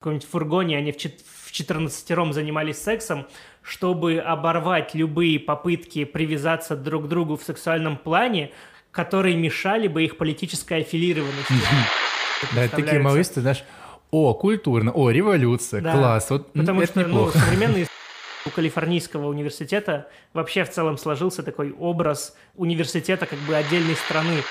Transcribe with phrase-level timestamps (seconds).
[0.00, 3.26] каком-нибудь фургоне, они в 14 занимались сексом,
[3.60, 8.50] чтобы оборвать любые попытки привязаться друг к другу в сексуальном плане,
[8.92, 11.52] которые мешали бы их политической аффилированности.
[12.54, 13.62] Да, такие малыши, знаешь,
[14.10, 16.30] о, культурно, о, революция, класс.
[16.30, 17.86] Вот Потому что ну, современные
[18.46, 24.44] у Калифорнийского университета вообще в целом сложился такой образ университета как бы отдельной страны.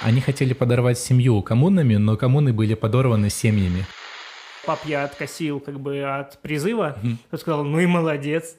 [0.00, 3.84] Они хотели подорвать семью коммунами, но коммуны были подорваны семьями
[4.68, 6.98] пап я откосил как бы от призыва,
[7.32, 8.54] он сказал, ну и молодец.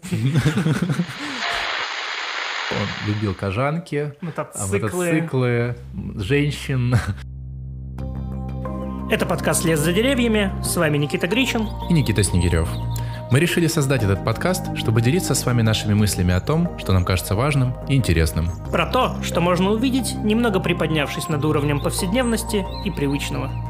[2.72, 5.76] Он любил кожанки, мотоциклы, мотоциклы
[6.16, 6.96] женщин.
[9.12, 10.52] Это подкаст «Лес за деревьями».
[10.64, 12.68] С вами Никита Гричин и Никита Снегирев.
[13.30, 17.06] Мы решили создать этот подкаст, чтобы делиться с вами нашими мыслями о том, что нам
[17.06, 18.50] кажется важным и интересным.
[18.72, 23.69] Про то, что можно увидеть, немного приподнявшись над уровнем повседневности и привычного.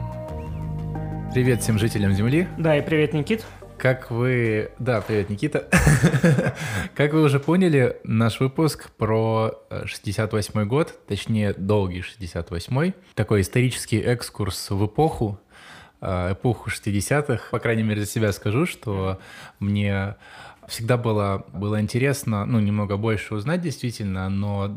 [1.32, 2.48] Привет всем жителям Земли.
[2.58, 3.46] Да, и привет, Никит.
[3.78, 4.72] Как вы...
[4.80, 5.68] Да, привет, Никита.
[6.96, 9.54] как вы уже поняли, наш выпуск про
[9.86, 12.96] 68 год, точнее, долгий 68-й.
[13.14, 15.40] Такой исторический экскурс в эпоху,
[16.02, 17.44] э, эпоху 60-х.
[17.52, 19.20] По крайней мере, за себя скажу, что
[19.60, 20.16] мне
[20.70, 24.76] всегда было, было интересно, ну, немного больше узнать действительно, но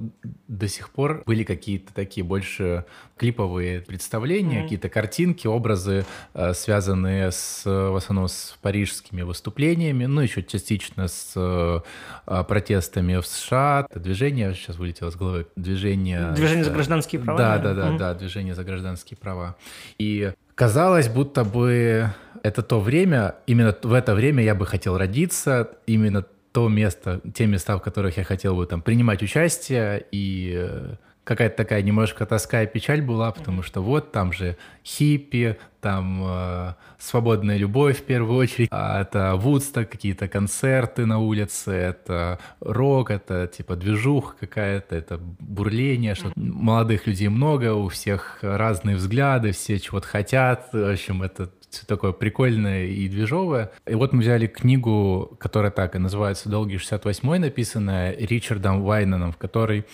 [0.48, 2.84] до сих пор были какие-то такие больше
[3.16, 4.62] клиповые представления, mm-hmm.
[4.64, 6.04] какие-то картинки, образы,
[6.34, 13.26] э, связанные с, в основном с парижскими выступлениями, ну, еще частично с э, протестами в
[13.26, 13.86] США.
[13.94, 16.32] Движение, сейчас вылетело с головы, движение...
[16.32, 17.38] Движение за гражданские права.
[17.38, 17.98] Да, да, да, mm-hmm.
[17.98, 19.56] да, движение за гражданские права.
[19.98, 20.32] И
[20.62, 22.06] казалось, будто бы
[22.44, 27.46] это то время, именно в это время я бы хотел родиться, именно то место, те
[27.46, 30.94] места, в которых я хотел бы там принимать участие и э,
[31.25, 36.75] какая-то такая немножко тоска и печаль была, потому что вот там же хиппи, там э,
[36.98, 43.47] свободная любовь в первую очередь, а это Вудсток, какие-то концерты на улице, это рок, это
[43.47, 50.06] типа движух какая-то, это бурление, что молодых людей много, у всех разные взгляды, все чего-то
[50.06, 53.72] хотят, в общем, это все такое прикольное и движовое.
[53.87, 59.38] И вот мы взяли книгу, которая так и называется «Долгий 68-й», написанная Ричардом Вайнаном, в
[59.38, 59.87] которой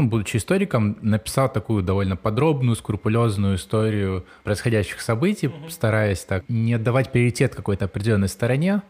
[0.00, 5.70] ну, будучи историком, написал такую довольно подробную, скрупулезную историю происходящих событий, mm-hmm.
[5.70, 8.82] стараясь так не отдавать приоритет какой-то определенной стороне,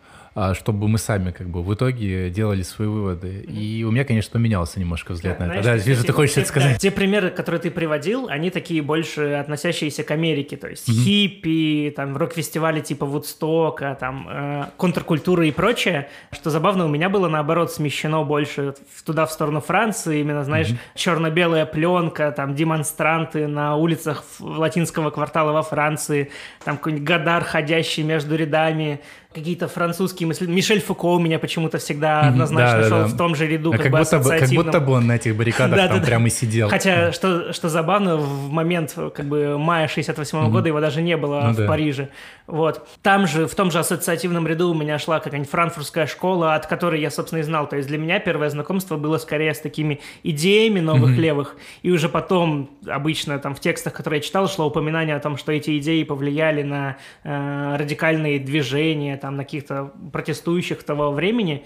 [0.55, 3.41] чтобы мы сами как бы в итоге делали свои выводы.
[3.41, 5.63] И у меня, конечно, поменялся немножко взгляд да, на это.
[5.63, 6.79] Знаешь, да, вижу, ты хочешь это сказать.
[6.79, 11.05] Те примеры, которые ты приводил, они такие больше относящиеся к Америке, то есть mm-hmm.
[11.05, 16.09] хиппи, там, рок-фестивали типа Вудстока, там, э, контркультура и прочее.
[16.33, 18.75] Что забавно, у меня было, наоборот, смещено больше
[19.05, 20.79] туда, в сторону Франции, именно, знаешь, mm-hmm.
[20.95, 26.31] черно-белая пленка, там, демонстранты на улицах латинского квартала во Франции,
[26.65, 29.01] там какой-нибудь Гадар, ходящий между рядами,
[29.33, 30.47] какие-то французские мысли.
[30.47, 33.09] Мишель Фуко у меня почему-то всегда однозначно да, шел да, да.
[33.09, 35.37] в том же ряду, а как, как, будто бы, как будто бы он на этих
[35.37, 36.69] баррикадах да, там да, прямо и сидел.
[36.69, 41.17] Хотя, что, что забавно, в момент как бы мая 68 -го года его даже не
[41.17, 41.67] было ну, в.
[41.67, 42.09] Париже.
[42.49, 42.89] Вот.
[43.03, 47.01] Там же, в том же ассоциативном ряду у меня шла какая-нибудь франкфуртская школа, от которой
[47.01, 47.69] я, собственно, и знал.
[47.69, 51.57] То есть для меня первое знакомство было скорее с такими идеями новых левых.
[51.83, 55.53] И уже потом, обычно там в текстах, которые я читал, шло упоминание о том, что
[55.53, 61.65] эти идеи повлияли на э, радикальные движения, там, на каких-то протестующих того времени.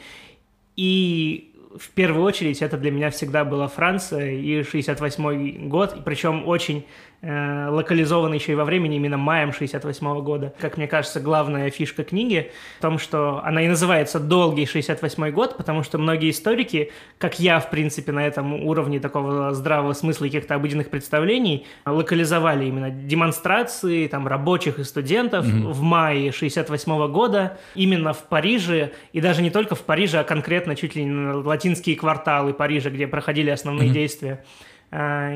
[0.77, 6.85] И в первую очередь это для меня всегда была Франция и 68 год, причем очень
[7.25, 10.55] э, еще и во времени, именно маем 68 года.
[10.59, 15.57] Как мне кажется, главная фишка книги в том, что она и называется «Долгий 68 год»,
[15.57, 20.29] потому что многие историки, как я, в принципе, на этом уровне такого здравого смысла и
[20.29, 25.73] каких-то обыденных представлений, локализовали именно демонстрации там, рабочих и студентов mm-hmm.
[25.73, 30.77] в мае 68 года именно в Париже, и даже не только в Париже, а конкретно
[30.77, 33.93] чуть ли не латинские кварталы Парижа, где проходили основные mm-hmm.
[33.93, 34.45] действия.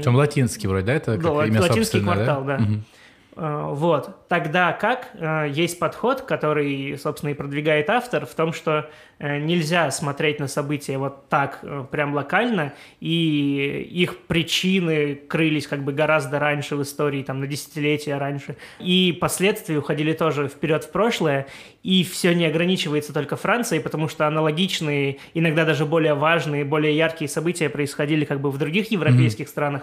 [0.02, 0.92] Чем латинский вроде, да?
[0.94, 2.58] Это да, латинский квартал, да.
[2.58, 2.64] да.
[2.64, 2.72] Угу.
[3.38, 4.26] Вот.
[4.28, 8.90] Тогда как э, есть подход, который, собственно, и продвигает автор, в том, что
[9.20, 15.84] э, нельзя смотреть на события вот так э, прям локально, и их причины крылись как
[15.84, 20.90] бы гораздо раньше в истории, там, на десятилетия раньше, и последствия уходили тоже вперед в
[20.90, 21.46] прошлое,
[21.84, 27.28] и все не ограничивается только Францией, потому что аналогичные, иногда даже более важные, более яркие
[27.28, 29.48] события происходили как бы в других европейских mm-hmm.
[29.48, 29.82] странах.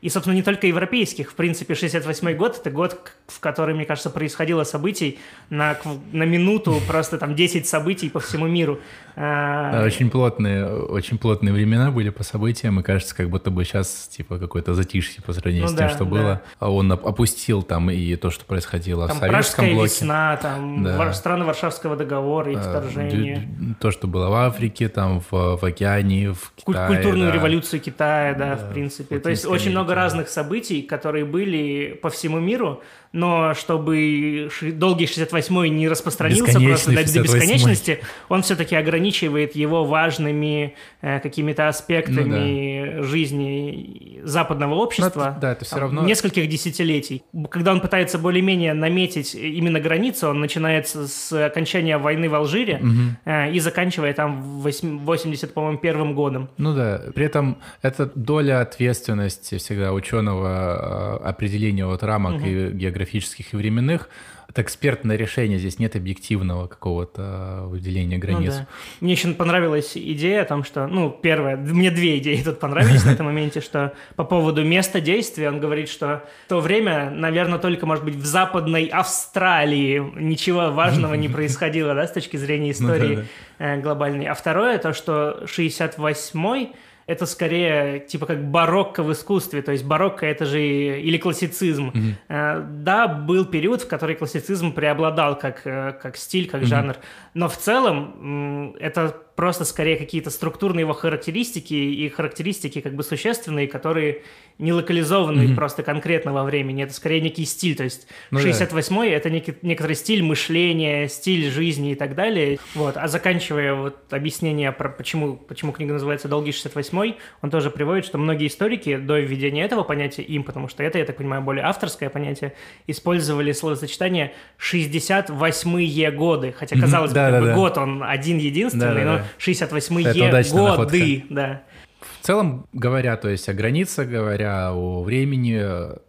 [0.00, 1.32] И, собственно, не только европейских.
[1.32, 5.18] В принципе, 68 год– это год, в который, мне кажется, происходило событий
[5.50, 5.76] на,
[6.12, 8.80] на минуту, просто там 10 событий по всему миру.
[9.20, 14.06] А, очень плотные, очень плотные времена были по событиям, и кажется, как будто бы сейчас
[14.06, 16.10] типа какое-то затишье по сравнению ну, с тем, да, что да.
[16.10, 16.42] было.
[16.60, 19.84] А он опустил там и то, что происходило там в советском блоке.
[19.86, 21.12] весна, там да.
[21.14, 23.48] страны Варшавского договора и а, вторжения.
[23.80, 26.86] То, что было в Африке, там в, в океане, в Китае.
[26.86, 27.34] Культурную да.
[27.34, 29.18] революцию Китая, да, да в принципе.
[29.18, 35.70] То есть очень много разных событий, которые были по всему миру, но чтобы долгий 68-й
[35.70, 42.96] не распространился просто до, до бесконечности, он все-таки ограничивает его важными э, какими-то аспектами ну,
[42.96, 43.02] да.
[43.04, 45.32] жизни западного общества.
[45.34, 46.02] Но, да, это все там, равно...
[46.04, 47.22] Нескольких десятилетий.
[47.50, 53.16] Когда он пытается более-менее наметить именно границу, он начинается с окончания войны в Алжире угу.
[53.24, 56.50] э, и заканчивая там 80, по-моему, первым годом.
[56.56, 62.46] Ну да, при этом эта доля ответственности всегда ученого э, определения вот рамок угу.
[62.46, 64.08] и географических и временных.
[64.48, 68.54] Это экспертное решение, здесь нет объективного какого-то выделения ну границ.
[68.54, 68.66] Ну, да.
[69.00, 73.10] Мне еще понравилась идея о том, что, ну, первое, мне две идеи тут понравились на
[73.10, 77.84] этом моменте, что по поводу места действия он говорит, что в то время, наверное, только,
[77.84, 83.26] может быть, в западной Австралии ничего важного не происходило, да, с точки зрения ну истории
[83.58, 84.26] э, глобальной.
[84.28, 86.70] А второе, то, что 68-й
[87.08, 91.88] это скорее типа как барокко в искусстве, то есть барокко это же или классицизм.
[91.88, 92.82] Mm-hmm.
[92.82, 96.66] Да, был период, в который классицизм преобладал как, э, как стиль, как mm-hmm.
[96.66, 96.96] жанр,
[97.32, 103.68] но в целом это просто скорее какие-то структурные его характеристики и характеристики как бы существенные,
[103.68, 104.22] которые
[104.58, 105.54] не локализованы mm-hmm.
[105.54, 106.82] просто конкретно во времени.
[106.82, 107.76] Это скорее некий стиль.
[107.76, 109.14] То есть ну, 68-й да.
[109.14, 112.58] это некий, некоторый стиль мышления, стиль жизни и так далее.
[112.74, 112.96] Вот.
[112.96, 118.18] А заканчивая вот объяснение про почему, почему книга называется «Долгий 68-й», он тоже приводит, что
[118.18, 122.10] многие историки до введения этого понятия им, потому что это, я так понимаю, более авторское
[122.10, 122.54] понятие,
[122.88, 126.52] использовали словосочетание «68-е годы».
[126.58, 127.14] Хотя, казалось mm-hmm.
[127.14, 127.54] бы, да, да, да.
[127.54, 131.62] год он один-единственный, но 68-е годы, да.
[132.00, 135.60] В целом, говоря, то есть о границах, говоря о времени,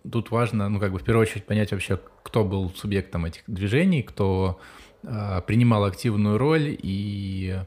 [0.10, 4.04] тут важно, ну, как бы в первую очередь понять вообще, кто был субъектом этих движений,
[4.04, 4.60] кто
[5.04, 7.58] э, принимал активную роль и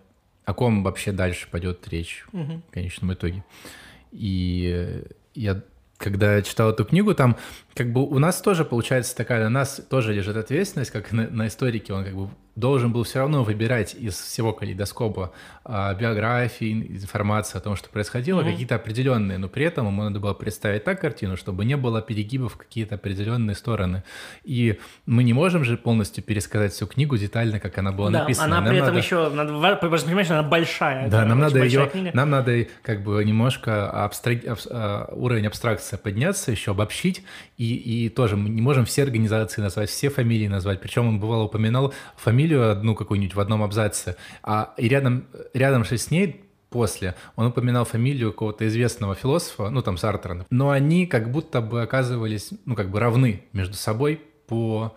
[0.44, 2.62] о ком вообще дальше пойдет речь угу.
[2.69, 3.44] в конечном итоге.
[4.12, 5.02] И
[5.34, 5.62] я
[6.02, 7.37] когда читал эту книгу, там
[7.74, 11.46] как бы у нас тоже получается такая, на нас тоже лежит ответственность, как на, на
[11.46, 15.32] историке, он как бы должен был все равно выбирать из всего калейдоскопа
[15.64, 18.50] а, биографии, информации о том, что происходило, mm-hmm.
[18.50, 22.54] какие-то определенные, но при этом ему надо было представить так картину, чтобы не было перегибов
[22.54, 24.02] в какие-то определенные стороны.
[24.44, 28.46] И мы не можем же полностью пересказать всю книгу детально, как она была да, написана.
[28.46, 28.98] Она нам при этом надо...
[28.98, 31.08] еще, надо, понимаешь, она большая.
[31.08, 32.10] Да, нам надо ее, книга.
[32.12, 34.40] нам надо как бы немножко абстрак...
[34.70, 37.24] А, уровень абстракции подняться, еще обобщить,
[37.62, 41.44] и, и тоже мы не можем все организации назвать, все фамилии назвать, причем он бывало
[41.44, 45.25] упоминал фамилию одну какую-нибудь в одном абзаце, а и рядом,
[45.55, 50.70] рядом же с ней после он упоминал фамилию какого-то известного философа, ну там Сартра, но
[50.70, 54.94] они как будто бы оказывались, ну как бы равны между собой по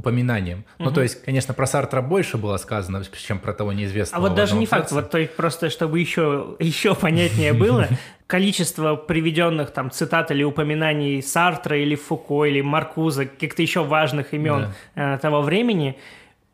[0.00, 0.64] упоминанием.
[0.78, 0.88] Угу.
[0.88, 4.26] Ну, то есть, конечно, про Сартра больше было сказано, чем про того неизвестного.
[4.26, 7.88] А вот даже не факт, вот то есть просто чтобы еще, еще понятнее было,
[8.26, 14.72] количество приведенных там цитат или упоминаний Сартра или Фуко или Маркуза, каких-то еще важных имен
[14.94, 15.14] да.
[15.14, 15.96] Э, того времени–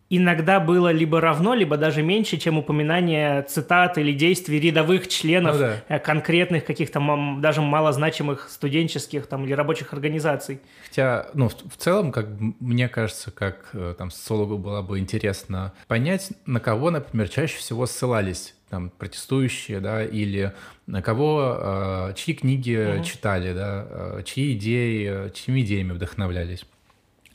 [0.09, 5.61] иногда было либо равно, либо даже меньше, чем упоминание цитат или действий рядовых членов ну,
[5.61, 5.77] да.
[5.89, 7.01] Э, конкретных каких-то
[7.39, 10.61] даже малозначимых студенческих там, или рабочих организаций.
[10.87, 12.29] Хотя, ну, в, в целом, как
[12.61, 17.87] мне кажется, как э, там социологу было бы интересно понять, на кого, например, чаще всего
[17.87, 20.53] ссылались там протестующие, да, или
[20.87, 23.05] на кого, э, чьи книги угу.
[23.05, 26.65] читали, да, чьи идеи, чьими идеями вдохновлялись.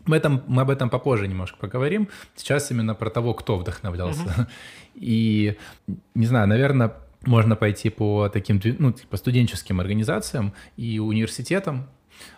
[0.06, 2.10] Мы, этом, мы об этом попозже немножко поговорим.
[2.36, 4.24] Сейчас именно про того, кто вдохновлялся.
[4.24, 4.48] Uh-huh.
[4.96, 5.58] И,
[6.16, 6.94] не знаю, наверное,
[7.26, 11.88] можно пойти по таким, ну, типа студенческим организациям и университетам.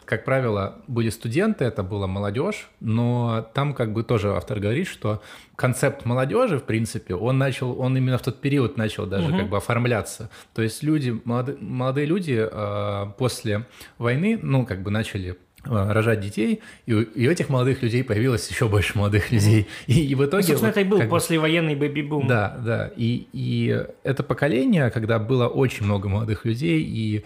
[0.05, 5.21] Как правило, были студенты, это была молодежь, но там как бы тоже автор говорит, что
[5.55, 9.37] концепт молодежи, в принципе, он начал, он именно в тот период начал даже угу.
[9.37, 10.29] как бы оформляться.
[10.53, 13.65] То есть люди, молодые, молодые люди э, после
[13.97, 18.49] войны, ну, как бы начали рожать детей, и у, и у этих молодых людей появилось
[18.49, 19.67] еще больше молодых людей.
[19.87, 20.43] И, и в итоге...
[20.43, 22.27] Ну, собственно, это и был послевоенный бэби-бум.
[22.27, 22.91] Да, да.
[22.95, 27.23] И, и это поколение, когда было очень много молодых людей, и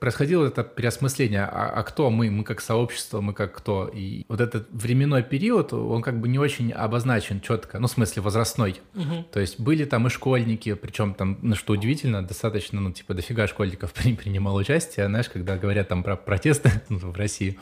[0.00, 3.88] происходило это переосмысление, а, а кто мы, мы как сообщество, мы как кто.
[3.92, 8.22] И вот этот временной период, он как бы не очень обозначен четко, ну, в смысле
[8.22, 8.80] возрастной.
[8.94, 9.26] Угу.
[9.30, 13.46] То есть были там и школьники, причем там, ну, что удивительно, достаточно, ну, типа, дофига
[13.46, 17.58] школьников принимало участие, знаешь, когда говорят там про протесты ну, в России.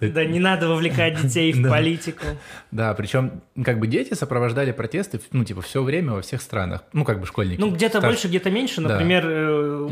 [0.00, 2.24] Да, не надо вовлекать детей в политику.
[2.70, 6.84] Да, причем как бы дети сопровождали протесты, ну, типа, все время во всех странах.
[6.92, 7.60] Ну, как бы школьники.
[7.60, 8.80] Ну, где-то больше, где-то меньше.
[8.80, 9.88] Например, э,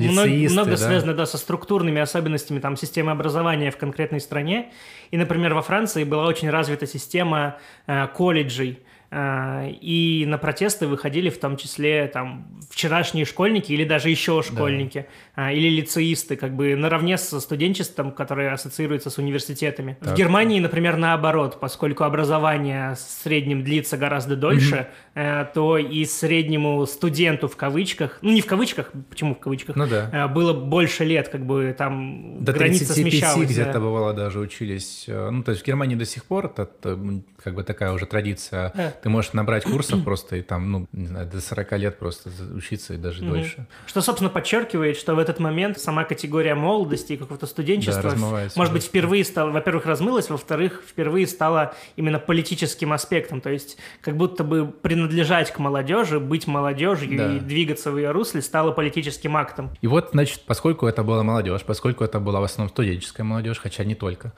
[0.65, 4.73] много связано, да, со структурными особенностями там системы образования в конкретной стране.
[5.11, 8.81] И, например, во Франции была очень развита система э, колледжей,
[9.13, 15.51] и на протесты выходили в том числе там вчерашние школьники или даже еще школьники, да.
[15.51, 19.97] или лицеисты, как бы наравне со студенчеством, которое ассоциируется с университетами.
[20.01, 20.13] Так.
[20.13, 25.25] В Германии, например, наоборот, поскольку образование в среднем длится гораздо дольше, угу.
[25.55, 30.11] то и среднему студенту в кавычках, ну не в кавычках, почему в кавычках, ну, да.
[30.13, 33.49] Э, было больше лет, как бы там до граница смещалась.
[33.49, 33.81] где-то да.
[33.81, 35.07] бывало даже учились.
[35.09, 36.99] Э, ну то есть в Германии до сих пор это
[37.43, 38.73] как бы такая уже традиция.
[39.00, 42.31] Да ты можешь набрать курсов просто и там, ну, не знаю, до 40 лет просто
[42.55, 43.35] учиться и даже угу.
[43.35, 43.67] дольше.
[43.87, 48.73] Что, собственно, подчеркивает, что в этот момент сама категория молодости и какого-то студенчества, да, может
[48.73, 53.41] быть, впервые стала, во-первых, размылась, во-вторых, впервые стала именно политическим аспектом.
[53.41, 57.37] То есть как будто бы принадлежать к молодежи, быть молодежью да.
[57.37, 59.71] и двигаться в ее русле стало политическим актом.
[59.81, 63.85] И вот, значит, поскольку это была молодежь, поскольку это была в основном студенческая молодежь, хотя
[63.85, 64.33] не только,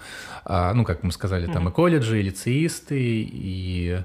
[0.45, 1.71] а, ну, как мы сказали, там угу.
[1.71, 4.00] и колледжи, и лицеисты, и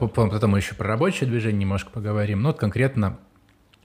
[0.00, 2.42] потом еще про рабочее движение немножко поговорим.
[2.42, 3.18] Но вот конкретно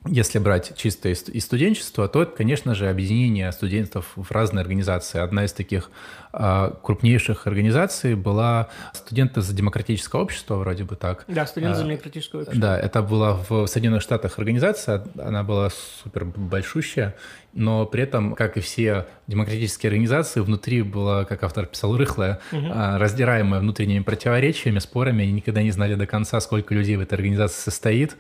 [0.07, 5.19] если брать чисто из студенчества, то конечно же, объединение студентов в разные организации.
[5.19, 5.91] Одна из таких
[6.31, 11.25] крупнейших организаций была «Студенты за демократическое общество», вроде бы так.
[11.27, 12.61] Да, «Студенты за а, демократическое общество».
[12.61, 15.69] Да, это была в Соединенных Штатах организация, она была
[16.03, 17.15] супер большущая,
[17.53, 22.67] но при этом, как и все демократические организации, внутри была, как автор писал, рыхлая, угу.
[22.73, 25.23] раздираемая внутренними противоречиями, спорами.
[25.23, 28.15] Они никогда не знали до конца, сколько людей в этой организации состоит.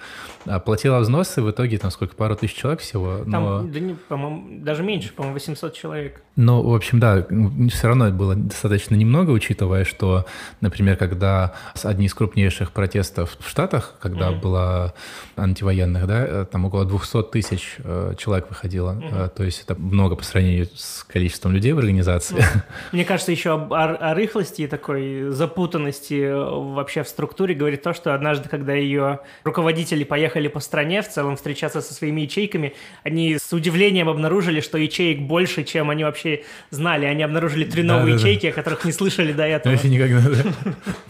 [0.45, 3.19] А, платила взносы, в итоге там сколько, пару тысяч человек всего.
[3.19, 3.63] Там, но...
[3.63, 6.21] да не, по-моему, даже меньше, по-моему, 800 человек.
[6.35, 7.25] Ну, в общем, да,
[7.69, 10.25] все равно было достаточно немного, учитывая, что,
[10.61, 11.53] например, когда
[11.83, 14.93] одни из крупнейших протестов в Штатах, когда mm было
[15.35, 20.15] антивоенных, да, э, там около 200 тысяч э, человек выходило, mm то есть это много
[20.15, 22.37] по сравнению с количеством людей в организации.
[22.37, 22.61] mm
[22.93, 28.15] Мне кажется, еще о, о рыхлости и такой запутанности вообще в структуре говорит то, что
[28.15, 33.53] однажды, когда ее руководители поехали по стране в целом встречаться со своими ячейками, они с
[33.53, 37.05] удивлением обнаружили, что ячеек больше, чем они вообще знали.
[37.05, 38.49] Они обнаружили три новые да, ячейки, да.
[38.49, 39.73] о которых не слышали до этого.
[39.73, 40.21] Вообще никогда,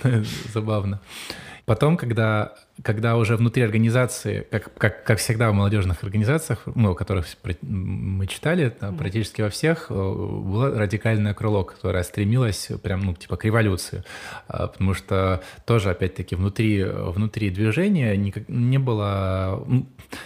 [0.04, 0.24] да.
[0.54, 1.00] Забавно.
[1.66, 6.96] Потом, когда, когда уже внутри организации, как, как, как всегда в молодежных организациях, ну, о
[6.96, 7.28] которых
[7.62, 13.38] мы читали, да, практически во всех, э, было радикальное крыло, которое стремилось прям, ну, типа
[13.38, 14.04] к революции.
[14.48, 19.66] А, потому что тоже, опять-таки, внутри, внутри движения не, не было,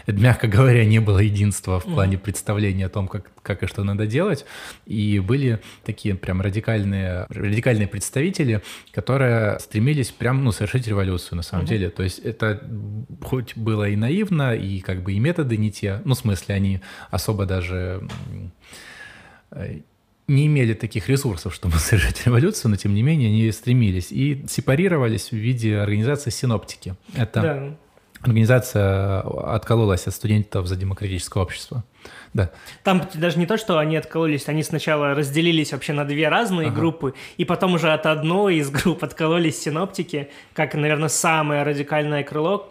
[0.08, 4.06] мягко говоря, не было единства в плане представления о том, как, как и что надо
[4.06, 4.46] делать.
[4.86, 11.66] И были такие прям радикальные, радикальные представители, которые стремились прям, ну, совершить революцию на самом
[11.66, 11.70] mm-hmm.
[11.70, 11.90] деле.
[11.90, 12.45] То есть это
[13.24, 16.82] хоть было и наивно, и как бы и методы не те, ну, в смысле, они
[17.12, 18.08] особо даже
[19.52, 19.80] э,
[20.28, 25.30] не имели таких ресурсов, чтобы совершить революцию, но тем не менее они стремились и сепарировались
[25.30, 26.96] в виде организации синоптики.
[27.16, 27.78] Это да.
[28.22, 31.84] организация откололась от студентов за демократическое общество.
[32.36, 32.52] Да.
[32.84, 36.76] Там даже не то, что они откололись, они сначала разделились вообще на две разные ага.
[36.76, 42.70] группы, и потом уже от одной из групп откололись синоптики, как, наверное, самое радикальное крыло,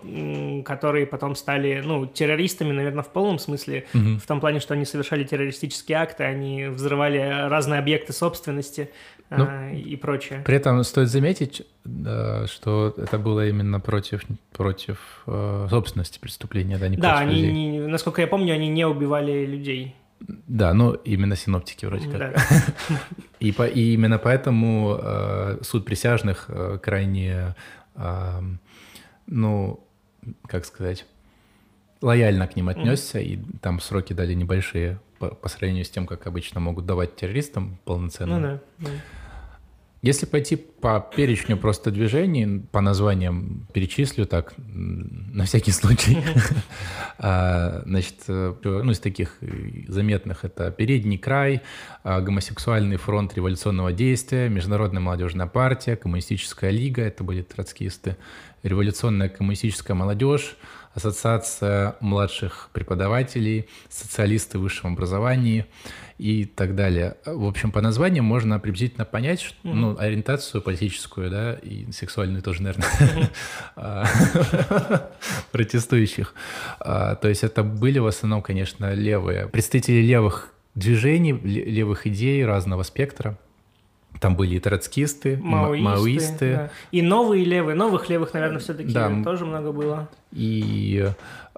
[0.66, 4.18] которые потом стали, ну, террористами, наверное, в полном смысле, угу.
[4.18, 8.90] в том плане, что они совершали террористические акты, они взрывали разные объекты собственности
[9.30, 10.42] ну, а, и прочее.
[10.44, 11.66] При этом стоит заметить,
[12.46, 17.52] что это было именно против, против э, собственности преступления, да, не да, против они, людей.
[17.52, 19.94] Не, насколько я помню, они не убивали людей.
[20.20, 22.18] Да, ну именно синоптики вроде как.
[22.18, 22.34] Да.
[23.40, 27.54] И, по, и именно поэтому э, суд присяжных э, крайне,
[27.94, 28.40] э,
[29.26, 29.86] ну,
[30.46, 31.04] как сказать,
[32.00, 36.26] лояльно к ним отнесся, и там сроки дали небольшие по, по сравнению с тем, как
[36.26, 38.38] обычно могут давать террористам полноценно.
[38.38, 38.60] Ну да.
[38.78, 38.90] да.
[40.04, 46.18] Если пойти по перечню просто движений, по названиям перечислю так, на всякий случай.
[47.16, 49.38] А, значит, э, ну, из таких
[49.86, 51.62] заметных это «Передний край»,
[52.02, 58.16] а, «Гомосексуальный фронт революционного действия», «Международная молодежная партия», «Коммунистическая лига», это были троцкисты,
[58.64, 60.56] революционная коммунистическая молодежь,
[60.94, 65.66] ассоциация младших преподавателей, социалисты в высшем образовании
[66.18, 67.16] и так далее.
[67.26, 69.74] В общем, по названиям можно приблизительно понять, что, mm-hmm.
[69.74, 73.30] ну, ориентацию политическую, да, и сексуальную тоже, наверное,
[75.52, 76.34] протестующих.
[76.78, 82.82] А, то есть это были в основном, конечно, левые, представители левых движений, левых идей разного
[82.84, 83.38] спектра.
[84.24, 86.54] Там были и троцкисты, маоисты, маоисты.
[86.54, 86.70] Да.
[86.92, 87.74] и новые левые.
[87.74, 89.12] Новых левых, наверное, все-таки да.
[89.22, 90.08] тоже много было.
[90.32, 91.10] И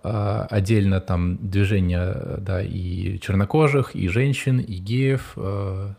[0.02, 5.34] э, отдельно там движения, да, и чернокожих, и женщин, и геев.
[5.36, 5.92] Э,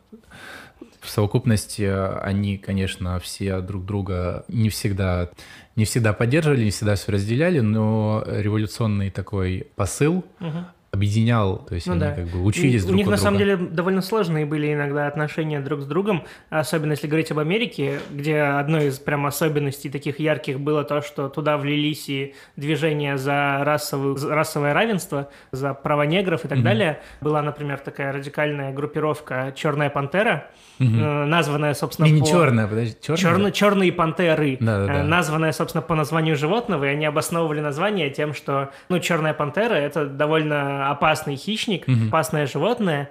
[1.00, 1.84] в совокупности
[2.22, 5.30] они, конечно, все друг друга не всегда,
[5.78, 10.66] не всегда поддерживали, не всегда все разделяли, но революционный такой посыл угу
[10.98, 12.12] объединял, то есть ну, они да.
[12.12, 13.24] как бы учились и друг У них на друга.
[13.24, 18.00] самом деле довольно сложные были иногда отношения друг с другом, особенно если говорить об Америке,
[18.12, 23.60] где одной из прям особенностей таких ярких было то, что туда влились и движения за
[23.64, 26.64] расовую, расовое равенство, за права негров и так mm-hmm.
[26.64, 27.00] далее.
[27.22, 30.48] Была, например, такая радикальная группировка «Черная пантера»,
[30.80, 30.90] угу.
[30.90, 32.28] названная, собственно, не, не по...
[32.28, 33.18] черная, подожди, черная?
[33.18, 33.50] Черно...
[33.52, 35.04] Черные пантеры, да, да, да.
[35.04, 40.06] названная, собственно, по названию животного, и они обосновывали название тем, что, ну, черная пантера– это
[40.06, 42.08] довольно опасный хищник, угу.
[42.08, 43.10] опасное животное,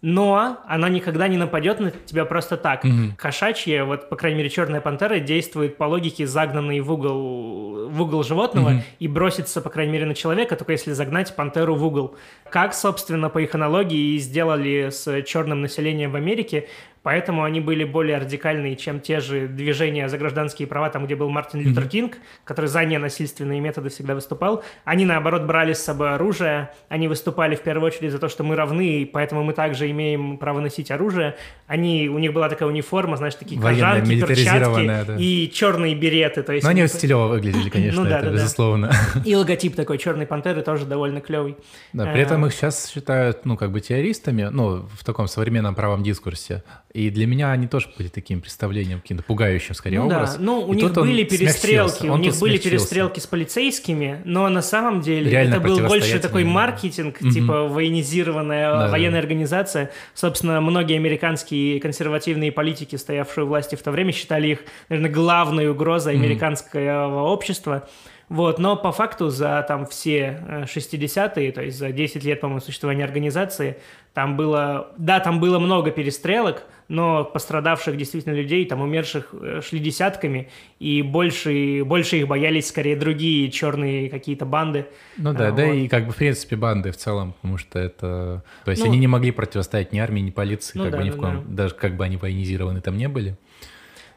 [0.00, 2.84] но она никогда не нападет на тебя просто так.
[2.84, 3.16] Угу.
[3.16, 8.22] Кошачья, вот, по крайней мере, черная пантера действует по логике загнанной в угол, в угол
[8.22, 8.82] животного угу.
[9.00, 12.14] и бросится, по крайней мере, на человека, только если загнать пантеру в угол.
[12.48, 16.68] Как, собственно, по их аналогии и сделали с черным населением в Америке,
[17.02, 21.28] Поэтому они были более радикальные, чем те же движения за гражданские права, там, где был
[21.28, 21.88] Мартин Лютер mm-hmm.
[21.88, 24.64] Кинг, который за ненасильственные методы всегда выступал.
[24.84, 26.70] Они, наоборот, брали с собой оружие.
[26.88, 30.38] Они выступали в первую очередь за то, что мы равны, и поэтому мы также имеем
[30.38, 31.36] право носить оружие.
[31.66, 35.16] Они, у них была такая униформа, знаешь, такие Военная, кожанки, перчатки да.
[35.18, 36.42] и черные береты.
[36.42, 38.90] То есть Но они они стилево выглядели, конечно, ну, да, это да, безусловно.
[39.24, 41.56] И логотип такой черной пантеры тоже довольно клевый.
[41.92, 45.74] Да, при этом э, их сейчас считают, ну, как бы террористами, ну, в таком современном
[45.74, 46.62] правом дискурсе.
[46.94, 50.36] И для меня они тоже были таким представлением, каким-то пугающим, скорее, ну, образ.
[50.36, 50.42] Да.
[50.42, 55.02] Ну, у и них были перестрелки, у них были перестрелки с полицейскими, но на самом
[55.02, 57.30] деле Реально это был больше такой маркетинг, угу.
[57.30, 59.26] типа военизированная да, военная да.
[59.26, 59.90] организация.
[60.14, 65.68] Собственно, многие американские консервативные политики, стоявшие у власти в то время, считали их, наверное, главной
[65.68, 67.32] угрозой американского угу.
[67.32, 67.86] общества.
[68.28, 73.04] Вот, но по факту за там все 60-е, то есть за 10 лет, по-моему, существования
[73.04, 73.78] организации,
[74.12, 79.78] там было, да, там было много перестрелок, но пострадавших действительно людей, там умерших э, шли
[79.78, 84.86] десятками, и больше, больше их боялись скорее другие черные какие-то банды.
[85.16, 85.72] Ну да, а, да, вот.
[85.72, 88.42] и как бы в принципе банды в целом, потому что это...
[88.64, 91.04] То есть ну, они не могли противостоять ни армии, ни полиции, ну, как да, бы
[91.04, 91.62] ни в коем, да.
[91.62, 93.36] даже как бы они военизированы там не были.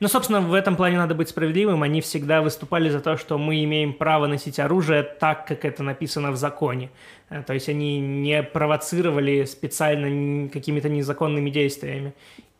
[0.01, 1.83] Ну, собственно, в этом плане надо быть справедливым.
[1.83, 6.31] Они всегда выступали за то, что мы имеем право носить оружие так, как это написано
[6.31, 6.89] в законе.
[7.29, 12.15] Э, то есть они не провоцировали специально какими-то незаконными действиями.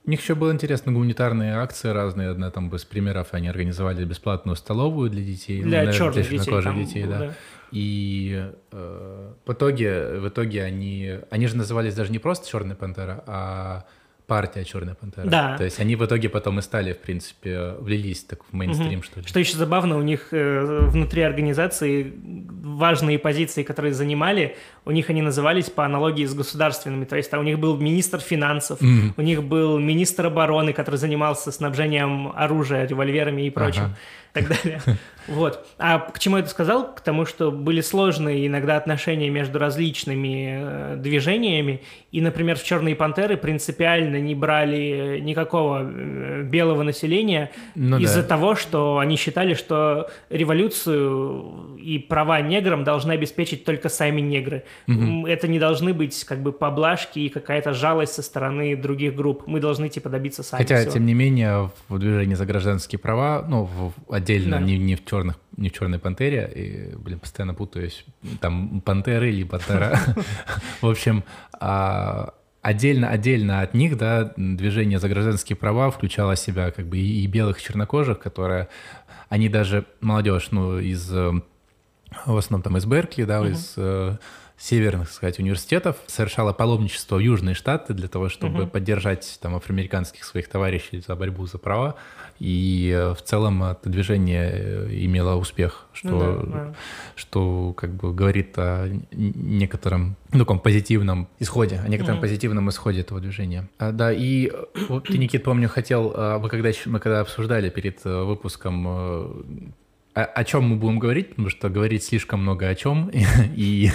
[0.06, 2.30] У них еще было интересно гуманитарные акции разные.
[2.30, 5.63] Одна там без примеров, они организовали бесплатную столовую для детей.
[5.63, 6.62] Для ну, черных для детей.
[6.62, 7.19] Там, детей, да.
[7.19, 7.34] да.
[7.71, 13.23] И э, в итоге, в итоге они, они же назывались даже не просто «Черная пантера»,
[13.25, 13.86] а
[14.32, 15.26] партия Черная пантера.
[15.26, 15.58] Да.
[15.58, 19.04] То есть они в итоге потом и стали, в принципе, влились так в мейнстрим, угу.
[19.04, 19.28] что ли.
[19.28, 22.13] Что еще забавно, у них э, внутри организации
[22.63, 27.04] важные позиции, которые занимали, у них они назывались по аналогии с государственными.
[27.04, 29.13] То есть там у них был министр финансов, угу.
[29.17, 33.84] у них был министр обороны, который занимался снабжением оружия, револьверами и прочим.
[33.84, 33.98] Ага
[34.34, 34.82] так далее.
[35.27, 35.65] Вот.
[35.77, 36.93] А к чему я это сказал?
[36.93, 41.81] К тому, что были сложные иногда отношения между различными э, движениями.
[42.12, 48.27] И, например, в «Черные пантеры» принципиально не брали никакого э, белого населения ну, из-за да.
[48.27, 54.63] того, что они считали, что революцию и права неграм должны обеспечить только сами негры.
[54.88, 55.27] Угу.
[55.27, 59.43] Это не должны быть как бы поблажки и какая-то жалость со стороны других групп.
[59.45, 60.93] Мы должны типа добиться сами Хотя, всего.
[60.93, 64.63] тем не менее, в движении за гражданские права, ну, в отдельно, да.
[64.63, 68.06] не, не в черных, не в черной пантере, и, блин, постоянно путаюсь,
[68.39, 70.00] там пантеры или пантера.
[70.82, 71.24] В общем,
[71.60, 77.28] а, отдельно, отдельно от них, да, движение за гражданские права включало себя как бы и,
[77.28, 78.69] белых, и чернокожих, которые,
[79.28, 81.43] они даже, молодежь, ну, из, в
[82.26, 84.17] основном там из Беркли, да, из э,
[84.58, 90.24] северных, так сказать, университетов, совершала паломничество в Южные Штаты для того, чтобы поддержать там афроамериканских
[90.24, 91.95] своих товарищей за борьбу за права.
[92.41, 96.73] И э, в целом это движение э, имело успех, что, ну, да, да.
[97.15, 103.01] что как бы говорит о некотором ну, таком позитивном исходе, о некотором mm позитивном исходе
[103.01, 103.69] этого движения.
[103.77, 104.54] А, да, и э,
[104.89, 109.75] вот ты, Никит, помню, хотел, вы когда, мы когда обсуждали перед выпуском
[110.13, 113.10] о, о чем мы будем говорить, потому что говорить слишком много о чем,
[113.56, 113.91] и, и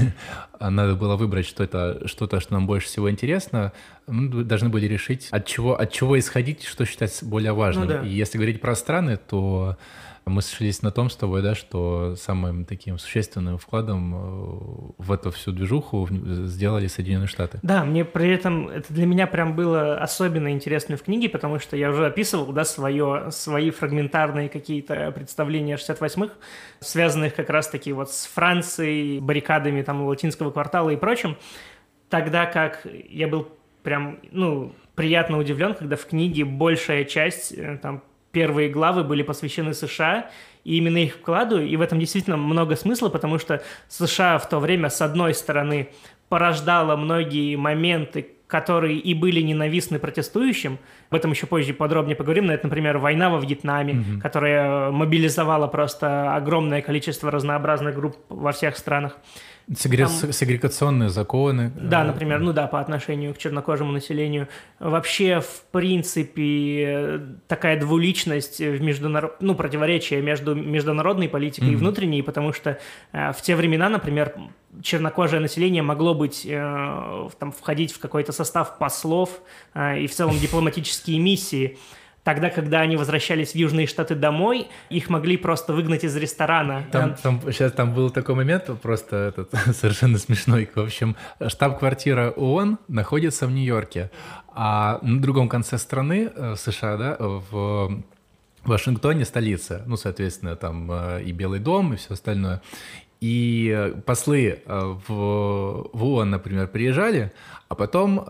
[0.58, 3.72] надо было выбрать что-то, что-то, что нам больше всего интересно.
[4.06, 7.86] Мы должны были решить, от чего, от чего исходить, что считать более важным.
[7.86, 8.02] Ну, да.
[8.02, 9.76] И если говорить про страны, то
[10.26, 15.30] мы сошлись на том с тобой, да, что самым таким существенным вкладом э, в эту
[15.30, 17.60] всю движуху сделали Соединенные Штаты.
[17.62, 21.76] Да, мне при этом это для меня прям было особенно интересно в книге, потому что
[21.76, 26.34] я уже описывал, да, свое, свои фрагментарные какие-то представления 68-х,
[26.80, 31.36] связанных как раз-таки вот с Францией, баррикадами там латинского квартала и прочим,
[32.08, 33.48] тогда как я был
[33.84, 38.02] прям, ну, приятно удивлен, когда в книге большая часть э, там
[38.36, 40.28] первые главы были посвящены США,
[40.62, 44.58] и именно их вкладу, и в этом действительно много смысла, потому что США в то
[44.58, 45.88] время, с одной стороны,
[46.28, 50.78] порождала многие моменты, которые и были ненавистны протестующим.
[51.08, 52.44] Об этом еще позже подробнее поговорим.
[52.46, 54.20] Но это, например, война во Вьетнаме, mm-hmm.
[54.20, 59.16] которая мобилизовала просто огромное количество разнообразных групп во всех странах.
[59.74, 60.06] Сегре...
[60.06, 60.32] Там...
[60.32, 61.72] Сегрегационные законы.
[61.74, 64.46] Да, например, ну да, по отношению к чернокожему населению.
[64.78, 69.36] Вообще, в принципе, такая двуличность в международ...
[69.40, 71.72] ну, противоречие между международной политикой mm-hmm.
[71.72, 72.78] и внутренней, потому что
[73.12, 74.34] э, в те времена, например,
[74.82, 79.40] чернокожее население могло быть, э, там, входить в какой-то состав послов
[79.74, 81.76] э, и в целом дипломатические миссии.
[82.26, 86.84] Тогда, когда они возвращались в Южные Штаты домой, их могли просто выгнать из ресторана.
[86.90, 90.68] Там, там, сейчас там был такой момент, просто этот, совершенно смешной.
[90.74, 91.14] В общем,
[91.46, 94.10] штаб-квартира ООН находится в Нью-Йорке,
[94.52, 98.02] а на другом конце страны, э, в США, да, в
[98.64, 102.60] Вашингтоне столица, ну, соответственно, там э, и Белый дом, и все остальное.
[103.20, 107.32] И послы э, в, в ООН, например, приезжали,
[107.68, 108.26] а потом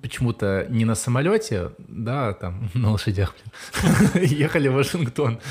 [0.00, 3.34] почему-то не на самолете, да, а там на лошадях,
[4.14, 5.40] ехали в Вашингтон.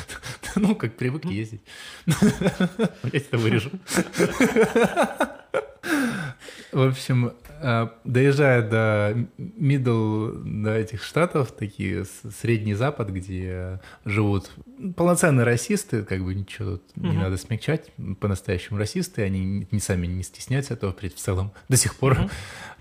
[0.58, 1.62] Ну, как привык ездить.
[2.06, 2.20] Я
[3.14, 3.72] это вырежу.
[6.72, 12.06] В общем, э, доезжая до middle, до этих штатов, такие
[12.42, 14.52] Средний Запад, где живут
[14.96, 20.24] полноценные расисты, как бы ничего тут не надо смягчать, по-настоящему расисты, они не сами не
[20.24, 22.30] стесняются этого в целом до сих пор.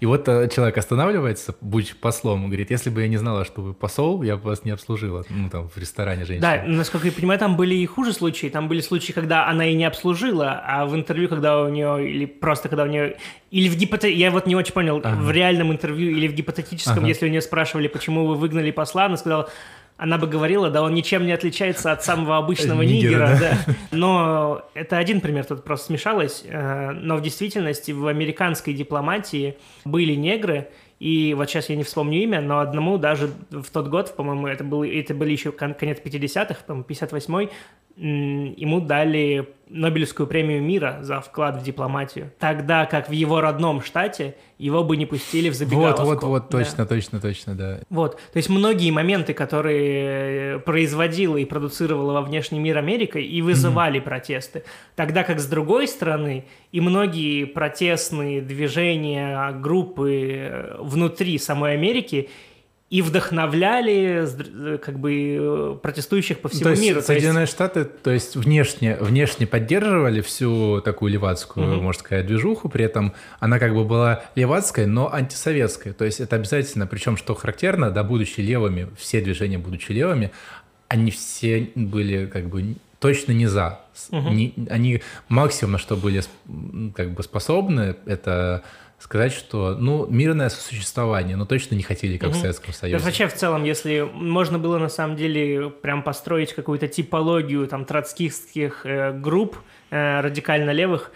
[0.00, 3.74] И вот э, человек останавливается, будь послом, говорит, если бы я не знала, что вы
[3.74, 6.40] посол, я бы вас не обслужила, ну, там, в ресторане женщина.
[6.40, 9.74] Да, насколько я понимаю, там были и хуже случаи, там были случаи, когда она и
[9.74, 13.16] не обслужила, а в интервью, когда у нее, или просто когда у нее,
[13.50, 14.10] или в гипоте...
[14.10, 15.20] я вот не очень понял, ага.
[15.20, 17.06] в реальном интервью или в гипотетическом, ага.
[17.06, 19.50] если у нее спрашивали, почему вы выгнали посла, она сказала,
[20.00, 23.52] она бы говорила, да он ничем не отличается от самого обычного нигера, да.
[23.66, 23.74] да.
[23.90, 26.42] Но это один пример, тут просто смешалось.
[26.46, 32.22] Э, но в действительности в американской дипломатии были негры, и вот сейчас я не вспомню
[32.22, 36.60] имя, но одному даже в тот год, по-моему, это, был, это были еще конец 50-х,
[36.66, 37.50] по-моему, 58-й,
[37.96, 42.32] ему дали Нобелевскую премию мира за вклад в дипломатию.
[42.40, 46.02] Тогда как в его родном штате его бы не пустили в забегаловку.
[46.02, 46.86] Вот, вот, вот, точно, да.
[46.86, 47.80] точно, точно, да.
[47.88, 54.00] Вот, то есть многие моменты, которые производила и продуцировала во внешний мир Америка, и вызывали
[54.00, 54.04] mm-hmm.
[54.04, 54.64] протесты.
[54.96, 62.28] Тогда как с другой стороны, и многие протестные движения, группы внутри самой Америки
[62.90, 64.26] и вдохновляли
[64.74, 67.00] э, как бы э, протестующих по всему то есть миру.
[67.00, 67.52] Соединенные есть...
[67.52, 71.82] Штаты, то есть внешне, внешне поддерживали всю такую левацкую, угу.
[71.82, 75.92] можно сказать, движуху, при этом она как бы была левацкой, но антисоветской.
[75.92, 80.32] То есть это обязательно, причем что характерно, да, будучи левыми, все движения будучи левыми,
[80.88, 83.78] они все были как бы точно не за.
[84.10, 84.30] Угу.
[84.30, 86.22] Не, они максимум, на что были
[86.96, 88.64] как бы способны, это
[89.00, 92.38] сказать, что, ну, мирное сосуществование, но точно не хотели, как угу.
[92.38, 92.98] в Советском Союзе.
[92.98, 97.84] Да, вообще, в целом, если можно было, на самом деле, прям построить какую-то типологию там
[97.84, 99.56] троцкистских э, групп
[99.90, 101.12] э, радикально левых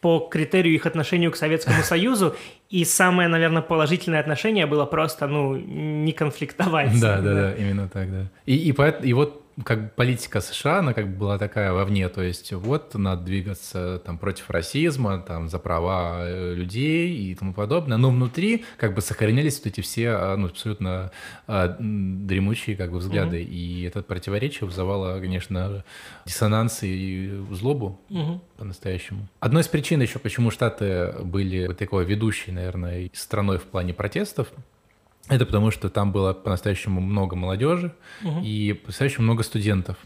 [0.00, 2.34] по критерию их отношению к Советскому Союзу,
[2.70, 6.98] и самое, наверное, положительное отношение было просто, ну, не конфликтовать.
[7.00, 8.26] Да, да, да, именно так, да.
[8.46, 12.52] И, и, и вот как политика США, она как бы была такая вовне, то есть
[12.52, 18.10] вот надо двигаться там против расизма, там за права э, людей и тому подобное, но
[18.10, 21.12] внутри как бы сохранялись вот эти все а, ну, абсолютно
[21.46, 23.50] а, дремучие как бы взгляды, угу.
[23.50, 25.84] и это противоречие вызывало, конечно,
[26.26, 28.40] диссонанс и злобу угу.
[28.56, 29.28] по-настоящему.
[29.40, 34.48] Одной из причин еще, почему Штаты были вот такой ведущей, наверное, страной в плане протестов,
[35.28, 38.40] это потому, что там было по-настоящему много молодежи угу.
[38.42, 39.96] и по-настоящему много студентов.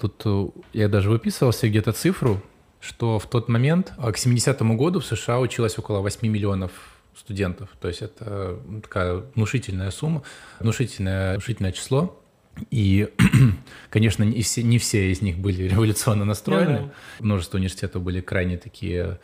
[0.00, 2.42] Тут э, я даже выписывал себе где-то цифру,
[2.80, 6.72] что в тот момент, а, к 70-му году в США училось около 8 миллионов
[7.16, 7.68] студентов.
[7.80, 10.22] То есть это такая внушительная сумма,
[10.58, 12.18] внушительное, внушительное число.
[12.70, 13.08] И,
[13.90, 16.80] конечно, не все, не все из них были революционно настроены.
[16.80, 16.92] Ну, да.
[17.20, 19.20] Множество университетов были крайне такие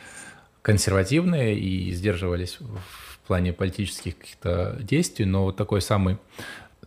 [0.62, 6.17] консервативные и сдерживались в плане политических каких-то действий, но вот такой самый,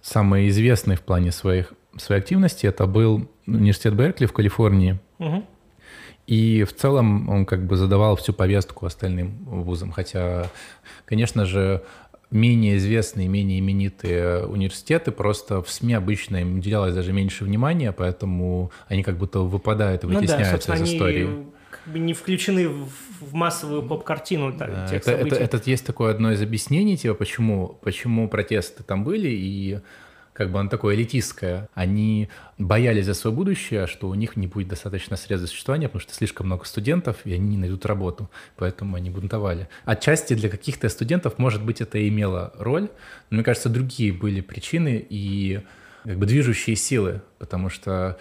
[0.02, 5.00] самый известный в плане своих, своей активности это был университет Беркли в Калифорнии.
[5.20, 5.46] Угу.
[6.28, 10.50] И в целом он как бы задавал всю повестку остальным вузам, хотя,
[11.06, 11.84] конечно же,
[12.32, 18.72] менее известные, менее именитые университеты, просто в СМИ обычно им уделялось даже меньше внимания, поэтому
[18.88, 21.26] они как будто выпадают и вытесняются ну да, из истории.
[21.26, 22.90] Они как бы не включены в,
[23.22, 24.52] в массовую поп-картину.
[24.54, 29.30] Да, это, это, это есть такое одно из объяснений, типа, почему, почему протесты там были,
[29.30, 29.80] и
[30.34, 31.70] как бы оно такое элитистское.
[31.74, 36.14] Они боялись за свое будущее, что у них не будет достаточно средств существования, потому что
[36.14, 39.68] слишком много студентов, и они не найдут работу, поэтому они бунтовали.
[39.86, 42.90] Отчасти для каких-то студентов, может быть, это имело роль,
[43.30, 45.62] но, мне кажется, другие были причины и
[46.04, 48.18] как бы движущие силы, потому что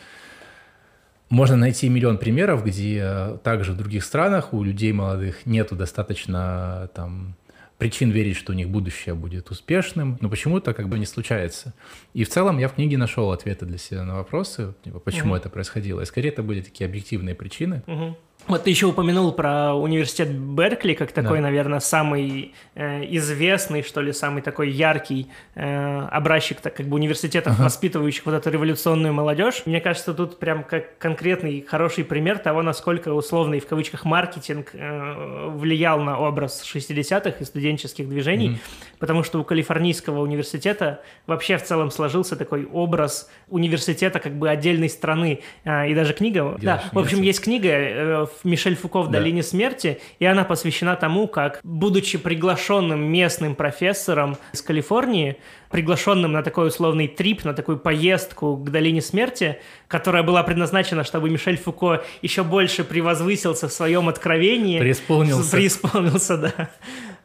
[1.30, 7.36] можно найти миллион примеров, где также в других странах у людей молодых нету достаточно там
[7.78, 11.72] причин верить, что у них будущее будет успешным, но почему-то как бы не случается.
[12.12, 15.36] И в целом я в книге нашел ответы для себя на вопросы, типа, почему угу.
[15.36, 16.02] это происходило.
[16.02, 17.82] И скорее это были такие объективные причины.
[17.86, 18.18] Угу.
[18.48, 21.44] Вот ты еще упомянул про университет Беркли, как такой, да.
[21.44, 27.54] наверное, самый э, известный, что ли, самый такой яркий э, образчик, так как бы университетов,
[27.54, 27.64] ага.
[27.64, 29.62] воспитывающих вот эту революционную молодежь.
[29.66, 35.50] Мне кажется, тут прям как конкретный хороший пример того, насколько условный в кавычках маркетинг э,
[35.50, 38.96] влиял на образ 60-х и студенческих движений, mm-hmm.
[38.98, 44.88] потому что у Калифорнийского университета вообще в целом сложился такой образ университета как бы отдельной
[44.88, 49.10] страны, э, и даже книга, Делаешь да, в общем, есть книга э, Мишель Фуко в
[49.10, 49.48] «Долине да.
[49.48, 55.36] смерти», и она посвящена тому, как, будучи приглашенным местным профессором из Калифорнии,
[55.70, 61.30] приглашенным на такой условный трип, на такую поездку к Долине Смерти, которая была предназначена, чтобы
[61.30, 64.78] Мишель Фуко еще больше превозвысился в своем откровении.
[64.78, 65.50] Преисполнился.
[65.56, 66.70] Преисполнился, да.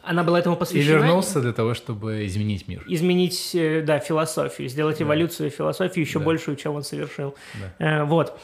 [0.05, 0.97] Она была этому посвящена.
[0.97, 2.83] И вернулся для того, чтобы изменить мир.
[2.87, 5.03] Изменить, э, да, философию, сделать да.
[5.03, 6.25] эволюцию философии еще да.
[6.25, 7.35] большую, чем он совершил.
[7.79, 8.01] Да.
[8.01, 8.39] Э, вот.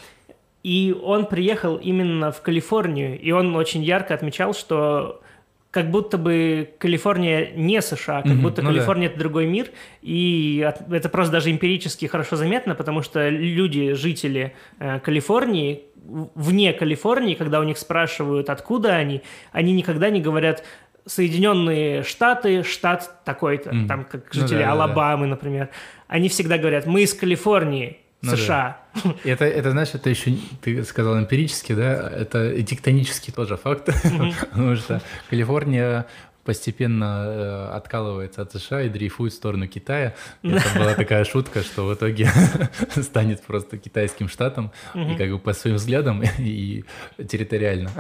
[0.64, 5.22] И он приехал именно в Калифорнию, и он очень ярко отмечал, что
[5.72, 9.14] как будто бы Калифорния не США, как mm-hmm, будто ну Калифорния да.
[9.14, 9.70] это другой мир,
[10.02, 15.86] и это просто даже эмпирически хорошо заметно, потому что люди, жители э, Калифорнии,
[16.36, 19.22] вне Калифорнии, когда у них спрашивают, откуда они,
[19.54, 20.64] они никогда не говорят
[21.06, 23.88] Соединенные Штаты, штат такой-то, mm.
[23.88, 25.32] там как ну жители ну, да, Алабамы, да.
[25.32, 25.70] например.
[26.08, 28.82] Они всегда говорят, мы из Калифорнии, ну, США.
[29.04, 29.16] Да.
[29.24, 33.86] Это, это, знаешь, это еще, ты сказал эмпирически, да, это и тектонический тоже факт,
[34.52, 36.06] потому что Калифорния
[36.44, 40.16] постепенно э, откалывается от США и дрейфует в сторону Китая.
[40.44, 42.30] Это была такая шутка, что в итоге
[43.02, 46.84] станет просто китайским штатом, и как бы по своим взглядам и
[47.18, 47.92] территориально.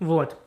[0.00, 0.38] Вот.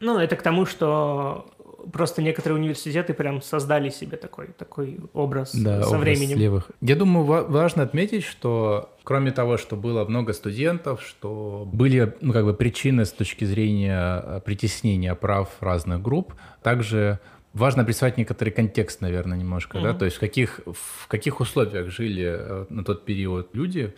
[0.00, 1.50] Ну, это к тому, что
[1.92, 6.38] просто некоторые университеты прям создали себе такой, такой образ да, со образ временем.
[6.38, 6.70] Левых.
[6.80, 12.44] Я думаю, важно отметить, что кроме того, что было много студентов, что были ну, как
[12.44, 17.20] бы причины с точки зрения э, притеснения прав разных групп, также
[17.52, 19.82] важно присваивать некоторый контекст, наверное, немножко, mm-hmm.
[19.82, 23.94] да, то есть в каких, в каких условиях жили э, на тот период люди,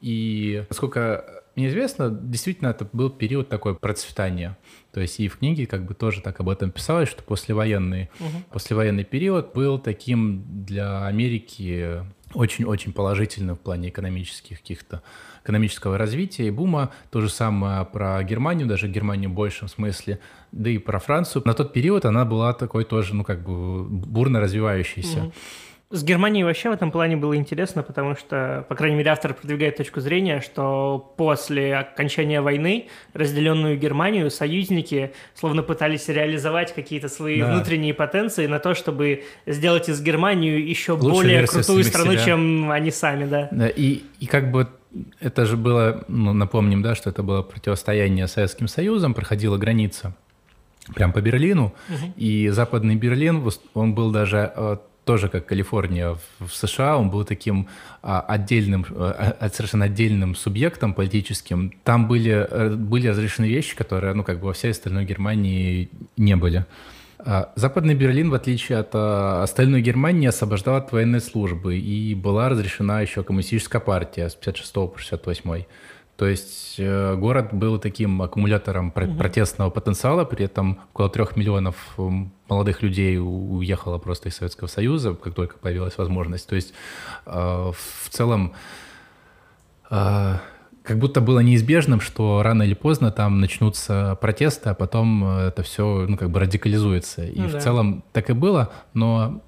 [0.00, 4.56] и насколько мне известно, действительно это был период такой процветания.
[4.92, 8.42] То есть и в книге как бы тоже так об этом писалось, что послевоенный, угу.
[8.52, 15.02] послевоенный период был таким для Америки очень-очень положительным в плане экономических каких-то
[15.44, 16.90] экономического развития и бума.
[17.10, 20.18] То же самое про Германию, даже Германию в большем смысле,
[20.52, 21.42] да и про Францию.
[21.44, 25.24] На тот период она была такой тоже, ну, как бы бурно развивающейся.
[25.24, 25.32] Угу.
[25.92, 29.76] С Германией вообще в этом плане было интересно, потому что, по крайней мере, автор продвигает
[29.76, 37.52] точку зрения, что после окончания войны разделенную Германию союзники словно пытались реализовать какие-то свои да.
[37.52, 42.24] внутренние потенции на то, чтобы сделать из Германии еще Лучшая более крутую страну, себя.
[42.24, 43.48] чем они сами, да.
[43.50, 44.68] да и, и как бы
[45.20, 50.16] это же было, ну, напомним, да, что это было противостояние с Советским Союзом, проходила граница
[50.94, 52.12] прям по Берлину, угу.
[52.16, 57.68] и Западный Берлин, он был даже э, тоже как Калифорния в США, он был таким
[58.02, 61.72] а, отдельным, а, а, совершенно отдельным субъектом политическим.
[61.84, 66.36] Там были, э, были разрешены вещи, которые, ну, как бы во всей остальной Германии не
[66.36, 66.64] были.
[67.54, 73.22] Западный Берлин, в отличие от остальной Германии, освобождал от военной службы, и была разрешена еще
[73.22, 75.64] коммунистическая партия с 56 по 68.
[76.22, 79.14] То есть э, город был таким аккумулятором угу.
[79.16, 81.74] протестного потенциала, при этом около трех миллионов
[82.48, 86.48] молодых людей уехало просто из Советского Союза, как только появилась возможность.
[86.48, 86.74] То есть
[87.24, 87.74] в
[88.08, 88.52] целом
[89.88, 95.64] как будто было неизбежным, что рано или поздно там начнутся протесты, а потом э, это
[95.64, 97.24] все ну, как бы радикализуется.
[97.24, 97.58] И ну, в да.
[97.60, 99.42] целом так и было, но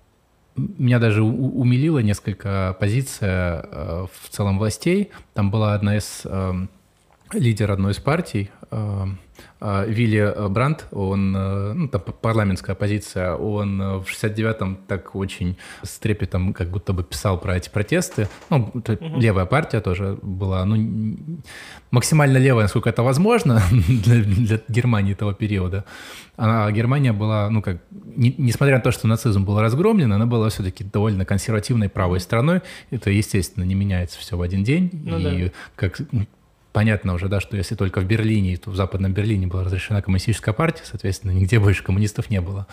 [0.56, 5.10] меня даже умилила несколько позиция э, в целом властей.
[5.32, 6.52] Там была одна из э,
[7.32, 9.06] лидер одной из партий, э, э,
[9.60, 16.52] Вилли Брандт, он, э, ну, там парламентская оппозиция, он в 69-м так очень с трепетом
[16.52, 18.28] как будто бы писал про эти протесты.
[18.50, 19.20] Ну, угу.
[19.20, 21.16] левая партия тоже была, ну,
[21.90, 25.84] максимально левая, насколько это возможно для, для Германии того периода.
[26.36, 30.48] А Германия была, ну, как, не, несмотря на то, что нацизм был разгромлен, она была
[30.48, 32.62] все-таки довольно консервативной правой страной.
[32.90, 34.90] Это, естественно, не меняется все в один день.
[34.92, 35.50] Ну, и да.
[35.76, 36.00] как
[36.74, 40.52] понятно уже, да, что если только в Берлине, то в Западном Берлине была разрешена коммунистическая
[40.52, 42.66] партия, соответственно, нигде больше коммунистов не было.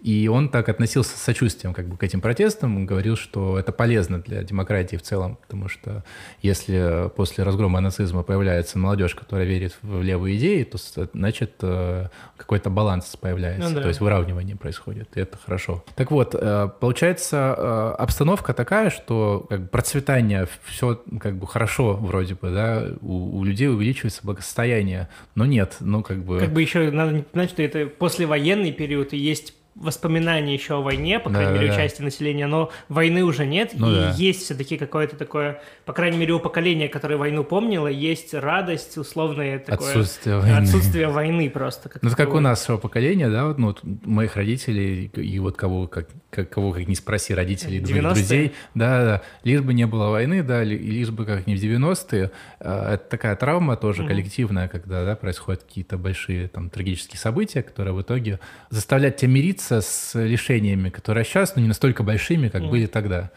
[0.00, 3.72] И он так относился с сочувствием как бы к этим протестам, он говорил, что это
[3.72, 6.02] полезно для демократии в целом, потому что
[6.40, 10.78] если после разгрома нацизма появляется молодежь, которая верит в левые идеи, то
[11.12, 12.06] значит э,
[12.38, 13.82] какой-то баланс появляется, ну, да.
[13.82, 15.84] то есть выравнивание происходит, и это хорошо.
[15.94, 21.94] Так вот, э, получается э, обстановка такая, что как бы, процветание все как бы хорошо
[21.94, 25.08] вроде бы, да, у у, людей увеличивается благосостояние.
[25.34, 26.38] Но нет, ну как бы...
[26.38, 31.20] Как бы еще надо понимать, что это послевоенный период, и есть воспоминания еще о войне,
[31.20, 31.74] по крайней да, мере, да.
[31.74, 34.14] у части населения, но войны уже нет, ну, и да.
[34.16, 39.58] есть все-таки какое-то такое, по крайней мере, у поколения, которое войну помнило, есть радость, условное
[39.58, 39.90] такое...
[39.90, 40.56] Отсутствие войны.
[40.56, 41.88] Отсутствие войны просто.
[41.90, 45.56] Как ну, это как у нас поколение, да, вот, ну, вот моих родителей, и вот
[45.56, 50.08] кого как, как, кого как не спроси, родителей, друзей, да, да, лишь бы не было
[50.08, 54.08] войны, да, лишь бы как не в 90-е, а, это такая травма тоже mm-hmm.
[54.08, 59.65] коллективная, когда, да, происходят какие-то большие там трагические события, которые в итоге заставляют тебя мириться
[59.70, 62.70] мириться с лишениями, которые сейчас, но ну, не настолько большими, как mm.
[62.70, 63.30] были тогда.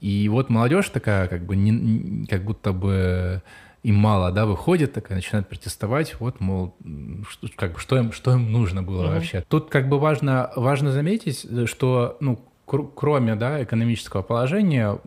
[0.00, 3.42] И вот молодежь такая, как бы, не, как будто бы
[3.82, 6.76] им мало, да, выходит, такая начинает протестовать, вот, мол,
[7.28, 9.14] что, как бы, что им, что им нужно было mm-hmm.
[9.14, 9.44] вообще.
[9.48, 14.98] Тут как бы важно, важно заметить, что, ну, кроме да, экономического положения,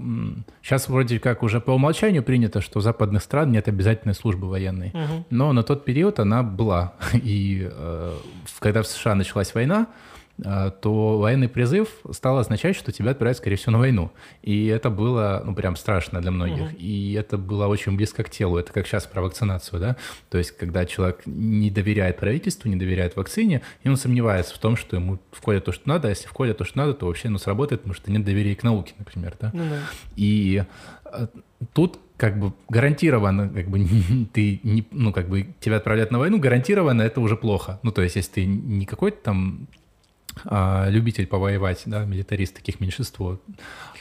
[0.62, 4.89] сейчас вроде как уже по умолчанию принято, что у западных стран нет обязательной службы военной.
[4.89, 5.25] Угу.
[5.30, 6.93] Но на тот период она была.
[7.13, 8.17] И э,
[8.60, 9.88] когда в США началась война,
[10.41, 14.11] то военный призыв стал означать, что тебя отправят, скорее всего, на войну.
[14.41, 16.71] И это было, ну, прям страшно для многих.
[16.73, 16.77] Угу.
[16.77, 18.57] И это было очень близко к телу.
[18.57, 19.95] Это как сейчас про вакцинацию, да?
[20.29, 24.75] То есть, когда человек не доверяет правительству, не доверяет вакцине, и он сомневается в том,
[24.75, 27.37] что ему вколят то, что надо, а если вколят то, что надо, то вообще, ну,
[27.37, 29.51] сработает, потому что нет доверия к науке, например, да?
[29.53, 29.79] Ну, да.
[30.17, 30.63] И
[31.05, 31.29] а,
[31.73, 33.85] тут как бы гарантированно, как бы
[34.33, 37.79] ты не, ну как бы тебя отправляют на войну, гарантированно это уже плохо.
[37.83, 39.67] Ну то есть если ты не какой-то там
[40.43, 43.39] а, любитель повоевать, да, милитарист, таких меньшинство,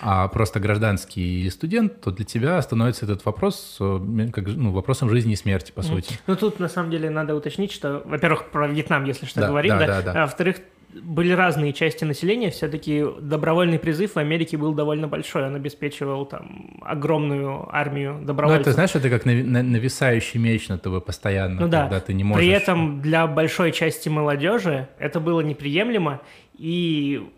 [0.01, 5.33] а просто гражданский студент, то для тебя становится этот вопрос э, как, ну, вопросом жизни
[5.33, 6.19] и смерти, по сути.
[6.27, 9.79] Ну, тут, на самом деле, надо уточнить, что, во-первых, про Вьетнам, если что, да, говорим,
[9.79, 10.23] да, да, да, да.
[10.23, 10.57] а во-вторых,
[11.03, 16.79] были разные части населения, все-таки добровольный призыв в Америке был довольно большой, он обеспечивал там
[16.83, 18.67] огромную армию добровольцев.
[18.67, 22.01] Ну, это, знаешь, это как нависающий меч на ТВ постоянно, ну, когда да.
[22.01, 22.45] ты не можешь...
[22.45, 26.21] При этом для большой части молодежи это было неприемлемо,
[26.57, 27.29] и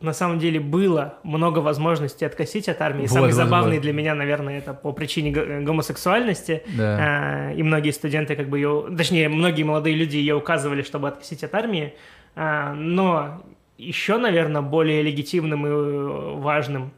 [0.00, 3.02] на самом деле было много возможностей откосить от армии.
[3.02, 3.82] Вот, Самый вот, забавный вот.
[3.82, 6.62] для меня, наверное, это по причине гомосексуальности.
[6.76, 6.98] Да.
[7.00, 11.42] А, и многие студенты, как бы ее, точнее, многие молодые люди ее указывали, чтобы откосить
[11.44, 11.94] от армии.
[12.36, 13.42] А, но
[13.78, 16.92] еще, наверное, более легитимным и э, важным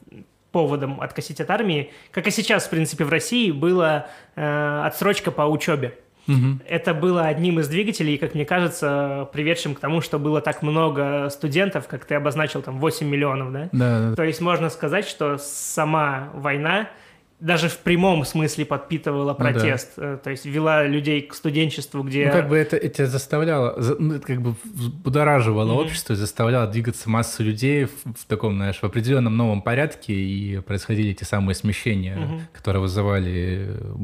[0.53, 5.42] поводом откосить от армии, как и сейчас, в принципе, в России, была э, отсрочка по
[5.42, 5.98] учебе.
[6.27, 6.61] Угу.
[6.68, 11.29] Это было одним из двигателей, как мне кажется, приведшим к тому, что было так много
[11.31, 13.68] студентов, как ты обозначил, там 8 миллионов, да?
[13.72, 14.11] Да.
[14.11, 14.16] да.
[14.16, 16.88] То есть можно сказать, что сама война
[17.40, 20.14] даже в прямом смысле подпитывала протест, ну, да.
[20.14, 22.27] Э, то есть вела людей к студенчеству, где...
[22.27, 24.57] Ну, как бы это, это заставляло, ну, как бы
[25.05, 25.85] будораживало mm-hmm.
[25.85, 31.11] общество, заставляло двигаться массу людей в, в таком, знаешь, в определенном новом порядке, и происходили
[31.11, 32.40] эти самые смещения, mm-hmm.
[32.53, 33.94] которые вызывали э,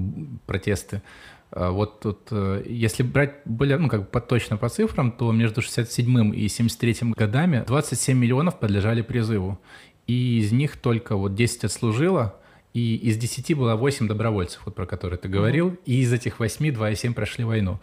[0.47, 1.03] протесты.
[1.51, 5.61] А вот тут, э, если брать более, ну, как бы точно по цифрам, то между
[5.61, 9.59] 67 и 73 годами 27 миллионов подлежали призыву.
[10.07, 12.37] И из них только вот 10 отслужило,
[12.75, 15.83] и из 10 было 8 добровольцев, вот про которые ты говорил, mm-hmm.
[15.87, 17.79] и из этих 8 2,7 прошли войну.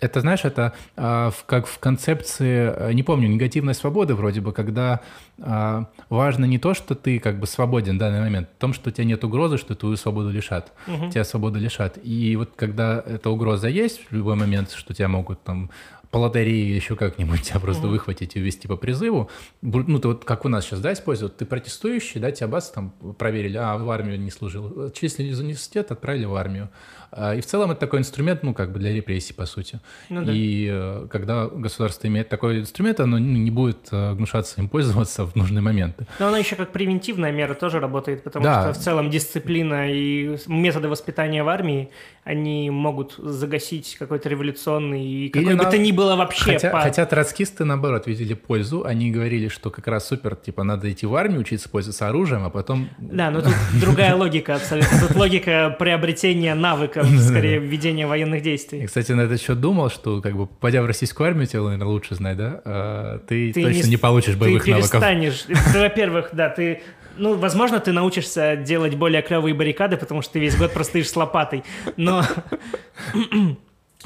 [0.00, 4.52] это, знаешь, это а, в, как в концепции, э, не помню, негативной свободы вроде бы,
[4.52, 5.00] когда
[5.40, 8.90] а, важно не то, что ты как бы свободен в данный момент, в том, что
[8.90, 10.72] у тебя нет угрозы, что твою свободу лишат.
[10.88, 11.10] Угу.
[11.10, 11.98] Тебя свободу лишат.
[12.02, 15.70] И вот когда эта угроза есть в любой момент, что тебя могут там
[16.12, 17.90] по лотерее еще как-нибудь тебя просто mm-hmm.
[17.90, 19.30] выхватить и увести по призыву.
[19.62, 22.90] Ну, ты вот как у нас сейчас, да, используют, ты протестующий, да, тебя бас там
[23.18, 24.90] проверили, а в армию не служил.
[24.90, 26.68] Числили из университета, отправили в армию.
[27.14, 29.80] А, и в целом это такой инструмент, ну, как бы для репрессий, по сути.
[30.08, 30.32] Ну, да.
[30.32, 35.36] И э, когда государство имеет такой инструмент, оно не будет э, гнушаться им пользоваться в
[35.36, 36.06] нужные моменты.
[36.18, 38.62] Но оно еще как превентивная мера тоже работает, потому да.
[38.62, 41.90] что в целом дисциплина и методы воспитания в армии,
[42.24, 45.70] они могут загасить какой-то революционный и какой бы на...
[45.70, 46.52] то ни было вообще...
[46.52, 46.80] Хотя, по...
[46.80, 48.84] хотя троцкисты, наоборот, видели пользу.
[48.86, 52.50] Они говорили, что как раз супер, типа, надо идти в армию, учиться пользоваться оружием, а
[52.50, 52.88] потом...
[52.98, 54.98] Да, но тут другая логика абсолютно.
[55.06, 58.80] Тут логика приобретения навыка скорее ведение военных действий.
[58.80, 61.86] Я, кстати, на этот счет думал, что, как бы, пойдя в российскую армию, тебе, наверное,
[61.86, 62.60] лучше знать, да?
[62.64, 64.90] А, ты, ты точно не, не получишь боевых ты навыков.
[64.90, 65.44] Ты перестанешь.
[65.74, 66.80] Во-первых, да, ты
[67.16, 71.16] ну, возможно, ты научишься делать более клевые баррикады, потому что ты весь год простоишь с
[71.16, 71.62] лопатой.
[71.96, 72.24] Но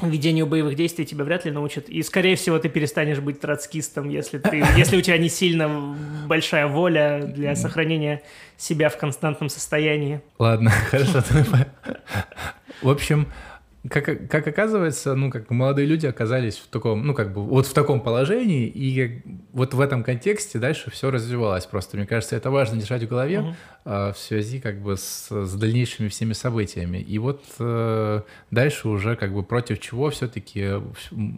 [0.01, 1.89] ведению боевых действий тебя вряд ли научат.
[1.89, 5.95] И, скорее всего, ты перестанешь быть троцкистом, если, ты, если у тебя не сильно
[6.27, 8.21] большая воля для сохранения
[8.57, 10.21] себя в константном состоянии.
[10.39, 11.23] Ладно, хорошо.
[12.81, 13.27] В общем,
[13.89, 17.73] как, как оказывается, ну, как молодые люди оказались в таком, ну, как бы, вот в
[17.73, 19.21] таком положении, и
[19.53, 21.97] вот в этом контексте дальше все развивалось просто.
[21.97, 23.55] Мне кажется, это важно держать в голове угу.
[23.87, 26.97] Э, в связи, как бы, с, с дальнейшими всеми событиями.
[26.97, 28.21] И вот э,
[28.51, 30.73] дальше уже, как бы, против чего все-таки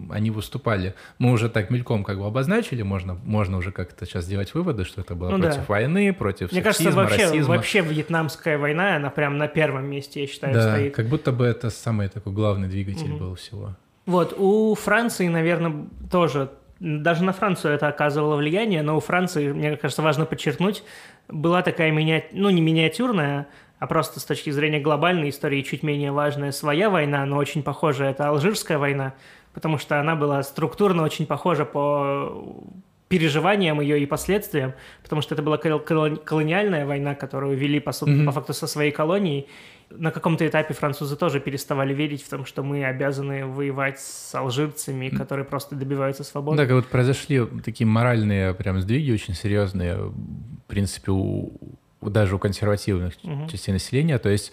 [0.10, 0.95] они выступали.
[1.20, 5.02] Мы уже так мельком, как бы, обозначили, можно, можно уже как-то сейчас делать выводы, что
[5.02, 5.66] это было ну, против да.
[5.68, 7.56] войны, против Мне сексизма, кажется, вообще, расизма.
[7.56, 10.95] вообще вьетнамская война, она прям на первом месте, я считаю, да, стоит.
[10.95, 13.20] как будто бы это самый такой главный двигатель угу.
[13.20, 13.76] был всего.
[14.06, 19.78] Вот, у Франции, наверное, тоже, даже на Францию это оказывало влияние, но у Франции, мне
[19.78, 20.84] кажется, важно подчеркнуть,
[21.30, 22.25] была такая, миниат...
[22.32, 23.47] ну, не миниатюрная,
[23.80, 28.11] а просто с точки зрения глобальной истории чуть менее важная своя война, но очень похожая,
[28.11, 29.13] это Алжирская война,
[29.53, 32.61] потому что она была структурно очень похожа по
[33.07, 38.25] переживаниям ее и последствиям, потому что это была колониальная война, которую вели, по, mm-hmm.
[38.25, 39.47] по факту, со своей колонией,
[39.91, 45.09] на каком-то этапе французы тоже переставали верить в том, что мы обязаны воевать с алжирцами,
[45.09, 46.57] которые просто добиваются свободы.
[46.57, 50.13] Да, как вот произошли такие моральные прям сдвиги очень серьезные, в
[50.67, 51.51] принципе, у,
[52.01, 53.47] даже у консервативных угу.
[53.49, 54.17] частей населения.
[54.19, 54.51] То есть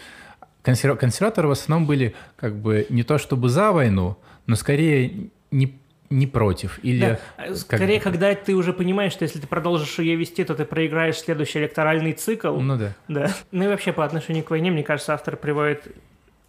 [0.63, 4.17] консерв, консерваторы в основном были как бы не то чтобы за войну,
[4.47, 5.79] но скорее не
[6.11, 6.79] не против.
[6.83, 7.55] Или да.
[7.55, 8.13] Скорее, как...
[8.13, 12.13] когда ты уже понимаешь, что если ты продолжишь ее вести, то ты проиграешь следующий электоральный
[12.13, 12.57] цикл.
[12.59, 12.95] Ну да.
[13.09, 13.31] Да.
[13.51, 15.89] Ну и вообще по отношению к войне, мне кажется, автор приводит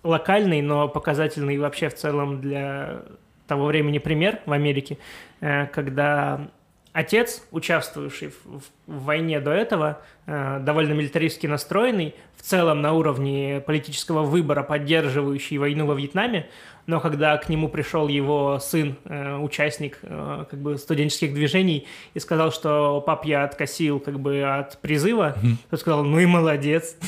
[0.04, 3.04] локальный, но показательный вообще в целом для
[3.48, 4.98] того времени пример в Америке,
[5.42, 6.50] э, когда
[6.98, 13.62] отец, участвовавший в, в войне до этого, э, довольно милитаристски настроенный, в целом на уровне
[13.66, 16.50] политического выбора, поддерживающий войну во Вьетнаме,
[16.88, 21.86] но когда к нему пришел его сын, э, участник э, как бы студенческих движений,
[22.16, 25.56] и сказал, что пап, я откосил как бы от призыва, mm-hmm.
[25.70, 26.98] тот сказал, ну и молодец.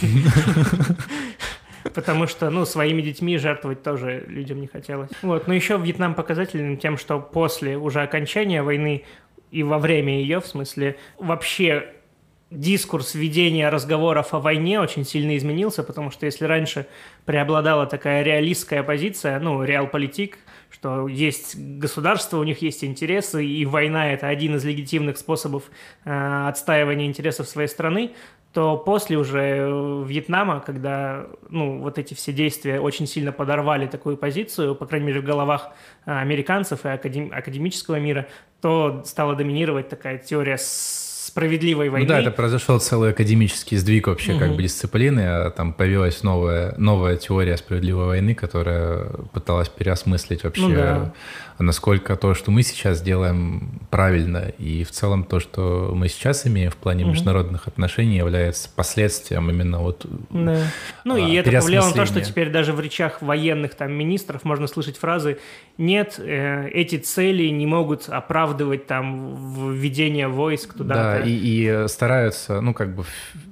[1.95, 5.09] Потому что, ну, своими детьми жертвовать тоже людям не хотелось.
[5.21, 9.05] Вот, но еще Вьетнам показательным тем, что после уже окончания войны
[9.51, 11.93] и во время ее, в смысле, вообще
[12.51, 16.87] дискурс ведения разговоров о войне очень сильно изменился, потому что если раньше
[17.25, 20.39] преобладала такая реалистская позиция, ну, реал-политик,
[20.71, 25.63] что есть государство, у них есть интересы, и война– это один из легитимных способов
[26.05, 28.11] э, отстаивания интересов своей страны,
[28.53, 34.17] то после уже э, Вьетнама, когда ну, вот эти все действия очень сильно подорвали такую
[34.17, 35.69] позицию, по крайней мере, в головах
[36.05, 37.31] э, американцев и академ...
[37.31, 38.27] академического мира,
[38.61, 40.57] то стала доминировать такая теория
[41.29, 42.07] справедливой войны.
[42.07, 44.39] Ну да, это произошел целый академический сдвиг вообще угу.
[44.39, 50.61] как бы дисциплины, а там появилась новая, новая теория справедливой войны, которая пыталась переосмыслить вообще,
[50.63, 51.13] ну, да.
[51.59, 56.71] Насколько то, что мы сейчас делаем, правильно, и в целом то, что мы сейчас имеем
[56.71, 57.11] в плане угу.
[57.11, 60.63] международных отношений, является последствием именно вот да.
[61.03, 64.43] Ну а, и это повлияло на то, что теперь даже в речах военных там министров
[64.43, 65.39] можно слышать фразы
[65.77, 71.19] «нет, э, эти цели не могут оправдывать там введение войск туда-то».
[71.23, 73.03] Да, и, и стараются, ну, как бы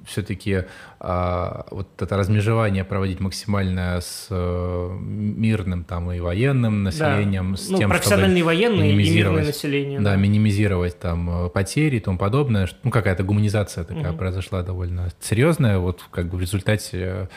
[0.06, 0.64] все-таки
[1.00, 7.56] вот это размежевание проводить максимально с а, мирным там и военным населением, да.
[7.56, 10.00] с ну, тем, профессиональные чтобы военные и мирное население.
[10.00, 12.68] Да, да, минимизировать там э, потери и тому подобное.
[12.82, 14.18] Ну, какая-то гуманизация такая угу.
[14.18, 17.28] произошла довольно серьезная, вот как бы в результате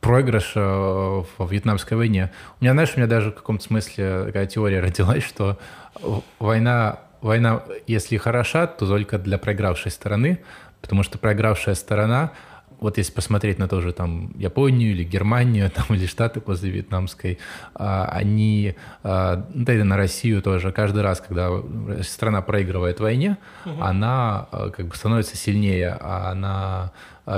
[0.00, 0.60] проигрыш э,
[1.38, 2.32] во Вьетнамской войне.
[2.60, 5.56] У меня, знаешь, у меня даже в каком-то смысле такая теория родилась, что
[6.40, 10.40] война, война, если хороша, то только для проигравшей стороны,
[10.80, 12.32] потому что проигравшая сторона
[12.80, 17.38] вот если посмотреть на тоже там Японию или Германию, там, или Штаты после вьетнамской,
[17.74, 21.50] а, они, а, да и на Россию тоже, каждый раз, когда
[22.02, 23.82] страна проигрывает войне, угу.
[23.82, 26.92] она а, как бы становится сильнее, а она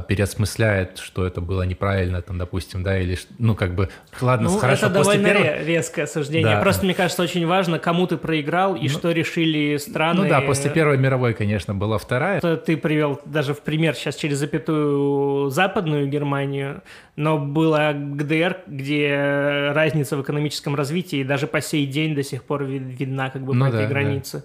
[0.06, 3.88] переосмысляет, что это было неправильно, там, допустим, да, или, ну, как бы,
[4.20, 5.64] ладно, ну, хорошо, это после довольно первого...
[5.64, 6.56] резкое суждение.
[6.56, 6.60] Да.
[6.60, 10.22] Просто, мне кажется, очень важно, кому ты проиграл и ну, что решили страны.
[10.22, 12.40] Ну да, после Первой мировой, конечно, была вторая.
[12.40, 16.82] Ты привел даже в пример сейчас через запятую западную Германию,
[17.16, 22.64] но была ГДР, где разница в экономическом развитии даже по сей день до сих пор
[22.64, 24.38] видна как бы ну, по этой да, границе.
[24.38, 24.44] Да.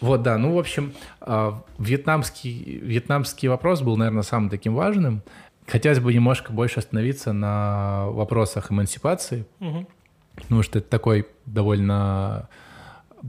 [0.00, 5.22] Вот, да, ну, в общем, а, вьетнамский, вьетнамский вопрос был, наверное, самым таким важным.
[5.66, 9.86] Хотелось бы немножко больше остановиться на вопросах эмансипации, угу.
[10.34, 12.48] потому что это такой довольно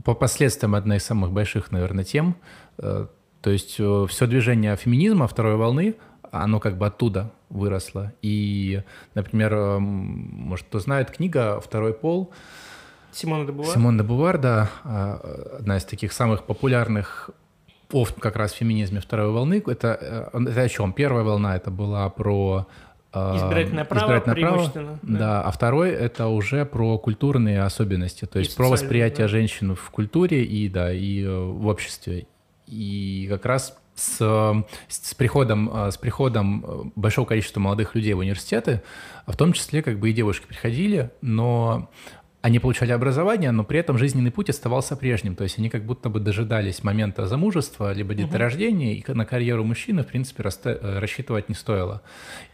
[0.04, 2.36] по последствиям одна из самых больших, наверное, тем.
[2.78, 3.06] Э,
[3.40, 5.94] то есть э, все движение феминизма второй волны,
[6.30, 8.12] оно как бы оттуда выросло.
[8.22, 8.82] И,
[9.14, 12.32] например, э, может, кто знает, книга «Второй пол»,
[13.16, 13.72] Симона де Бувар?
[13.72, 15.18] Симон де Бувар, да, а,
[15.58, 17.30] одна из таких самых популярных
[17.92, 19.62] ов как раз в феминизме второй волны.
[19.66, 20.92] Это, э, это о чем?
[20.92, 22.66] Первая волна это была про
[23.12, 25.18] а, избирательное право, избирательное право да.
[25.18, 29.28] да, а второй это уже про культурные особенности, то есть и про восприятие да.
[29.28, 32.26] женщин в культуре и да и э, в обществе.
[32.66, 34.18] И как раз с,
[34.88, 38.82] с приходом э, с приходом большого количества молодых людей в университеты,
[39.26, 41.88] в том числе как бы и девушки приходили, но
[42.46, 45.34] они получали образование, но при этом жизненный путь оставался прежним.
[45.34, 50.04] То есть они как будто бы дожидались момента замужества, либо деторождения, и на карьеру мужчины,
[50.04, 52.02] в принципе, э, рассчитывать не стоило.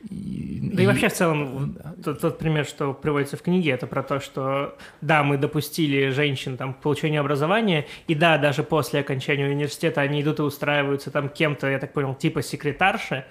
[0.09, 3.87] И, да и, и вообще в целом тот, тот пример, что приводится в книге, это
[3.87, 9.01] про то, что да, мы допустили женщин там, к получению образования, и да, даже после
[9.01, 13.27] окончания университета они идут и устраиваются там кем-то, я так понял, типа секретарши,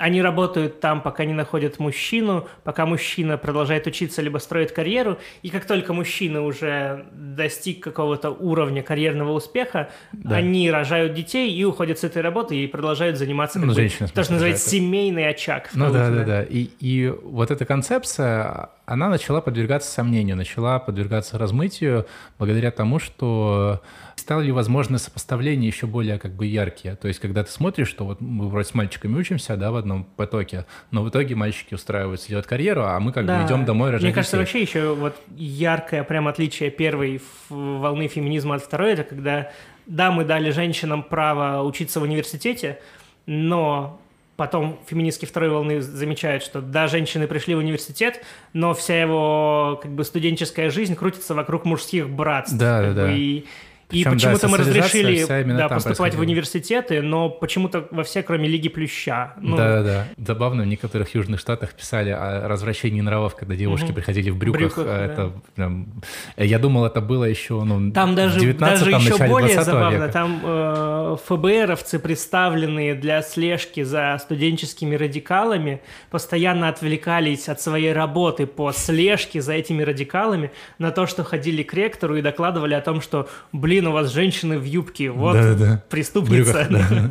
[0.00, 5.50] они работают там, пока не находят мужчину, пока мужчина продолжает учиться либо строит карьеру, и
[5.50, 10.36] как только мужчина уже достиг какого-то уровня карьерного успеха, да.
[10.36, 13.74] они рожают детей и уходят с этой работы и продолжают заниматься ну, бы,
[14.14, 15.68] то, что называется семейный очаг.
[15.74, 16.42] Ну да, да, да.
[16.44, 22.06] И, и вот эта концепция, она начала подвергаться сомнению, начала подвергаться размытию
[22.38, 23.82] благодаря тому, что
[24.30, 26.94] стали возможны сопоставления еще более как бы яркие.
[26.94, 30.04] То есть, когда ты смотришь, что вот мы вроде с мальчиками учимся, да, в одном
[30.04, 33.40] потоке, но в итоге мальчики устраиваются, делают карьеру, а мы как да.
[33.40, 34.44] бы идем домой рожать Мне кажется, детей.
[34.44, 39.50] вообще еще вот яркое прям отличие первой волны феминизма от второй, это когда,
[39.86, 42.78] да, мы дали женщинам право учиться в университете,
[43.26, 44.00] но
[44.36, 49.90] потом феминистки второй волны замечают, что да, женщины пришли в университет, но вся его как
[49.90, 52.56] бы студенческая жизнь крутится вокруг мужских братств.
[52.56, 53.12] Да, да, да.
[53.12, 53.46] И
[53.90, 55.24] и почему-то мы разрешили
[55.56, 59.34] да, поступать в университеты, но почему-то во все, кроме Лиги Плюща.
[59.40, 59.56] Ну...
[59.56, 60.06] Да-да-да.
[60.16, 63.94] Забавно, в некоторых южных штатах писали о развращении нравов, когда девушки угу.
[63.94, 64.60] приходили в брюках.
[64.60, 65.32] брюках а это да.
[65.54, 66.02] прям...
[66.36, 69.96] Я думал, это было еще ну, там даже, в 19 даже еще более забавно.
[69.96, 70.12] Века.
[70.12, 78.72] Там э, ФБРовцы, представленные для слежки за студенческими радикалами, постоянно отвлекались от своей работы по
[78.72, 83.28] слежке за этими радикалами на то, что ходили к ректору и докладывали о том, что,
[83.52, 85.82] блин, блин, у вас женщины в юбке, вот да, да.
[85.88, 86.66] преступница.
[86.68, 87.10] Брюках, да.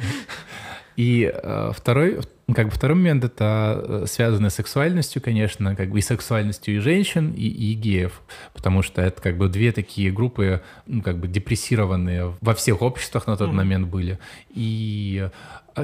[0.95, 2.19] И э, второй,
[2.53, 6.79] как бы второй момент это э, связано с сексуальностью, конечно, как бы и сексуальностью и
[6.79, 8.21] женщин, и, и геев,
[8.53, 13.27] потому что это как бы две такие группы, ну, как бы депрессированные во всех обществах
[13.27, 13.53] на тот mm.
[13.53, 14.19] момент были.
[14.53, 15.29] И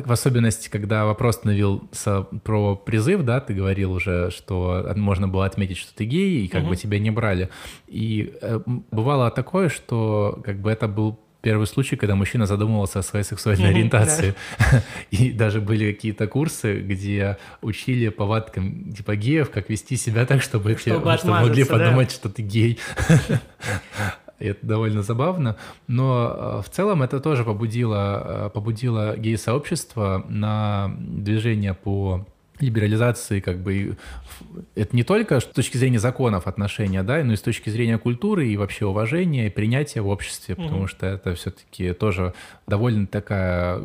[0.05, 5.77] в особенности, когда вопрос становился про призыв, да, ты говорил уже, что можно было отметить,
[5.77, 6.69] что ты гей, и как mm-hmm.
[6.69, 7.49] бы тебя не брали.
[7.87, 8.59] И э,
[8.91, 13.69] бывало такое, что как бы это был первый случай, когда мужчина задумывался о своей сексуальной
[13.69, 14.33] ориентации.
[15.11, 20.75] И даже были какие-то курсы, где учили повадкам типа геев, как вести себя так, чтобы,
[20.75, 22.79] чтобы, чтобы могли подумать, что ты гей.
[24.39, 25.55] это довольно забавно,
[25.88, 32.25] но э, в целом это тоже побудило, э, побудило гей-сообщество на движение по
[32.59, 33.97] либерализации как бы
[34.75, 38.47] это не только с точки зрения законов отношения, да, но и с точки зрения культуры
[38.47, 42.33] и вообще уважения и принятия в обществе, потому mm что это все-таки тоже
[42.67, 43.81] довольно такая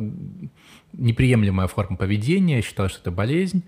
[0.93, 2.57] неприемлемая форма поведения.
[2.57, 3.65] Я считал, что это болезнь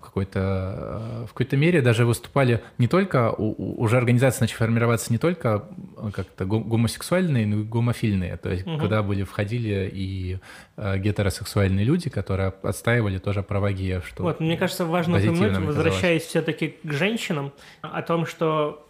[0.00, 5.64] какой-то в какой-то мере даже выступали не только уже организации начали формироваться не только
[6.12, 8.36] как-то гомосексуальные, но гомофильные.
[8.36, 8.78] То есть, угу.
[8.78, 10.38] куда были входили и
[10.76, 14.06] э, гетеросексуальные люди, которые отстаивали тоже права геев.
[14.06, 18.86] Что вот, мне кажется, важно упомянуть, возвращаясь все-таки к женщинам, о том, что,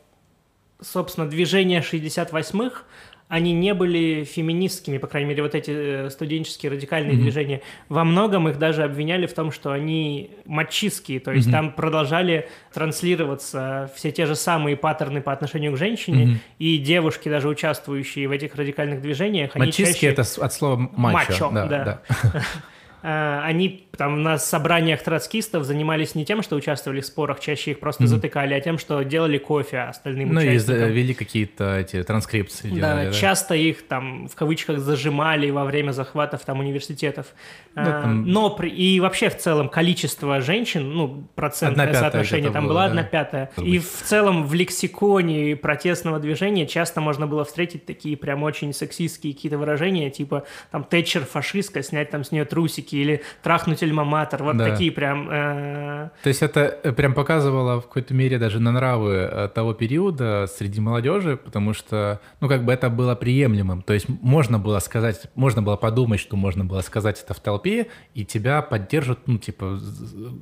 [0.81, 2.83] собственно, движение 68-х
[3.29, 7.21] они не были феминистскими, по крайней мере, вот эти э, студенческие радикальные mm-hmm.
[7.21, 7.61] движения.
[7.91, 11.53] Во многом их даже обвиняли в том, что они мачистские, то есть mm-hmm.
[11.53, 16.39] там продолжали транслироваться все те же самые паттерны по отношению к женщине, mm-hmm.
[16.59, 20.31] и девушки, даже участвующие в этих радикальных движениях, они Мачистские чаще...
[20.33, 21.27] это от слова мачо.
[21.29, 21.67] Мачо, да.
[21.67, 22.03] да.
[22.33, 22.41] Э,
[23.03, 28.05] они там на собраниях троцкистов занимались не тем, что участвовали в спорах, чаще их просто
[28.05, 28.07] mm-hmm.
[28.07, 30.83] затыкали, а тем, что делали кофе остальным ну, участникам.
[30.83, 32.69] Ну и вели какие-то эти транскрипции.
[32.69, 37.27] Да, делали, да, часто их там в кавычках зажимали во время захватов там университетов.
[37.75, 38.25] Ну, э, там...
[38.25, 38.71] Но при...
[38.71, 42.87] и вообще в целом количество женщин, ну, процентное соотношение там было, была да?
[42.91, 43.51] одна пятая.
[43.57, 49.35] И в целом в лексиконе протестного движения часто можно было встретить такие прям очень сексистские
[49.35, 54.57] какие-то выражения, типа там Тэтчер фашистка, снять там с нее трусики или трахнуть альма-матер, вот
[54.57, 54.71] да.
[54.71, 55.29] такие прям...
[55.31, 56.11] Э...
[56.23, 60.47] То есть это э, прям показывало в какой-то мере даже на нравы э, того периода
[60.47, 63.83] среди молодежи, потому что, ну, как бы это было приемлемым.
[63.83, 67.89] То есть можно было сказать, можно было подумать, что можно было сказать это в толпе,
[68.15, 69.79] и тебя поддержат, ну, типа,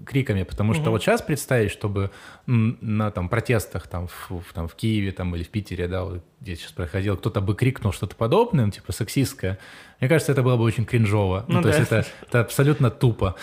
[0.06, 0.90] криками, потому что угу.
[0.92, 2.10] вот сейчас представить, чтобы
[2.46, 6.22] на там протестах там в, в, там в Киеве там или в Питере, да, вот
[6.40, 9.58] где сейчас проходил, кто-то бы крикнул что-то подобное, ну, типа сексистское,
[10.00, 11.44] мне кажется, это было бы очень кринжово.
[11.48, 11.76] Ну, ну то да.
[11.76, 13.34] есть это, это абсолютно тупо.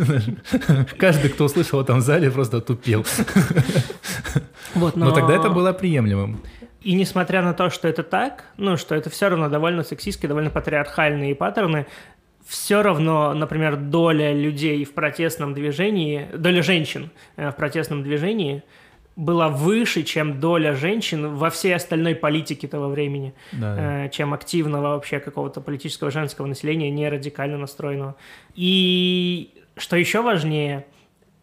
[0.98, 3.04] Каждый, кто услышал в этом зале, просто тупил.
[4.74, 5.06] Вот, но...
[5.06, 6.40] но тогда это было приемлемым.
[6.82, 10.50] И несмотря на то, что это так, ну, что это все равно довольно сексистские, довольно
[10.50, 11.86] патриархальные паттерны,
[12.46, 18.62] все равно, например, доля людей в протестном движении, доля женщин э, в протестном движении–
[19.18, 24.94] была выше, чем доля женщин во всей остальной политике того времени, да, э, чем активного
[24.94, 28.14] вообще какого-то политического женского населения, не радикально настроенного.
[28.54, 30.86] И что еще важнее,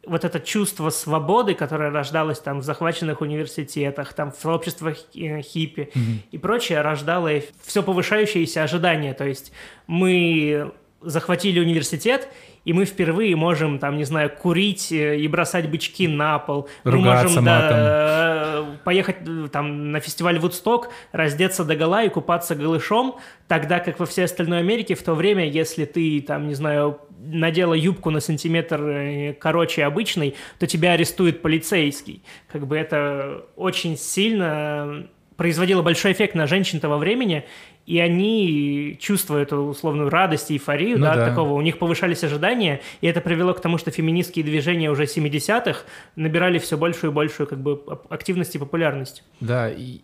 [0.07, 5.89] вот это чувство свободы, которое рождалось там в захваченных университетах, там в сообществах э, хиппи
[5.93, 6.17] mm-hmm.
[6.31, 7.29] и прочее, рождало
[7.65, 9.13] все повышающиеся ожидания.
[9.13, 9.51] То есть
[9.87, 10.71] мы
[11.01, 12.29] захватили университет,
[12.65, 16.67] и мы впервые можем, там, не знаю, курить э, и бросать бычки на пол.
[16.83, 22.55] Ругаться мы можем да, поехать э, там на фестиваль Вудсток, раздеться до гола и купаться
[22.55, 23.15] голышом,
[23.47, 27.73] тогда как во всей остальной Америке в то время, если ты, там, не знаю, надела
[27.73, 32.23] юбку на сантиметр э, короче обычной, то тебя арестует полицейский.
[32.51, 35.07] Как бы это очень сильно
[35.37, 37.45] производило большой эффект на женщин того времени,
[37.85, 41.29] и они, чувствуя эту условную радость и эйфорию, ну, да, да.
[41.29, 45.81] такого, у них повышались ожидания, и это привело к тому, что феминистские движения уже 70-х
[46.15, 49.23] набирали все большую и большую как бы активность и популярность.
[49.39, 49.99] Да, и,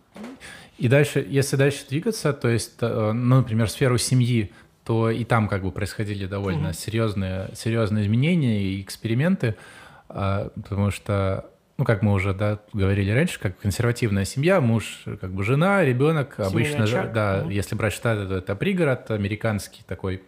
[0.78, 4.52] и дальше, если дальше двигаться, то есть, э, ну, например, сферу семьи,
[4.86, 6.74] то и там как бы происходили довольно угу.
[6.74, 9.56] серьезные, серьезные изменения и эксперименты,
[10.10, 11.51] а, потому что
[11.82, 16.40] ну, как мы уже да, говорили раньше, как консервативная семья, муж, как бы жена, ребенок,
[16.40, 17.12] обычно, очаг.
[17.12, 17.50] да, угу.
[17.50, 20.22] если брать штаты, то это пригород американский такой,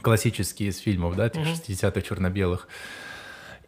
[0.00, 1.38] классический из фильмов, да, угу.
[1.38, 2.66] 60-х черно-белых.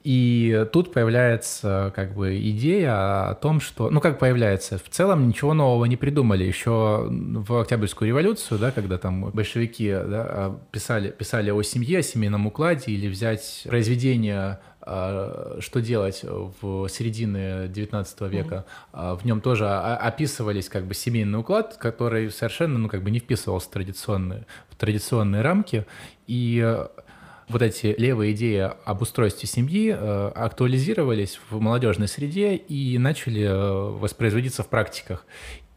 [0.03, 5.55] И тут появляется как бы идея о том, что, ну как появляется, в целом ничего
[5.55, 6.45] нового не придумали.
[6.45, 12.47] Еще в Октябрьскую революцию, да, когда там большевики да, писали, писали о семье, о семейном
[12.47, 18.65] укладе или взять произведение а, что делать в середине 19 века.
[18.93, 19.19] Mm-hmm.
[19.19, 23.69] В нем тоже описывались как бы семейный уклад, который совершенно ну, как бы не вписывался
[23.69, 25.87] в традиционные, в традиционные рамки.
[26.27, 26.87] И э,
[27.49, 33.47] вот эти левые идеи об устройстве семьи актуализировались в молодежной среде и начали
[33.99, 35.25] воспроизводиться в практиках.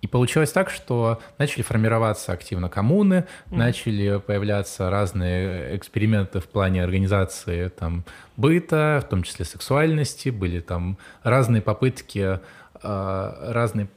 [0.02, 3.58] И получилось так, что начали формироваться активно коммуны, mm.
[3.58, 10.98] начали появляться разные эксперименты в плане организации там, быта, в том числе сексуальности, были там
[11.24, 12.40] разные попытки
[12.84, 13.88] а, разные,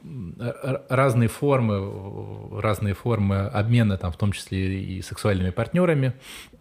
[0.89, 6.13] разные формы, разные формы обмена, там, в том числе и сексуальными партнерами,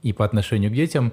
[0.03, 1.12] и по отношению к детям.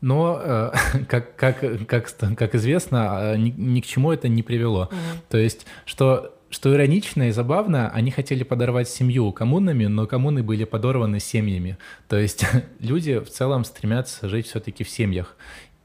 [0.00, 0.72] Но, э,
[1.08, 4.88] как, как, как, как известно, ни, ни к чему это не привело.
[4.90, 5.18] Mm-hmm.
[5.30, 10.64] То есть, что что иронично и забавно, они хотели подорвать семью коммунами, но коммуны были
[10.64, 11.78] подорваны семьями.
[12.08, 12.46] То есть
[12.80, 15.36] люди в целом стремятся жить все-таки в семьях.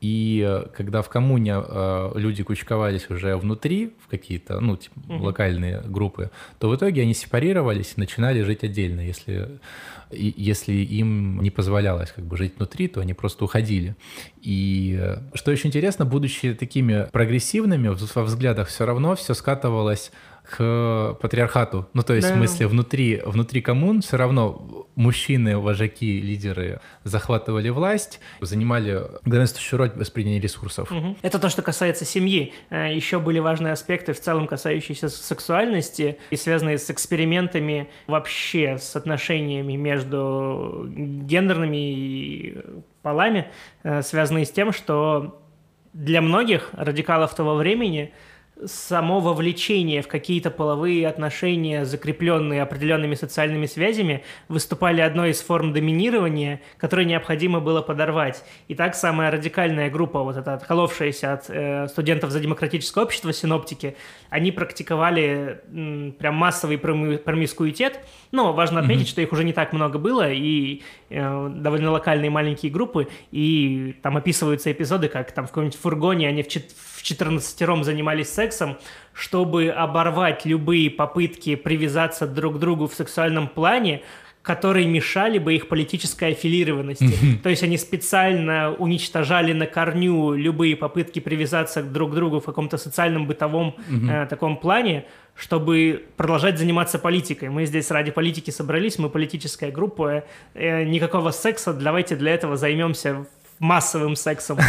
[0.01, 5.25] И э, когда в коммуне э, люди кучковались уже внутри, в какие-то, ну, типа, угу.
[5.25, 9.01] локальные группы, то в итоге они сепарировались и начинали жить отдельно.
[9.01, 9.59] Если,
[10.09, 13.95] и, если им не позволялось как бы жить внутри, то они просто уходили.
[14.41, 20.11] И э, что еще интересно, будучи такими прогрессивными во взглядах, все равно все скатывалось
[20.51, 21.87] к патриархату.
[21.93, 22.33] Ну, то есть, да.
[22.33, 29.91] в смысле, внутри, внутри коммун все равно мужчины, вожаки, лидеры захватывали власть, занимали главенствующую роль
[29.91, 30.91] в распределении ресурсов.
[30.91, 31.17] Угу.
[31.21, 32.53] Это то, что касается семьи.
[32.69, 38.95] Э, Еще были важные аспекты в целом касающиеся сексуальности и связанные с экспериментами вообще с
[38.97, 42.57] отношениями между гендерными
[43.01, 43.47] полами,
[43.83, 45.41] э, связанные с тем, что
[45.93, 48.13] для многих радикалов того времени–
[48.65, 56.61] само вовлечение в какие-то половые отношения, закрепленные определенными социальными связями, выступали одной из форм доминирования,
[56.77, 58.43] которое необходимо было подорвать.
[58.67, 63.95] И так самая радикальная группа, вот эта отколовшаяся от э, студентов за демократическое общество, синоптики,
[64.29, 67.99] они практиковали м, прям массовый промискуитет.
[68.31, 69.09] Но важно отметить, mm-hmm.
[69.09, 74.17] что их уже не так много было, и э, довольно локальные маленькие группы, и там
[74.17, 76.71] описываются эпизоды, как там в каком-нибудь фургоне они в, чет-
[77.01, 78.77] в 14 занимались сексом,
[79.13, 84.03] чтобы оборвать любые попытки привязаться друг к другу в сексуальном плане,
[84.43, 87.03] которые мешали бы их политической аффилированности.
[87.03, 87.41] Mm-hmm.
[87.41, 92.77] То есть они специально уничтожали на корню любые попытки привязаться друг к другу в каком-то
[92.77, 94.23] социальном бытовом mm-hmm.
[94.23, 97.49] э, таком плане, чтобы продолжать заниматься политикой.
[97.49, 100.23] Мы здесь ради политики собрались, мы политическая группа,
[100.53, 103.25] э, никакого секса, давайте для этого займемся
[103.61, 104.57] массовым сексом.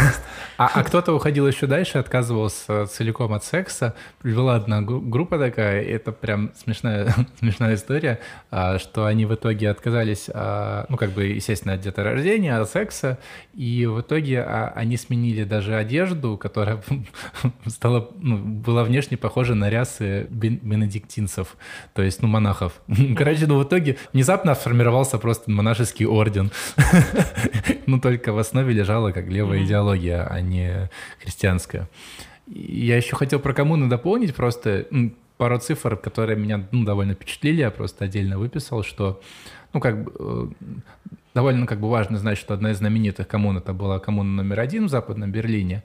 [0.55, 3.95] А, а кто-то уходил еще дальше, отказывался целиком от секса.
[4.21, 8.19] Была одна группа такая, это прям смешная, смешная история,
[8.51, 13.17] а, что они в итоге отказались, а, ну, как бы, естественно, от деторождения, от секса,
[13.55, 16.81] и в итоге а, они сменили даже одежду, которая
[17.65, 21.57] стала, ну, была внешне похожа на рясы бенедиктинцев,
[21.95, 22.73] то есть, ну, монахов.
[23.17, 26.51] Короче, ну, в итоге внезапно сформировался просто монашеский орден.
[27.87, 29.65] Ну, только в основе лежала как левая mm-hmm.
[29.65, 30.89] идеология, а не
[31.21, 31.87] христианская.
[32.47, 34.85] Я еще хотел про коммуну дополнить просто
[35.37, 37.61] пару цифр, которые меня ну, довольно впечатлили.
[37.61, 39.21] Я просто отдельно выписал, что
[39.73, 40.47] ну, как бы, э,
[41.33, 44.85] довольно как бы важно знать, что одна из знаменитых коммун это была коммуна номер один
[44.85, 45.83] в Западном Берлине.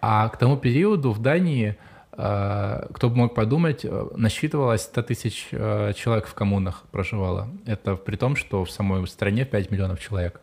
[0.00, 1.76] А к тому периоду в Дании,
[2.12, 7.48] э, кто бы мог подумать, э, насчитывалось 100 тысяч человек в коммунах проживало.
[7.64, 10.40] Это при том, что в самой стране 5 миллионов человек.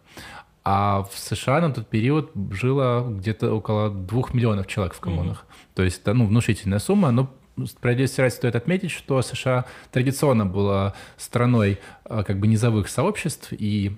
[0.63, 5.45] А в США на тот период жило где-то около двух миллионов человек в коммунах.
[5.45, 5.75] Mm-hmm.
[5.75, 7.33] То есть это ну, внушительная сумма, но
[7.67, 13.95] справедливости ради стоит отметить, что США традиционно была страной а, как бы низовых сообществ, и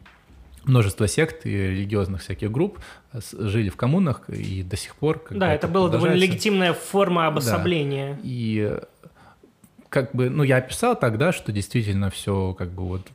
[0.66, 2.80] множество сект и религиозных всяких групп
[3.13, 5.24] жили в коммунах и до сих пор.
[5.30, 8.16] Да, это, это была довольно легитимная форма обособления.
[8.16, 8.20] Да.
[8.24, 8.80] И
[9.89, 13.07] как бы, ну, я описал тогда, что действительно все как бы вот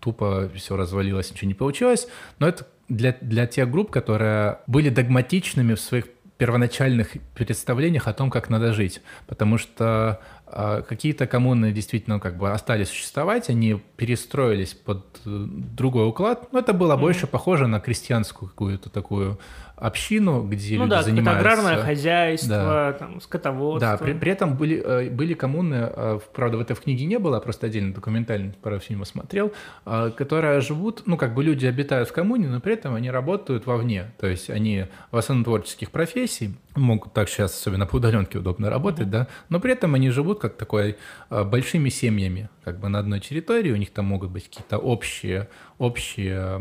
[0.00, 2.06] тупо все развалилось, ничего не получилось,
[2.38, 6.06] но это для, для тех групп, которые были догматичными в своих
[6.36, 9.00] первоначальных представлениях о том, как надо жить.
[9.26, 16.08] Потому что э, какие-то коммуны действительно как бы остались существовать, они перестроились под э, другой
[16.08, 17.00] уклад, но это было mm-hmm.
[17.00, 19.38] больше похоже на крестьянскую какую-то такую
[19.76, 21.38] общину, где ну, люди да, занимаются...
[21.38, 22.92] аграрное хозяйство, да.
[22.92, 23.92] там, скотоводство.
[23.92, 27.18] Да, при, при этом были, э, были коммуны, э, правда, в этой в книге не
[27.18, 29.52] было, просто отдельно документальный пару фильмов смотрел,
[29.84, 33.66] э, которые живут, ну, как бы люди обитают в коммуне, но при этом они работают
[33.66, 38.70] вовне, то есть они в основном творческих профессий, могут так сейчас, особенно по удаленке, удобно
[38.70, 39.10] работать, mm-hmm.
[39.10, 40.96] да, но при этом они живут как такой
[41.30, 45.48] большими семьями, как бы на одной территории, у них там могут быть какие-то общие,
[45.78, 46.58] общие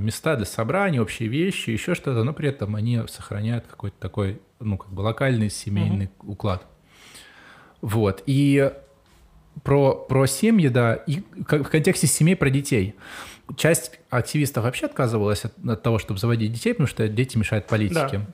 [0.00, 4.76] места для собраний, общие вещи, еще что-то, но при этом они сохраняют какой-то такой, ну,
[4.76, 6.32] как бы локальный семейный угу.
[6.32, 6.66] уклад.
[7.80, 8.22] Вот.
[8.26, 8.72] И
[9.62, 12.96] про, про семьи, да, и в контексте семей про детей.
[13.56, 18.18] Часть активистов вообще отказывалась от, от того, чтобы заводить детей, потому что дети мешают политике.
[18.18, 18.26] Да.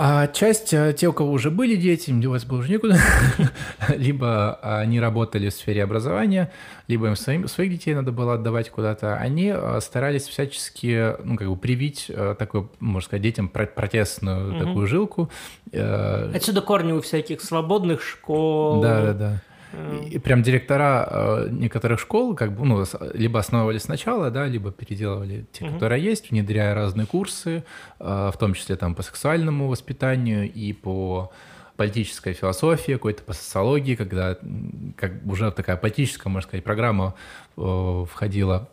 [0.00, 2.98] А часть, э, те, у кого уже были дети, им деваться было уже некуда,
[3.88, 6.52] либо они работали в сфере образования,
[6.86, 11.48] либо им своим, своих детей надо было отдавать куда-то, они э, старались всячески, ну, как
[11.48, 14.66] бы привить э, такую, можно сказать, детям протестную угу.
[14.66, 15.30] такую жилку.
[15.72, 18.80] Отсюда корни у всяких свободных школ.
[18.80, 19.42] Да-да-да.
[20.10, 25.44] И прям директора э, некоторых школ как бы, ну, либо основывали сначала, да, либо переделывали
[25.52, 25.74] те, угу.
[25.74, 27.64] которые есть, внедряя разные курсы,
[28.00, 31.30] э, в том числе там по сексуальному воспитанию и по
[31.76, 34.36] политической философии, какой-то по социологии, когда
[34.96, 37.14] как уже такая политическая, можно сказать, программа
[37.56, 38.68] э, входила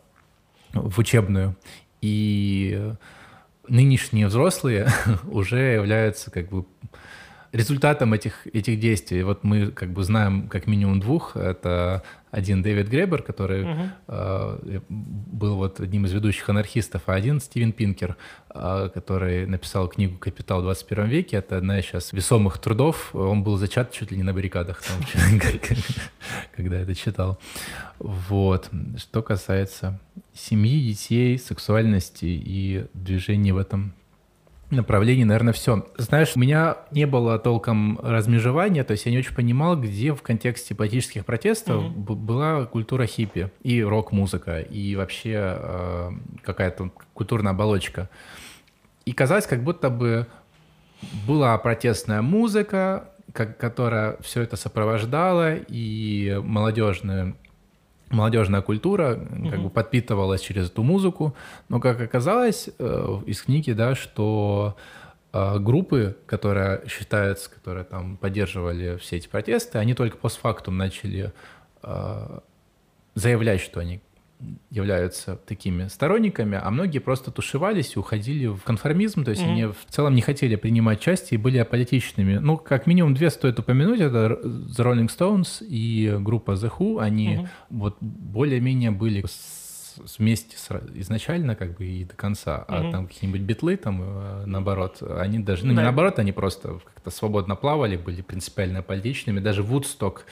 [0.72, 1.56] в учебную.
[2.00, 2.92] И
[3.68, 4.88] нынешние взрослые
[5.30, 6.64] уже являются как бы
[7.52, 12.88] результатом этих, этих действий, вот мы как бы знаем как минимум двух, это один Дэвид
[12.88, 13.82] Гребер, который угу.
[14.08, 18.16] э, был вот одним из ведущих анархистов, а один Стивен Пинкер,
[18.54, 21.38] э, который написал книгу «Капитал в 21 веке».
[21.38, 23.14] Это одна из сейчас весомых трудов.
[23.14, 24.82] Он был зачат чуть ли не на баррикадах,
[26.56, 27.38] когда это читал.
[27.98, 28.68] Вот.
[28.98, 29.98] Что касается
[30.34, 33.94] семьи, детей, сексуальности и движений в этом
[34.76, 35.86] направлении, наверное, все.
[35.96, 40.22] Знаешь, у меня не было толком размежевания, то есть я не очень понимал, где в
[40.22, 42.14] контексте политических протестов mm-hmm.
[42.14, 46.10] была культура хиппи и рок-музыка, и вообще э,
[46.42, 48.08] какая-то культурная оболочка.
[49.04, 50.26] И казалось, как будто бы
[51.26, 57.34] была протестная музыка, как, которая все это сопровождала, и молодежная
[58.10, 59.50] молодежная культура mm-hmm.
[59.50, 61.34] как бы подпитывалась через эту музыку,
[61.68, 64.76] но как оказалось э, из книги, да, что
[65.32, 71.32] э, группы, которые считаются, которые там поддерживали все эти протесты, они только постфактум начали
[71.82, 72.38] э,
[73.14, 74.00] заявлять, что они
[74.70, 79.52] являются такими сторонниками, а многие просто тушевались и уходили в конформизм, то есть mm-hmm.
[79.52, 82.36] они в целом не хотели принимать участие и были аполитичными.
[82.36, 87.36] Ну, как минимум две стоит упомянуть, это The Rolling Stones и группа The Who, они
[87.36, 87.48] mm-hmm.
[87.70, 89.24] вот более-менее были
[90.18, 92.88] вместе с, изначально как бы и до конца, mm-hmm.
[92.88, 97.10] а там какие-нибудь битлы там э, наоборот, они даже, ну не наоборот, они просто как-то
[97.10, 100.26] свободно плавали, были принципиально политичными, даже Вудсток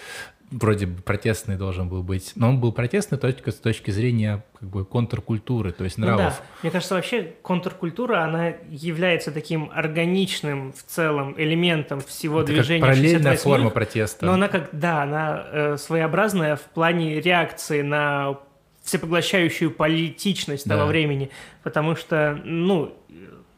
[0.51, 4.69] вроде бы протестный должен был быть, но он был протестный только с точки зрения как
[4.69, 6.25] бы контркультуры, то есть нравов.
[6.25, 6.37] Ну, да.
[6.63, 12.81] Мне кажется, вообще контркультура, она является таким органичным в целом элементом всего Это движения.
[12.81, 14.27] Как параллельная форма протеста.
[14.27, 18.39] Но она как, да, она э, своеобразная в плане реакции на
[18.85, 20.77] всепоглощающую политичность да.
[20.77, 21.31] того времени,
[21.63, 22.95] потому что, ну,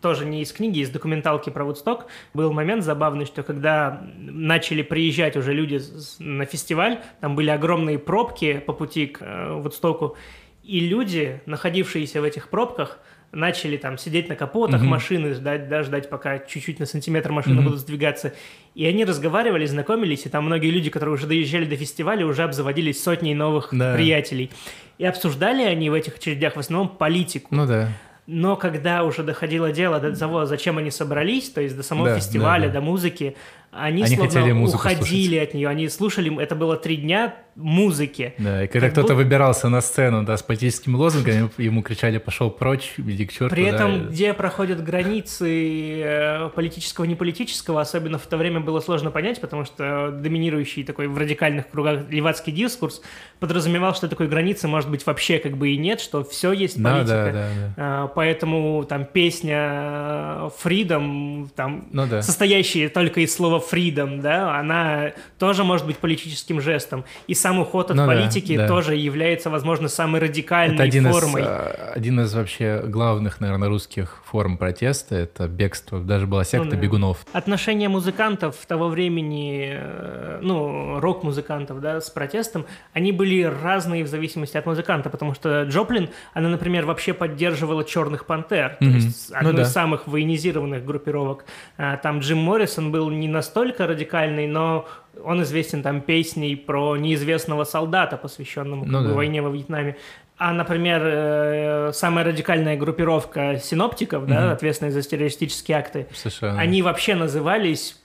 [0.00, 5.36] тоже не из книги, из документалки про Вудсток, был момент забавный, что когда начали приезжать
[5.36, 5.80] уже люди
[6.20, 10.16] на фестиваль, там были огромные пробки по пути к э, Вудстоку,
[10.62, 13.00] и люди, находившиеся в этих пробках,
[13.32, 14.86] начали там сидеть на капотах mm-hmm.
[14.86, 17.64] машины, ждать, да, ждать, пока чуть-чуть на сантиметр машины mm-hmm.
[17.64, 18.32] будут сдвигаться.
[18.74, 23.02] И они разговаривали, знакомились, и там многие люди, которые уже доезжали до фестиваля, уже обзаводились
[23.02, 23.94] сотней новых да.
[23.94, 24.50] приятелей.
[24.98, 27.54] И обсуждали они в этих очередях в основном политику.
[27.54, 27.90] Ну да.
[28.26, 32.18] Но когда уже доходило дело до того, зачем они собрались, то есть до самого да,
[32.18, 32.74] фестиваля, да, да.
[32.74, 33.36] до музыки,
[33.78, 35.48] они, они словно уходили слушать.
[35.48, 38.34] от нее, они слушали, это было три дня музыки.
[38.38, 39.14] Да, и когда кто-то будто...
[39.14, 43.54] выбирался на сцену, да, с политическими лозунгами, ему кричали «пошел прочь, иди к черту».
[43.54, 44.10] При этом, да.
[44.10, 49.64] где проходят границы э, политического и неполитического, особенно в то время было сложно понять, потому
[49.64, 53.00] что доминирующий такой в радикальных кругах левацкий дискурс
[53.40, 57.06] подразумевал, что такой границы может быть вообще как бы и нет, что все есть политика.
[57.06, 58.06] Да, да, да, да.
[58.14, 62.20] Поэтому там песня «Freedom», там, ну, да.
[62.20, 67.04] состоящая только из слова freedom, да, она тоже может быть политическим жестом.
[67.26, 68.68] И сам уход от ну, политики да, да.
[68.68, 71.42] тоже является, возможно, самой радикальной это один формой.
[71.42, 76.00] Из, а, один из вообще главных, наверное, русских форм протеста— это бегство.
[76.00, 76.76] Даже была секта ну, да.
[76.76, 77.26] бегунов.
[77.32, 84.56] Отношения музыкантов того времени, э, ну, рок-музыкантов, да, с протестом, они были разные в зависимости
[84.56, 88.90] от музыканта, потому что Джоплин, она, например, вообще поддерживала «Черных пантер», mm-hmm.
[88.90, 89.62] то есть одну ну, да.
[89.62, 91.44] из самых военизированных группировок.
[91.76, 94.86] А, там Джим Моррисон был не настолько настолько радикальный, но
[95.24, 99.14] он известен там песней про неизвестного солдата, посвященному ну, да.
[99.14, 99.96] войне во Вьетнаме.
[100.36, 104.30] А, например, э, самая радикальная группировка синоптиков, угу.
[104.30, 106.58] да, ответственные за террористические акты, США.
[106.58, 107.98] они вообще назывались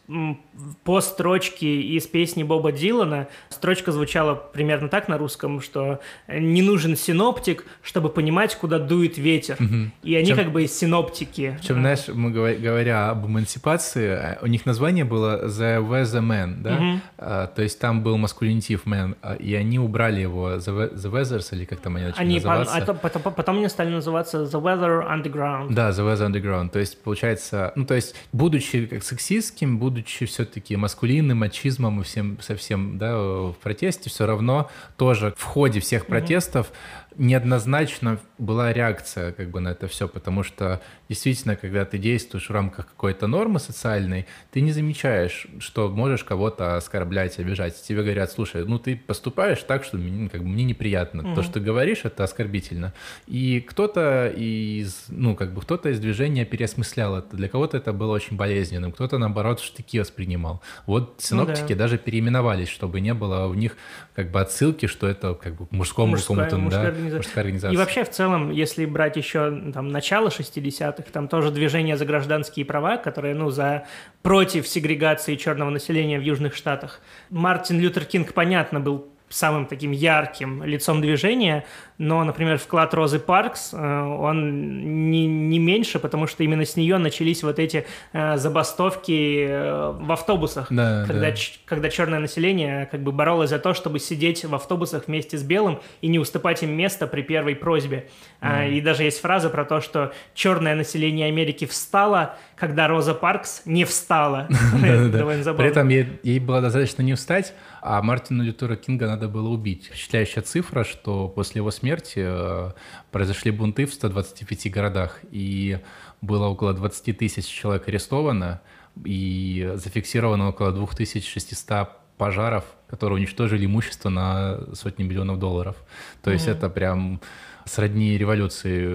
[0.83, 3.27] по строчке из песни Боба Дилана.
[3.49, 9.57] Строчка звучала примерно так на русском, что не нужен синоптик, чтобы понимать, куда дует ветер.
[9.59, 9.91] Угу.
[10.03, 10.37] И они Чем...
[10.37, 11.57] как бы синоптики.
[11.59, 16.75] Причем, знаешь, мы говоря об эмансипации, э, у них название было The Weather Man, да?
[16.75, 17.01] Угу.
[17.17, 21.55] А, то есть там был маскулинитив man, а, и они убрали его The, the Weathers,
[21.55, 22.85] или как там они начали они называться.
[22.85, 25.73] По, а потом, потом они стали называться The Weather Underground.
[25.73, 26.69] Да, The Weather Underground.
[26.69, 32.03] То есть, получается, ну, то есть, будучи как сексистским, будучи будучи все-таки маскулинным, мачизмом и
[32.03, 36.71] всем совсем да, в протесте, все равно тоже в ходе всех протестов
[37.17, 42.51] неоднозначно была реакция как бы на это все, потому что действительно, когда ты действуешь в
[42.51, 47.81] рамках какой-то нормы социальной, ты не замечаешь, что можешь кого-то оскорблять, обижать.
[47.81, 51.23] Тебе говорят, слушай, ну ты поступаешь так, что мне, как бы, мне неприятно.
[51.23, 51.35] Угу.
[51.35, 52.93] То, что ты говоришь, это оскорбительно.
[53.27, 57.35] И кто-то из, ну, как бы кто-то из движения переосмыслял это.
[57.35, 60.61] Для кого-то это было очень болезненным, кто-то, наоборот, штыки воспринимал.
[60.85, 61.75] Вот синоптики ну, да.
[61.75, 63.75] даже переименовались, чтобы не было у них
[64.15, 67.73] как бы отсылки, что это как бы мужскому какому-то, да, мужская организация.
[67.73, 72.65] И вообще, в целом, если брать еще там начало 60-х, там тоже движение за гражданские
[72.65, 73.85] права, которое, ну, за
[74.21, 77.01] против сегрегации черного населения в Южных Штатах.
[77.29, 81.65] Мартин Лютер Кинг, понятно, был самым таким ярким лицом движения,
[81.97, 86.97] но, например, вклад Розы Паркс, э, он не, не меньше, потому что именно с нее
[86.97, 91.35] начались вот эти э, забастовки э, в автобусах, да, когда, да.
[91.65, 95.79] когда черное население как бы боролось за то, чтобы сидеть в автобусах вместе с белым
[96.01, 98.09] и не уступать им место при первой просьбе.
[98.41, 98.71] Mm.
[98.71, 103.85] И даже есть фраза про то, что черное население Америки встало, когда Роза Паркс не
[103.85, 104.47] встала.
[104.81, 109.85] При этом ей было достаточно не встать, а Мартина Лютера Кинга надо было убить.
[109.85, 112.71] Впечатляющая цифра, что после его смерти э,
[113.11, 115.79] произошли бунты в 125 городах, и
[116.21, 118.61] было около 20 тысяч человек арестовано,
[119.03, 125.75] и зафиксировано около 2600 пожаров, которые уничтожили имущество на сотни миллионов долларов.
[126.21, 126.57] То есть mm-hmm.
[126.57, 127.21] это прям
[127.65, 128.85] сродни революции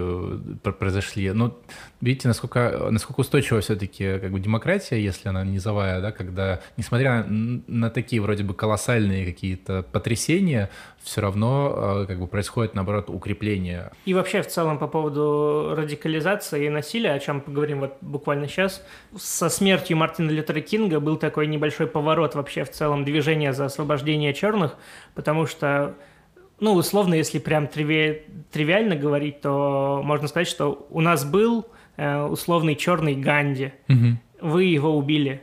[0.63, 1.31] э, произошли.
[1.33, 1.59] Но
[2.01, 7.91] видите, насколько, насколько устойчива все-таки как бы демократия, если она низовая, да, когда, несмотря на
[7.91, 10.71] такие вроде бы колоссальные какие-то потрясения,
[11.03, 13.93] все равно э, как бы происходит, наоборот, укрепление.
[14.05, 18.83] И вообще, в целом, по поводу радикализации и насилия, о чем поговорим вот буквально сейчас,
[19.17, 24.35] со смертью Мартина Лютера Кинга был такой небольшой поворот вообще в целом движения за освобождение
[24.35, 24.75] черных,
[25.15, 25.95] потому что
[26.59, 28.23] ну, условно, если прям триви...
[28.51, 33.73] тривиально говорить, то можно сказать, что у нас был э, условный черный Ганди.
[33.89, 34.51] Угу.
[34.53, 35.43] Вы его убили.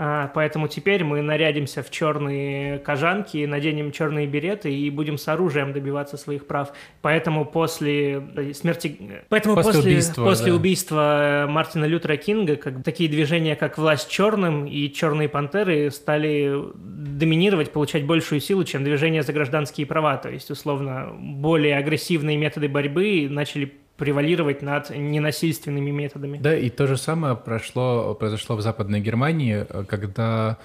[0.00, 5.72] А, поэтому теперь мы нарядимся в черные кожанки, наденем черные береты и будем с оружием
[5.72, 6.72] добиваться своих прав.
[7.02, 8.96] Поэтому после э, смерти...
[9.28, 10.56] Поэтому после, после убийства, после да.
[10.56, 17.72] убийства Мартина Лютера Кинга как, такие движения, как «Власть черным» и «Черные пантеры» стали доминировать,
[17.72, 20.16] получать большую силу, чем движение за гражданские права.
[20.16, 26.38] То есть, условно, более агрессивные методы борьбы начали превалировать над ненасильственными методами.
[26.38, 30.56] Да, и то же самое прошло, произошло в Западной Германии, когда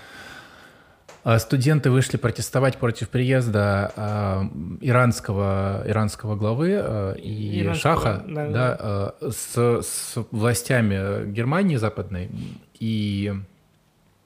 [1.23, 4.43] а, студенты вышли протестовать против приезда э,
[4.81, 12.29] иранского, иранского главы э, и иранского, шаха да, да, э, с, с властями Германии западной.
[12.77, 13.33] И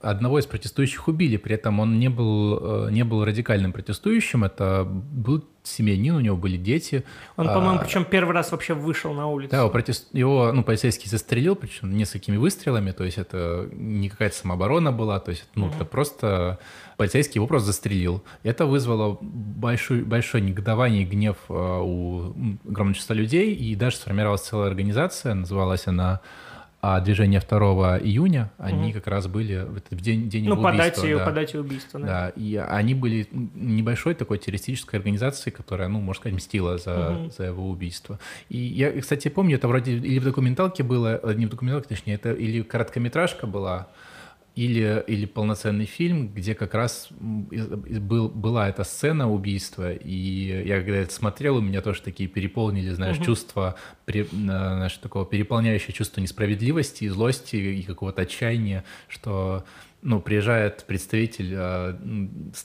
[0.01, 4.83] одного из протестующих убили, при этом он не был, э, не был радикальным протестующим, это
[4.83, 7.03] был семьянин, у него были дети.
[7.35, 9.51] Он, по-моему, а, причем первый раз вообще вышел на улицу.
[9.51, 10.07] Да, протест...
[10.13, 15.31] его ну, полицейский застрелил, причем несколькими выстрелами, то есть это не какая-то самооборона была, то
[15.31, 15.75] есть ну, угу.
[15.75, 16.59] это просто
[16.97, 18.23] полицейский его просто застрелил.
[18.43, 22.33] Это вызвало большой, большое негодование и гнев э, у
[22.67, 26.21] огромного числа людей, и даже сформировалась целая организация, называлась она
[26.79, 28.93] а движение 2 июня, они угу.
[28.93, 31.07] как раз были в этот день, день ну, его убийства.
[31.07, 32.05] Ну, по дате, убийства, да.
[32.05, 37.31] Да, и они были небольшой такой террористической организацией, которая, ну, можно сказать, мстила за, угу.
[37.35, 38.19] за его убийство.
[38.49, 42.13] И я, кстати, помню, это вроде или в документалке было, э, не в документалке, точнее,
[42.13, 43.87] это или короткометражка была,
[44.57, 50.97] или, или полноценный фильм, где как раз был, была эта сцена убийства, и я когда
[50.97, 53.25] это смотрел, у меня тоже такие переполнили, знаешь, угу.
[53.25, 59.63] чувства, при, знаешь, такого переполняющее чувство несправедливости, и злости и какого-то отчаяния, что
[60.01, 61.97] ну, приезжает представитель э,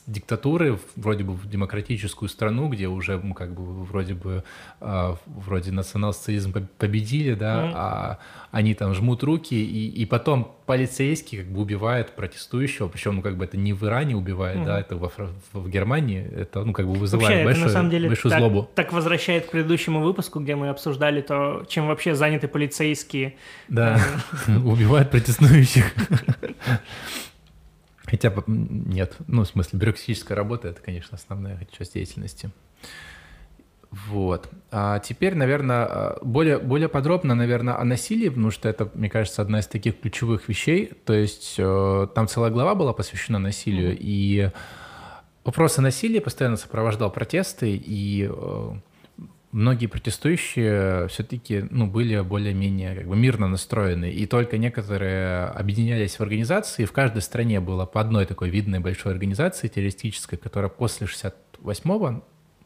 [0.07, 4.43] диктатуры вроде бы в демократическую страну, где уже ну, как бы вроде бы
[4.81, 7.71] э, вроде национал-социализм победили, да, mm-hmm.
[7.75, 8.19] а
[8.53, 13.35] они там жмут руки, и, и потом полицейский как бы убивает протестующего, причем ну как
[13.35, 14.65] бы это не в Иране убивает, mm-hmm.
[14.65, 15.11] да, это во,
[15.53, 18.39] в Германии, это ну как бы вызывает вообще, большую, это, на самом деле, большую так,
[18.39, 18.69] злобу.
[18.75, 23.37] Так возвращает к предыдущему выпуску, где мы обсуждали то, чем вообще заняты полицейские.
[23.69, 23.99] Да,
[24.47, 25.91] убивают протестующих.
[28.05, 32.51] Хотя нет, ну, в смысле, бюрократическая работа— это, конечно, основная часть деятельности.
[33.93, 34.49] Вот.
[34.71, 39.43] А теперь, наверное, а, более, более подробно, наверное, о насилии, потому что это, мне кажется,
[39.43, 40.93] одна из таких ключевых вещей.
[41.05, 43.99] То есть э, там целая глава была посвящена насилию, mm-hmm.
[44.01, 44.49] и
[45.43, 48.71] вопрос о насилии постоянно сопровождал протесты, и э,
[49.51, 56.21] многие протестующие все-таки ну, были более-менее как бы мирно настроены, и только некоторые объединялись в
[56.21, 56.85] организации.
[56.85, 62.23] В каждой стране было по одной такой видной большой организации террористической, которая после 68-го,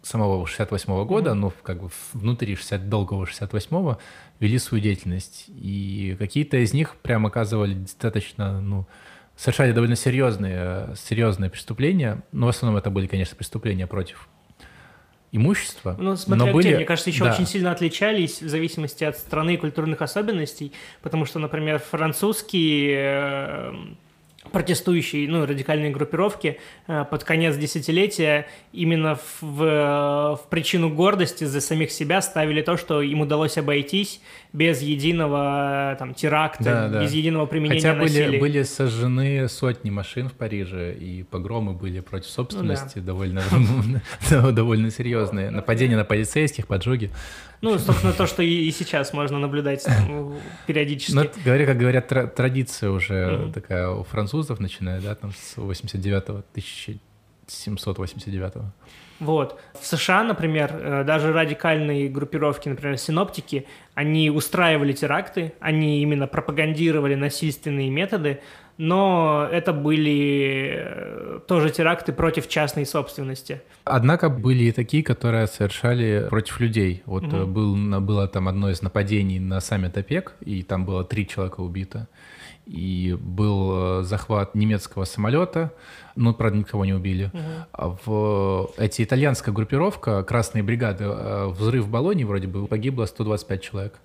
[0.07, 1.33] самого 68-го года, mm-hmm.
[1.33, 3.99] ну, как бы внутри 60, долгого 68-го,
[4.39, 5.45] вели свою деятельность.
[5.49, 8.87] И какие-то из них прям оказывали достаточно, ну,
[9.35, 12.23] совершали довольно серьезные, серьезные преступления.
[12.31, 14.29] Но в основном это были, конечно, преступления против
[15.31, 15.95] имущества.
[15.99, 16.75] Ну, смотря но были...
[16.75, 17.33] мне кажется, еще да.
[17.33, 23.73] очень сильно отличались в зависимости от страны и культурных особенностей, потому что, например, французские
[24.51, 31.61] протестующие, ну, радикальные группировки э, под конец десятилетия именно в, в, в причину гордости за
[31.61, 34.21] самих себя ставили то, что им удалось обойтись
[34.53, 37.03] без единого там теракта, да, да.
[37.03, 38.27] без единого применения Хотя насилия.
[38.27, 43.07] были, были сожжены сотни машин в Париже, и погромы были против собственности ну, да.
[43.07, 43.43] довольно,
[44.51, 45.49] довольно серьезные.
[45.51, 47.11] Нападения на полицейских, поджоги.
[47.61, 49.85] Ну, собственно, то, что и, сейчас можно наблюдать
[50.67, 51.15] периодически.
[51.15, 56.43] Ну, говоря, как говорят, традиция уже такая у французов, начиная, да, там с 89-го,
[57.47, 58.65] 1789-го.
[59.19, 59.59] Вот.
[59.79, 67.15] В США, например, э, даже радикальные группировки, например, синоптики, они устраивали теракты, они именно пропагандировали
[67.15, 68.41] насильственные методы,
[68.77, 73.61] но это были э, тоже теракты против частной собственности.
[73.83, 77.01] Однако были и такие, которые совершали против людей.
[77.05, 77.45] Вот угу.
[77.45, 82.07] был, было там одно из нападений на саммит ОПЕК, и там было три человека убито.
[82.67, 85.71] И был захват немецкого самолета,
[86.17, 87.31] но, правда, никого не убили.
[87.33, 87.97] Угу.
[88.05, 93.99] В эти итальянская группировка, красные бригады, взрыв в Болоне вроде бы погибло 125 человек.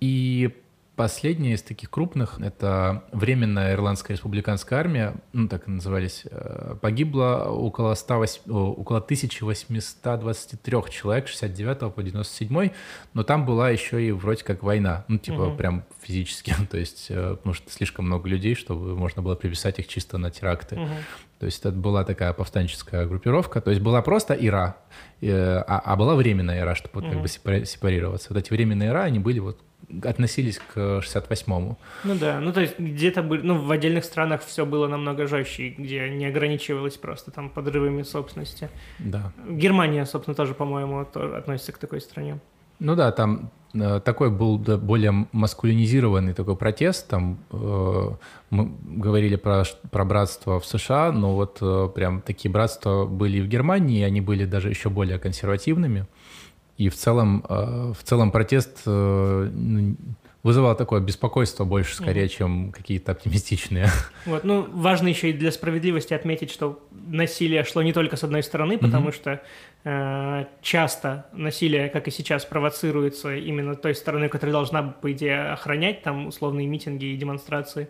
[0.00, 0.54] И
[0.98, 7.44] Последняя из таких крупных— это Временная Ирландская республиканская армия, ну, так и назывались, э, погибло
[7.48, 12.70] около, 108, около 1823 человек, 69 по 97,
[13.14, 15.56] но там была еще и вроде как война, ну, типа угу.
[15.56, 19.86] прям физически, то есть, э, потому что слишком много людей, чтобы можно было приписать их
[19.86, 20.80] чисто на теракты.
[20.80, 20.90] Угу.
[21.38, 23.60] То есть это была такая повстанческая группировка.
[23.60, 24.76] То есть была просто ИРА,
[25.20, 27.12] э, а, а была временная ИРА, чтобы вот угу.
[27.12, 28.30] как бы сепарироваться.
[28.30, 29.60] Вот эти временные ИРА, они были вот
[30.02, 31.78] относились к 68-му.
[32.04, 35.70] Ну да, ну то есть где-то были, ну в отдельных странах все было намного жестче,
[35.70, 38.68] где не ограничивалось просто там подрывами собственности.
[38.98, 39.32] Да.
[39.48, 42.38] Германия, собственно, тоже, по-моему, тоже относится к такой стране.
[42.80, 47.08] Ну да, там э, такой был более маскулинизированный такой протест.
[47.08, 48.10] Там э,
[48.50, 53.40] мы говорили про, про братство в США, но вот э, прям такие братства были и
[53.40, 56.06] в Германии, и они были даже еще более консервативными.
[56.78, 59.50] И в целом, э, в целом протест э,
[60.44, 62.28] вызывал такое беспокойство больше, скорее, mm.
[62.28, 63.88] чем какие-то оптимистичные.
[64.26, 68.42] Вот, ну, важно еще и для справедливости отметить, что насилие шло не только с одной
[68.42, 69.14] стороны, потому mm-hmm.
[69.14, 69.42] что
[69.84, 76.02] э, часто насилие, как и сейчас, провоцируется именно той стороной, которая должна, по идее, охранять
[76.02, 77.88] там условные митинги и демонстрации.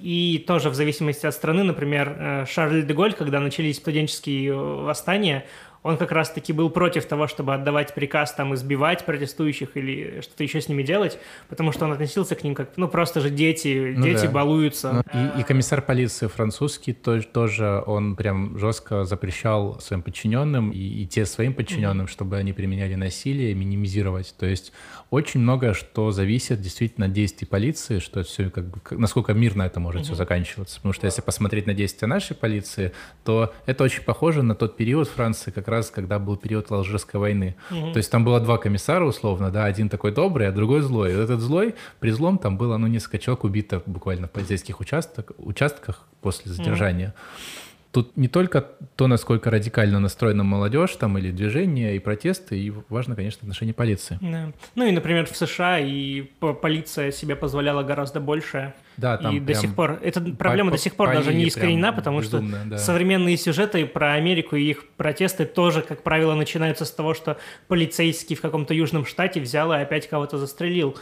[0.00, 5.44] И тоже в зависимости от страны, например, э, Шарль де Голь, когда начались студенческие восстания,
[5.82, 10.60] он как раз-таки был против того, чтобы отдавать приказ там избивать протестующих или что-то еще
[10.60, 11.18] с ними делать,
[11.48, 14.30] потому что он относился к ним как, ну, просто же дети, ну, дети да.
[14.30, 14.92] балуются.
[15.12, 20.78] Ну, и, и комиссар полиции французский тоже, тоже он прям жестко запрещал своим подчиненным и,
[20.78, 22.10] и те своим подчиненным, mm-hmm.
[22.10, 24.34] чтобы они применяли насилие, минимизировать.
[24.38, 24.72] То есть
[25.10, 29.80] очень многое, что зависит действительно от действий полиции, что все как бы, насколько мирно это
[29.80, 30.04] может mm-hmm.
[30.04, 30.76] все заканчиваться.
[30.76, 32.92] Потому что если посмотреть на действия нашей полиции,
[33.24, 37.56] то это очень похоже на тот период Франции, как раз когда был период Алжирской войны.
[37.70, 37.92] Угу.
[37.92, 41.12] То есть там было два комиссара условно, да, один такой добрый, а другой злой.
[41.12, 45.32] И этот злой, при злом там было, ну, несколько человек убито буквально в полицейских участок,
[45.38, 47.08] участках после задержания.
[47.08, 47.71] Угу.
[47.92, 48.62] Тут не только
[48.96, 54.18] то, насколько радикально настроена молодежь там или движение, и протесты, и важно, конечно, отношение полиции.
[54.22, 54.52] Да.
[54.74, 56.22] Ну и, например, в США и
[56.62, 58.72] полиция себе позволяла гораздо больше.
[58.96, 61.48] Да, там и до сих пор эта проблема по, до сих пор по даже не
[61.48, 62.78] искоренена, потому безумно, что да.
[62.78, 67.36] современные сюжеты про Америку и их протесты тоже, как правило, начинаются с того, что
[67.68, 70.96] полицейский в каком-то южном штате взял и опять кого-то застрелил.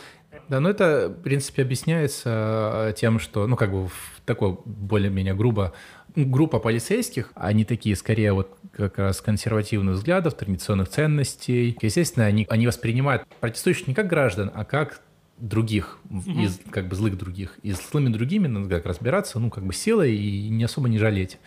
[0.48, 3.88] Да, ну это, в принципе, объясняется э, тем, что, ну, как бы
[4.24, 5.72] такое более-менее грубо
[6.14, 11.76] группа полицейских, они такие скорее вот как раз консервативных взглядов, традиционных ценностей.
[11.80, 15.00] Естественно, они, они воспринимают протестующих не как граждан, а как
[15.38, 16.30] других, угу.
[16.30, 17.58] из как бы злых других.
[17.62, 20.98] И с злыми другими надо как разбираться, ну, как бы силой и не особо не
[20.98, 21.38] жалеть.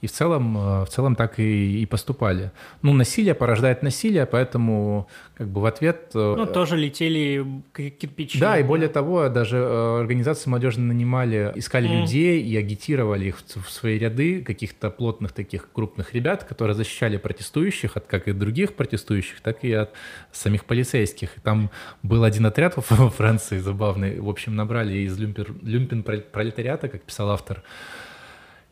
[0.00, 2.52] И в целом, э, в целом так и, и поступали.
[2.82, 6.10] Ну, насилие порождает насилие, поэтому как бы в ответ...
[6.14, 7.44] Э, ну, тоже летели
[7.74, 8.38] кирпичи.
[8.38, 12.00] Да, и более того, даже э, организации молодежи нанимали, искали mm.
[12.00, 17.96] людей и агитировали их в свои ряды, каких-то плотных таких крупных ребят, которые защищали протестующих
[17.96, 19.90] от как и других протестующих, так и от
[20.32, 21.36] самих полицейских.
[21.36, 21.70] И там
[22.02, 27.30] был один отряд во Франции забавный, в общем, набрали из люмпер, люмпен пролетариата, как писал
[27.30, 27.62] автор,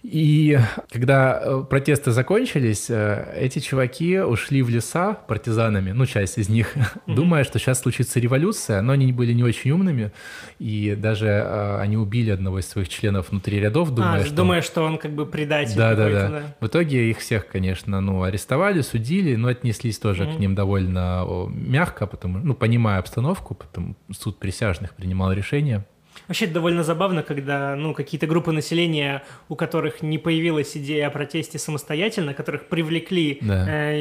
[0.02, 0.58] и
[0.90, 6.76] когда э, протесты закончились, э, эти чуваки ушли в леса партизанами, ну, часть из них,
[6.76, 7.14] mm-hmm.
[7.14, 10.12] думая, что сейчас случится революция, но они были не очень умными,
[10.60, 14.36] и даже э, они убили одного из своих членов внутри рядов, думая, а, что...
[14.36, 16.42] думая, что он как бы предатель да, да, да, да.
[16.60, 20.36] В итоге их всех, конечно, ну, арестовали, судили, но отнеслись тоже mm-hmm.
[20.36, 25.84] к ним довольно мягко, потому, ну, понимая обстановку, потом суд присяжных принимал решение.
[26.28, 31.10] Вообще это довольно забавно, когда ну, какие-то группы населения, у которых не появилась идея о
[31.10, 33.66] протесте самостоятельно, которых привлекли да.
[33.68, 34.00] э,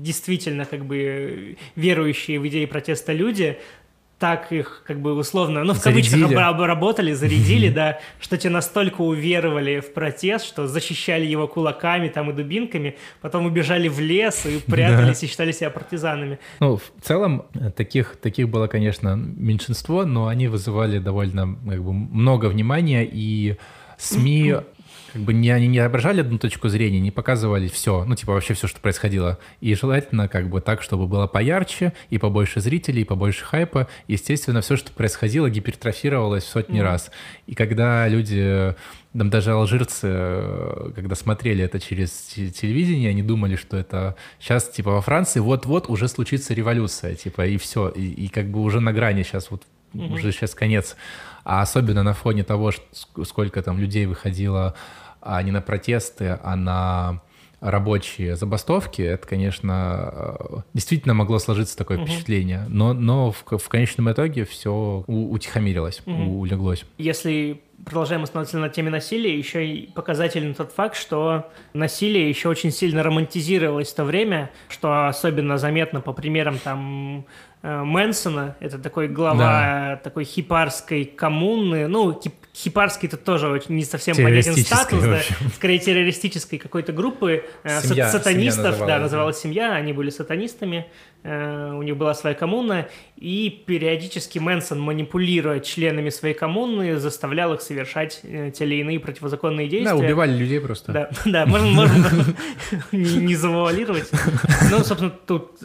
[0.00, 3.58] действительно как бы верующие в идеи протеста люди,
[4.24, 6.22] так их как бы условно, ну, в зарядили.
[6.22, 12.30] кавычках обработали, зарядили, да, что те настолько уверовали в протест, что защищали его кулаками там
[12.30, 16.38] и дубинками, потом убежали в лес и прятались и считали себя партизанами.
[16.60, 21.92] Ну, в целом, э, таких, таких было, конечно, меньшинство, но они вызывали довольно как бы,
[21.92, 23.58] много внимания, и
[23.98, 24.54] СМИ
[25.14, 28.54] как бы не, они не отображали одну точку зрения, не показывали все, ну, типа вообще
[28.54, 29.38] все, что происходило.
[29.60, 33.86] И желательно как бы так, чтобы было поярче, и побольше зрителей, и побольше хайпа.
[34.08, 36.82] Естественно, все, что происходило, гипертрофировалось в сотни mm-hmm.
[36.82, 37.12] раз.
[37.46, 38.74] И когда люди,
[39.16, 40.08] там даже алжирцы,
[40.96, 46.08] когда смотрели это через телевидение, они думали, что это сейчас, типа, во Франции вот-вот уже
[46.08, 47.88] случится революция, типа, и все.
[47.88, 49.62] И, и как бы уже на грани сейчас вот
[49.94, 50.12] mm-hmm.
[50.12, 50.96] уже сейчас конец.
[51.44, 52.72] А особенно на фоне того,
[53.22, 54.74] сколько там людей выходило
[55.24, 57.20] а не на протесты, а на
[57.64, 62.06] рабочие забастовки, это, конечно, э, действительно могло сложиться такое угу.
[62.06, 66.40] впечатление, но, но в, в конечном итоге все утихомирилось, угу.
[66.40, 66.84] улеглось.
[66.98, 72.70] Если продолжаем остановиться на теме насилия, еще и показателен тот факт, что насилие еще очень
[72.70, 77.24] сильно романтизировалось в то время, что особенно заметно по примерам там
[77.62, 80.00] э, Мэнсона, это такой глава да.
[80.02, 82.12] такой хипарской коммуны, ну,
[82.54, 85.20] хипарский это тоже очень не совсем понятен статус, да,
[85.54, 90.86] скорее террористической какой-то группы э, семья, сатанистов, семья да, называлась семья, они были сатанистами,
[91.24, 97.60] э, у них была своя коммуна, и периодически Мэнсон, манипулируя членами своей коммуны, заставлял их
[97.60, 99.90] совершать э, те или иные противозаконные действия.
[99.90, 100.92] Да, убивали людей просто.
[100.92, 102.24] Да, да, можно, можно
[102.92, 104.10] не завуалировать.
[104.70, 105.58] Ну, собственно, тут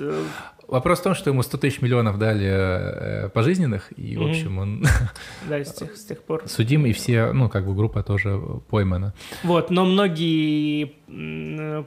[0.70, 4.86] Вопрос в том, что ему 100 тысяч миллионов дали э, пожизненных, и, в общем, он...
[5.50, 6.44] Да, с тех, с тех пор.
[6.48, 8.40] Судим, и все, ну, как бы группа тоже
[8.70, 9.14] поймана.
[9.44, 10.99] Вот, но многие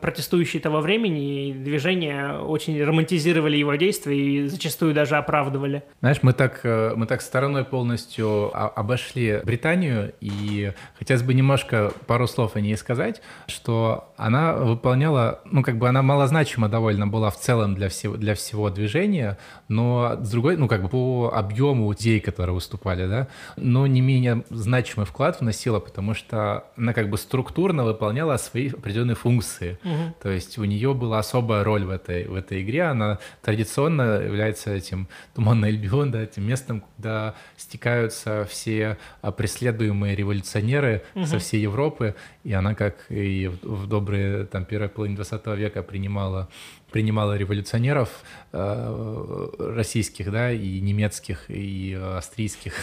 [0.01, 5.85] протестующие того времени и движения очень романтизировали его действия и зачастую даже оправдывали.
[6.01, 12.27] Знаешь, мы так, э, мы так стороной полностью обошли Британию, и хотелось бы немножко пару
[12.27, 17.39] слов о ней сказать, что она выполняла, ну, как бы она малозначима довольно была в
[17.39, 19.39] целом для всего, для всего движения,
[19.69, 24.45] но с другой, ну, как бы по объему идей, которые выступали, да, но не менее
[24.51, 29.79] значимый вклад вносила, потому что она как бы структурно выполняла свои определенные функции.
[29.85, 30.15] Угу.
[30.23, 34.73] То есть у нее была особая роль в этой, в этой игре, она традиционно является
[34.73, 41.27] этим Туманный Альбион, да, этим местом, куда стекаются все а, преследуемые революционеры угу.
[41.27, 42.15] со всей Европы,
[42.45, 46.49] и она, как и в добрые там первой половине 20 века принимала
[46.93, 48.11] принимала революционеров
[48.53, 52.75] э, российских, да, и немецких, и австрийских,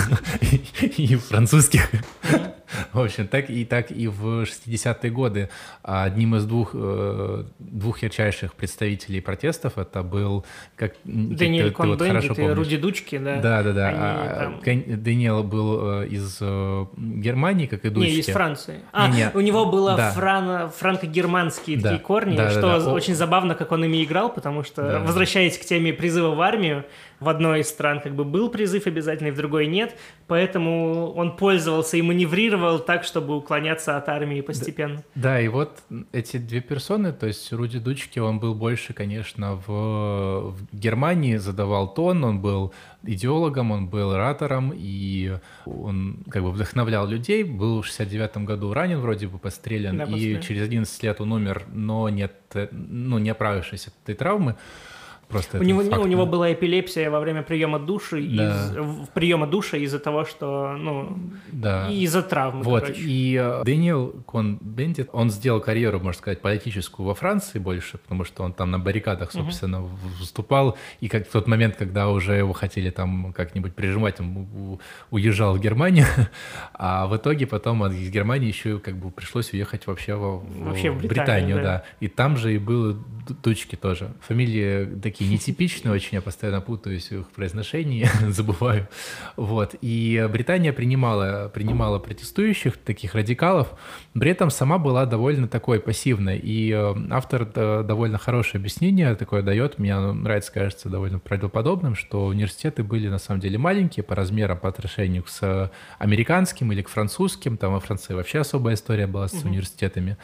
[0.80, 1.88] и французских.
[2.92, 5.48] В общем, так и так и в 60-е годы
[5.82, 10.44] одним из двух, э, двух ярчайших представителей протестов это был
[10.76, 13.40] как Даниэль Кон-Бендит и Руди Дучки, да.
[13.40, 13.90] Да, да, да.
[13.94, 15.02] А, там...
[15.02, 18.10] Даниэл был э, из э, Германии, как и Дучки.
[18.10, 18.80] Не, из Франции.
[18.92, 19.30] А, не, не.
[19.34, 20.10] у него было да.
[20.12, 20.70] фран...
[20.70, 21.90] франко-германские да.
[21.90, 22.92] такие корни, да, что да, да.
[22.92, 24.98] очень забавно, как он ими играл, потому что, да.
[25.00, 26.84] возвращаясь к теме призыва в армию,
[27.22, 29.96] в одной из стран как бы был призыв обязательный, в другой нет,
[30.26, 34.96] поэтому он пользовался и маневрировал так, чтобы уклоняться от армии постепенно.
[35.14, 35.82] Да, да и вот
[36.12, 41.94] эти две персоны, то есть Руди Дучки, он был больше, конечно, в, в Германии задавал
[41.94, 42.72] тон, он был
[43.04, 49.00] идеологом, он был оратором, и он как бы вдохновлял людей, был в 69 году ранен,
[49.00, 52.34] вроде бы пострелян, да, и через 11 лет он умер, но нет,
[52.70, 54.56] ну, не оправившись от этой травмы.
[55.32, 58.48] Просто у, него, не, у него была эпилепсия во время приема души, да.
[58.48, 61.18] из, приема душа из-за того, что, ну,
[61.50, 61.88] да.
[61.90, 62.62] из-за травмы.
[62.62, 63.00] Вот, короче.
[63.02, 68.42] и э, Дэниел Кон-Бендит, он сделал карьеру, можно сказать, политическую во Франции больше, потому что
[68.42, 69.90] он там на баррикадах, собственно, угу.
[70.18, 74.78] выступал, и как в тот момент, когда уже его хотели там как-нибудь прижимать, он
[75.10, 76.06] уезжал в Германию,
[76.74, 80.98] а в итоге потом из Германии еще как бы пришлось уехать вообще в, вообще в
[80.98, 81.62] Британию, Британию да.
[81.62, 81.84] да.
[82.00, 82.96] И там же и было
[83.42, 84.12] дочки тоже.
[84.20, 88.88] Фамилии такие нетипичные очень, я постоянно путаюсь в их произношении, забываю.
[89.36, 89.74] Вот.
[89.80, 93.68] И Британия принимала, принимала протестующих, таких радикалов,
[94.14, 96.38] при этом сама была довольно такой пассивной.
[96.38, 102.26] И э, автор э, довольно хорошее объяснение такое дает, мне нравится, кажется, довольно правдоподобным, что
[102.26, 107.56] университеты были на самом деле маленькие по размерам, по отношению к американским или к французским,
[107.56, 109.48] там во Франции вообще особая история была с угу.
[109.48, 110.18] университетами.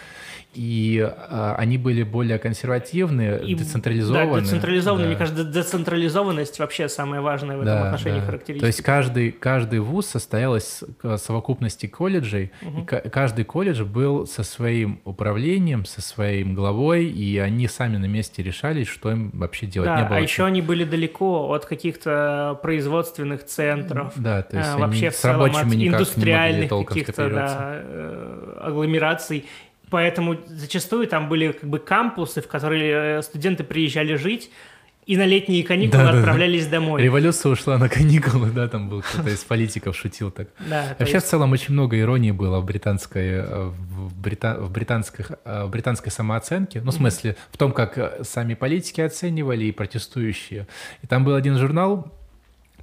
[0.53, 4.35] И а, они были более консервативные, и, децентрализованные.
[4.35, 5.09] Да, децентрализованные да.
[5.09, 8.27] мне кажется, децентрализованность вообще самое важное в этом отношении да.
[8.27, 8.61] характеристика.
[8.61, 10.85] То есть каждый, каждый вуз состоял из
[11.17, 12.81] совокупности колледжей, угу.
[12.81, 18.43] и каждый колледж был со своим управлением, со своим главой, и они сами на месте
[18.43, 19.89] решали, что им вообще делать.
[19.89, 24.71] Да, Не было а еще они были далеко от каких-то производственных центров, да, то есть
[24.71, 29.47] а, вообще в целом от индустриальных каких-то да, э, агломераций.
[29.91, 34.51] Поэтому зачастую там были как бы кампусы, в которые э, студенты приезжали жить,
[35.09, 37.03] и на летние каникулы да, отправлялись да, домой.
[37.03, 40.49] Революция ушла на каникулы, да, там был кто-то из политиков шутил так.
[40.69, 41.27] Да, Вообще есть...
[41.27, 44.59] в целом очень много иронии было в британской, э, в, брита...
[44.61, 49.65] в, британских, э, в британской самооценке, ну, в смысле, в том, как сами политики оценивали
[49.65, 50.67] и протестующие.
[51.03, 52.13] И там был один журнал,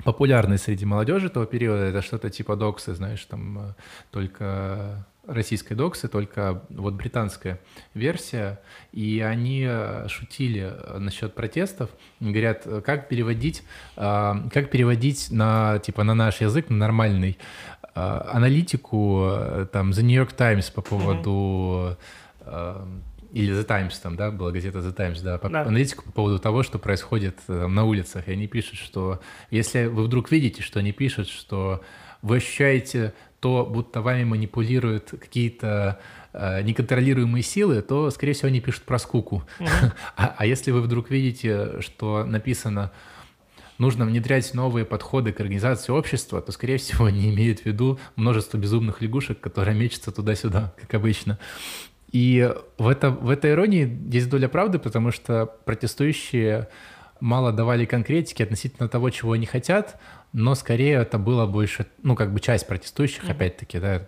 [0.04, 3.76] популярный среди молодежи того периода, это что-то типа доксы, знаешь, там
[4.10, 7.60] только российской доксы, только вот британская
[7.94, 8.60] версия,
[8.92, 11.90] и они э, шутили э, насчет протестов,
[12.20, 13.64] говорят, э, как переводить,
[13.96, 17.38] как переводить на типа на наш язык, на нормальный
[17.94, 19.30] аналитику
[19.72, 21.98] там The New York Times по поводу
[22.42, 23.02] mm-hmm.
[23.32, 25.62] или The Times там, да, была газета The Times, да, по, да.
[25.62, 30.04] аналитику по поводу того, что происходит там, на улицах, и они пишут, что если вы
[30.04, 31.82] вдруг видите, что они пишут, что
[32.22, 33.14] вы ощущаете
[33.46, 36.00] то, будто вами манипулируют какие-то
[36.34, 39.44] э, неконтролируемые силы, то, скорее всего, они пишут про скуку.
[39.60, 39.92] Mm-hmm.
[40.18, 42.92] а, а если вы вдруг видите, что написано
[43.78, 48.58] нужно внедрять новые подходы к организации общества, то, скорее всего, они имеют в виду множество
[48.58, 51.38] безумных лягушек, которые мечутся туда-сюда, как обычно.
[52.12, 56.68] И в, это, в этой иронии есть доля правды, потому что протестующие
[57.20, 60.00] мало давали конкретики относительно того, чего они хотят,
[60.36, 63.32] но скорее это было больше, ну, как бы часть протестующих, mm-hmm.
[63.32, 64.02] опять-таки, да,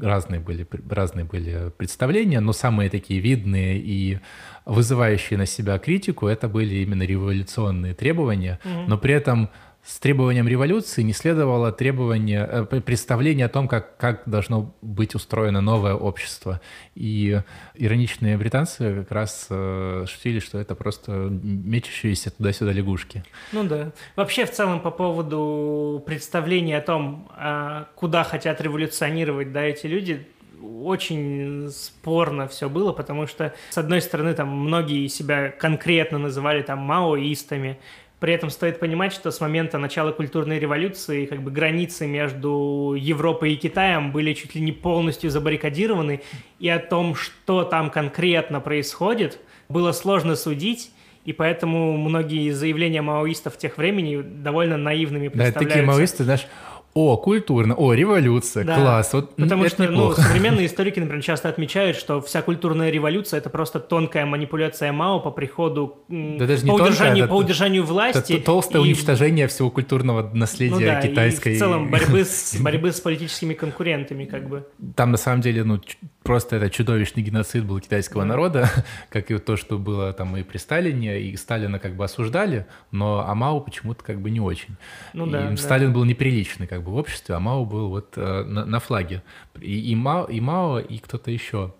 [0.00, 4.18] разные были, разные были представления, но самые такие видные и
[4.64, 8.84] вызывающие на себя критику, это были именно революционные требования, mm-hmm.
[8.88, 9.48] но при этом
[9.84, 15.60] с требованием революции не следовало требование, э, представление о том, как, как должно быть устроено
[15.60, 16.60] новое общество.
[16.94, 17.40] И
[17.74, 23.24] ироничные британцы как раз э, шутили, что это просто мечущиеся туда-сюда лягушки.
[23.52, 23.92] Ну да.
[24.16, 30.26] Вообще, в целом, по поводу представления о том, а, куда хотят революционировать да, эти люди,
[30.62, 36.78] очень спорно все было, потому что, с одной стороны, там многие себя конкретно называли там
[36.78, 37.78] маоистами,
[38.24, 43.52] при этом стоит понимать, что с момента начала культурной революции как бы границы между Европой
[43.52, 46.22] и Китаем были чуть ли не полностью забаррикадированы,
[46.58, 50.90] и о том, что там конкретно происходит, было сложно судить,
[51.26, 55.60] и поэтому многие заявления маоистов тех времени довольно наивными представляются.
[55.60, 56.46] Да, такие маоисты, знаешь,
[56.94, 58.76] о, культурно, о, революция, да.
[58.76, 59.12] класс.
[59.12, 63.80] Вот Потому что ну, современные историки, например, часто отмечают, что вся культурная революция это просто
[63.80, 68.34] тонкая манипуляция Мао по приходу, да даже не по, удержанию, тонкая, по удержанию власти.
[68.34, 68.84] Это толстое и...
[68.84, 71.54] уничтожение всего культурного наследия ну, да, китайской.
[71.54, 74.64] И в целом борьбы с, борьбы с политическими конкурентами, как бы.
[74.94, 75.80] Там на самом деле, ну,
[76.24, 78.28] просто это чудовищный геноцид был китайского да.
[78.30, 78.70] народа,
[79.10, 83.24] как и то, что было там и при Сталине, и Сталина как бы осуждали, но
[83.24, 84.74] а Мао почему-то как бы не очень.
[85.12, 85.56] Ну, да, и да.
[85.56, 89.22] Сталин был неприличный, как бы в обществе, а Мао был вот э, на, на флаге.
[89.60, 91.72] И, и, Мао, и Мао, и кто-то еще.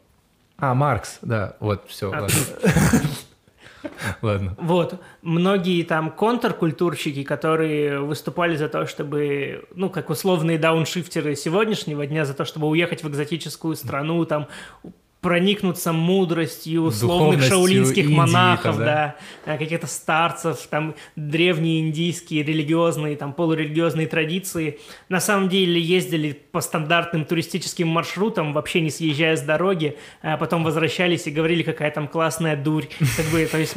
[0.57, 2.37] А, Маркс, да, вот, все, а, ладно.
[4.23, 4.57] Ладно.
[4.59, 5.01] Вот.
[5.23, 12.35] Многие там контркультурщики, которые выступали за то, чтобы, ну, как условные дауншифтеры сегодняшнего дня, за
[12.35, 14.49] то, чтобы уехать в экзотическую страну, там,
[15.25, 23.33] проникнуться мудростью условных шаулинских Индии, монахов, да, да каких-то старцев, там древние индийские религиозные, там
[23.33, 24.79] полурелигиозные традиции.
[25.09, 30.63] На самом деле ездили по стандартным туристическим маршрутам, вообще не съезжая с дороги, а потом
[30.63, 32.85] возвращались и говорили, какая там классная дурь.
[33.17, 33.77] Как бы, то есть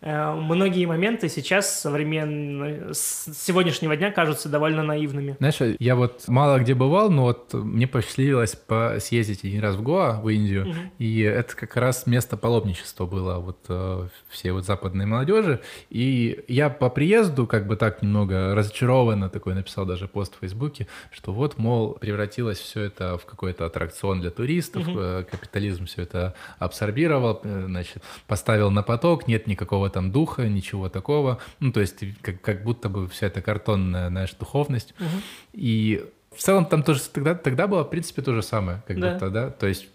[0.00, 5.36] Э, многие моменты сейчас современные, с сегодняшнего дня кажутся довольно наивными.
[5.38, 9.82] Знаешь, я вот мало где бывал, но вот мне посчастливилось по съездить один раз в
[9.82, 10.78] Гоа, в Индию, угу.
[10.98, 16.70] и это как раз место паломничества было вот э, все вот западной молодежи, и я
[16.70, 21.58] по приезду как бы так немного разочарованно такой написал даже пост в Фейсбуке, что вот,
[21.58, 25.24] мол, превратилось все это в какой-то аттракцион для туристов, угу.
[25.30, 31.38] капитализм все это абсорбировал, значит, поставил на поток, нет никакого никакого там духа, ничего такого.
[31.60, 34.94] Ну, то есть как, как будто бы вся эта картонная, знаешь, духовность.
[35.00, 35.22] Угу.
[35.54, 36.04] И
[36.38, 39.12] в целом там тоже тогда, тогда было, в принципе, то же самое, как да.
[39.12, 39.50] будто, да.
[39.50, 39.88] То есть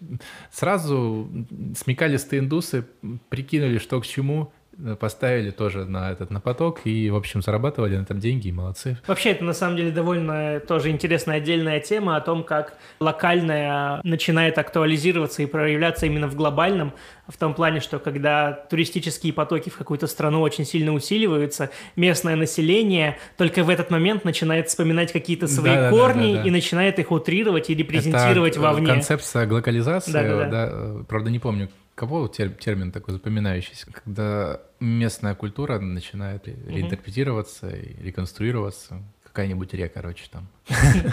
[0.52, 1.26] сразу
[1.74, 2.84] смекалистые индусы
[3.30, 4.52] прикинули, что к чему,
[4.98, 8.98] поставили тоже на этот на поток и, в общем, зарабатывали на этом деньги, и молодцы.
[9.06, 14.58] Вообще, это на самом деле довольно тоже интересная отдельная тема о том, как локальная начинает
[14.58, 16.92] актуализироваться и проявляться именно в глобальном,
[17.28, 23.18] в том плане, что когда туристические потоки в какую-то страну очень сильно усиливаются, местное население
[23.36, 26.98] только в этот момент начинает вспоминать какие-то свои да, корни да, да, да, и начинает
[26.98, 28.86] их утрировать и репрезентировать это вовне.
[28.86, 30.46] концепция глокализации, да, да, да.
[30.46, 39.02] да, правда не помню, Кого термин такой запоминающийся, когда местная культура начинает реинтерпретироваться и реконструироваться,
[39.22, 40.48] какая-нибудь река, короче, там.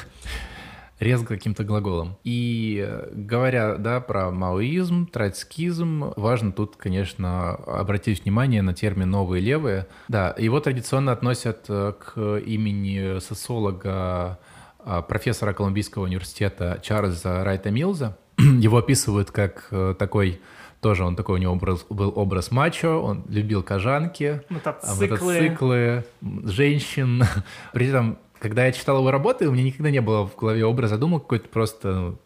[1.00, 2.18] Рез каким-то глаголом.
[2.24, 9.88] И говоря, да, про маоизм, троцкизм, важно тут, конечно, обратить внимание на термин «новые левые».
[10.08, 14.38] Да, его традиционно относят э, к имени социолога,
[14.84, 18.18] а, профессора Колумбийского университета Чарльза Райта Милза.
[18.38, 20.42] Его описывают как э, такой
[20.82, 26.06] тоже он такой, у него образ, был образ мачо, он любил кожанки, мотоциклы, мотоциклы
[26.44, 27.24] женщин.
[27.74, 30.98] При этом, когда я читал его работы, у меня никогда не было в голове образа,
[30.98, 32.18] думал какой-то просто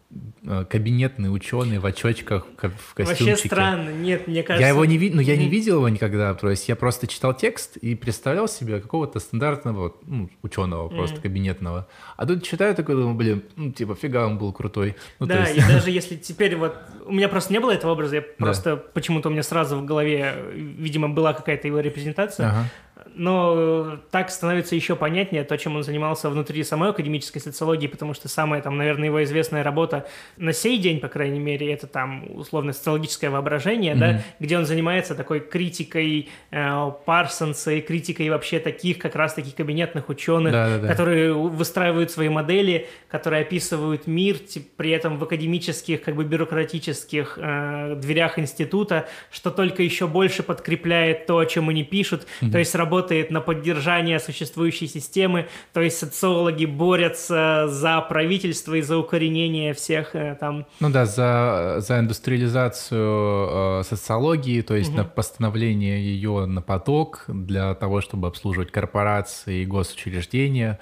[0.44, 3.30] Э, кабинетный ученый в очочках, в костюмчике.
[3.30, 4.62] Вообще странно, нет, мне кажется...
[4.62, 7.34] Я его не видел, ну, я не видел его никогда, то есть я просто читал
[7.34, 11.88] текст и представлял себе какого-то стандартного ну, ученого, просто кабинетного.
[12.16, 14.94] А тут читаю такой, думаю, блин, ну, типа, фига он был крутой.
[15.18, 15.56] Ну, да, есть...
[15.56, 16.76] и даже если теперь вот...
[17.04, 20.36] У меня просто не было этого образа, я просто почему-то у меня сразу в голове,
[20.54, 22.48] видимо, была какая-то его репрезентация.
[22.48, 22.70] Ага
[23.16, 28.28] но так становится еще понятнее то, чем он занимался внутри самой академической социологии, потому что
[28.28, 30.06] самая, там, наверное, его известная работа
[30.36, 33.98] на сей день, по крайней мере, это там условно социологическое воображение, mm-hmm.
[33.98, 39.54] да, где он занимается такой критикой э, Парсонса и критикой вообще таких как раз таких
[39.54, 40.88] кабинетных ученых, да, да, да.
[40.88, 47.38] которые выстраивают свои модели, которые описывают мир, типа, при этом в академических, как бы бюрократических
[47.40, 52.50] э, дверях института, что только еще больше подкрепляет то, о чем они пишут, mm-hmm.
[52.50, 58.82] то есть работа работает на поддержание существующей системы, то есть социологи борются за правительство и
[58.82, 60.66] за укоренение всех э, там...
[60.80, 64.98] Ну да, за, за индустриализацию э, социологии, то есть угу.
[64.98, 70.78] на постановление ее на поток для того, чтобы обслуживать корпорации и госучреждения,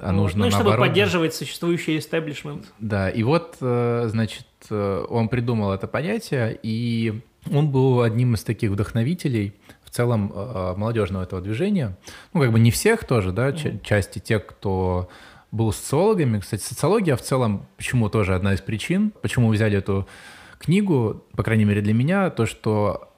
[0.00, 0.88] а ну, нужно ну, чтобы наоборот...
[0.88, 2.66] поддерживать существующий истеблишмент.
[2.78, 7.20] Да, и вот, э, значит, он придумал это понятие, и
[7.52, 9.54] он был одним из таких вдохновителей
[9.96, 11.96] целом э, молодежного этого движения,
[12.32, 13.82] ну, как бы не всех тоже, да, mm-hmm.
[13.82, 15.08] части тех, кто
[15.50, 16.38] был социологами.
[16.38, 20.06] Кстати, социология в целом, почему тоже одна из причин, почему взяли эту
[20.58, 23.15] книгу, по крайней мере для меня, то, что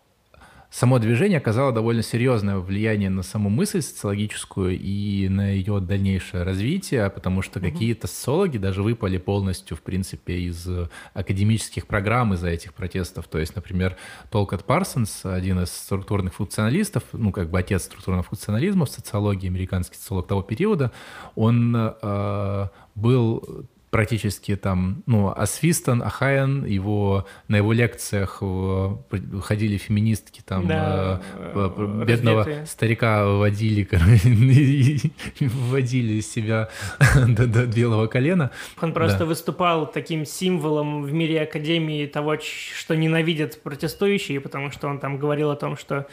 [0.70, 7.08] само движение оказало довольно серьезное влияние на саму мысль социологическую и на ее дальнейшее развитие,
[7.10, 7.68] потому что угу.
[7.68, 10.68] какие-то социологи даже выпали полностью, в принципе, из
[11.14, 13.26] академических программ из-за этих протестов.
[13.28, 13.96] То есть, например,
[14.30, 19.96] Толкот Парсонс, один из структурных функционалистов, ну, как бы отец структурного функционализма в социологии, американский
[19.96, 20.92] социолог того периода,
[21.34, 28.96] он э, был практически там, ну, Асвистон, Ахаян, его, на его лекциях э,
[29.42, 32.66] ходили феминистки, там, да, э, э, бедного раздетые.
[32.66, 33.88] старика выводили,
[35.40, 36.68] выводили себя
[37.26, 38.50] до, до белого колена.
[38.80, 39.26] Он просто да.
[39.26, 45.50] выступал таким символом в мире Академии того, что ненавидят протестующие, потому что он там говорил
[45.50, 46.06] о том, что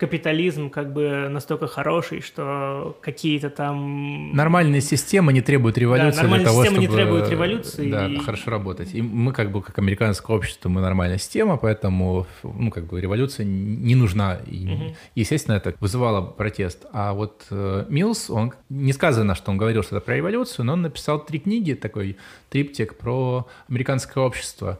[0.00, 4.32] капитализм как бы настолько хороший, что какие-то там...
[4.34, 6.96] Нормальные системы не требуют революции да, для того, системы чтобы...
[6.96, 7.90] не требуют революции.
[7.90, 8.16] Да, и...
[8.16, 8.94] хорошо работать.
[8.94, 13.44] И мы как бы, как американское общество, мы нормальная система, поэтому, ну, как бы революция
[13.44, 14.38] не нужна.
[14.46, 14.96] И, угу.
[15.14, 16.86] естественно, это вызывало протест.
[16.92, 20.82] А вот э, Милс, он, не сказано, что он говорил что-то про революцию, но он
[20.82, 22.16] написал три книги, такой
[22.48, 24.78] триптик про американское общество.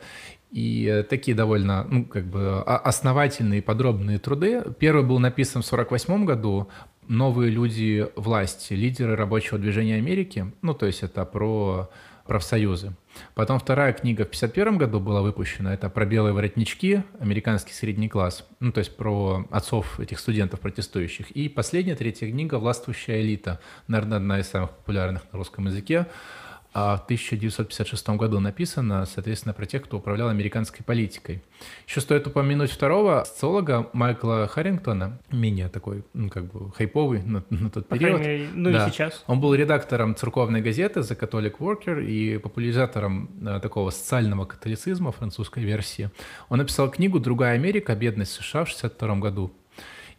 [0.51, 4.63] И э, такие довольно, ну, как бы основательные, подробные труды.
[4.79, 6.69] Первый был написан в 1948 году
[7.07, 8.75] «Новые люди власти.
[8.75, 10.53] Лидеры рабочего движения Америки».
[10.63, 11.91] Ну, то есть это про
[12.31, 12.93] профсоюзы.
[13.35, 15.75] Потом вторая книга в 1951 году была выпущена.
[15.75, 18.47] Это про белые воротнички, американский средний класс.
[18.61, 21.33] Ну, то есть про отцов этих студентов протестующих.
[21.33, 23.59] И последняя, третья книга «Властвующая элита».
[23.89, 26.07] Наверное, одна из самых популярных на русском языке
[26.73, 31.43] а в 1956 году написано, соответственно, про тех, кто управлял американской политикой.
[31.89, 37.71] Еще стоит упомянуть второго социолога Майкла Харрингтона, менее такой, ну, как бы, хайповый на, на
[37.71, 38.21] тот По период.
[38.21, 38.87] Мере, ну да.
[38.87, 39.25] и сейчас.
[39.27, 45.65] Он был редактором церковной газеты The Catholic Worker и популяризатором а, такого социального католицизма, французской
[45.65, 46.11] версии.
[46.51, 47.97] Он написал книгу «Другая Америка.
[47.97, 49.53] Бедность США» в 1962 году.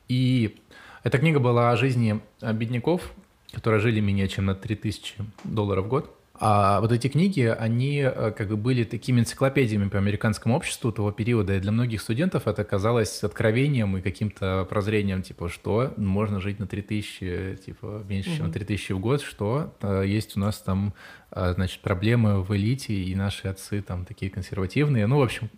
[0.09, 0.57] И
[1.03, 3.13] эта книга была о жизни бедняков,
[3.53, 5.15] которые жили менее чем на 3000
[5.45, 9.99] долларов в год А вот эти книги, они э, как бы были такими энциклопедиями по
[9.99, 15.49] американскому обществу того периода, и для многих студентов это казалось откровением и каким-то прозрением, типа,
[15.49, 20.35] что можно жить на 3000, типа, меньше, чем на 3000 в год, что э, есть
[20.35, 20.95] у нас там
[21.33, 25.07] значит, проблемы в элите, и наши отцы там такие консервативные.
[25.07, 25.49] Ну, в общем,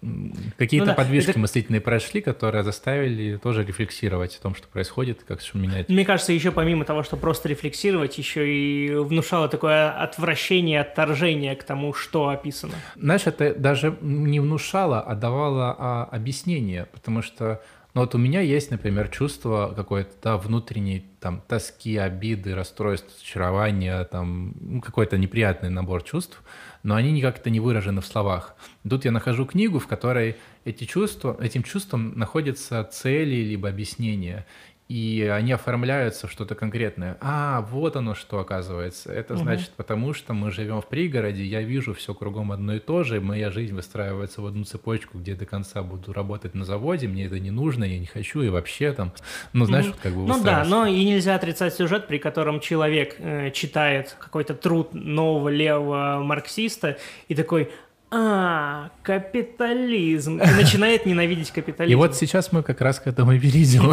[0.58, 0.96] какие-то ну, да.
[0.96, 1.40] подвижки это...
[1.40, 5.92] мыслительные прошли, которые заставили тоже рефлексировать о том, что происходит, как все меняется.
[5.92, 11.64] Мне кажется, еще помимо того, что просто рефлексировать, еще и внушало такое отвращение, отторжение к
[11.64, 12.74] тому, что описано.
[12.96, 17.62] Знаешь, это даже не внушало, а давало а, объяснение, потому что
[17.94, 24.04] но вот у меня есть, например, чувство какой-то да, внутренней там тоски, обиды, расстройства, очарования,
[24.06, 26.42] там ну, какой-то неприятный набор чувств,
[26.82, 28.56] но они никак-то не выражены в словах.
[28.88, 34.48] Тут я нахожу книгу, в которой эти чувства, этим чувством находятся цели либо объяснения
[34.90, 37.18] и они оформляются в что-то конкретное.
[37.22, 39.12] А, вот оно что оказывается.
[39.12, 39.44] Это угу.
[39.44, 43.22] значит, потому что мы живем в пригороде, я вижу все кругом одно и то же,
[43.22, 47.40] моя жизнь выстраивается в одну цепочку, где до конца буду работать на заводе, мне это
[47.40, 49.14] не нужно, я не хочу, и вообще там,
[49.54, 49.96] ну, знаешь, угу.
[50.04, 54.54] как бы Ну да, но и нельзя отрицать сюжет, при котором человек э, читает какой-то
[54.54, 56.98] труд нового левого марксиста
[57.28, 57.72] и такой,
[58.16, 60.38] а, капитализм.
[60.38, 61.92] И начинает ненавидеть капитализм.
[61.92, 63.92] И вот сейчас мы как раз к этому и перейдем.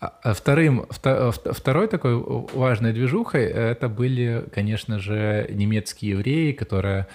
[0.00, 2.14] А, а вторым, второй такой
[2.52, 7.06] важной движухой это были, конечно же, немецкие евреи, которые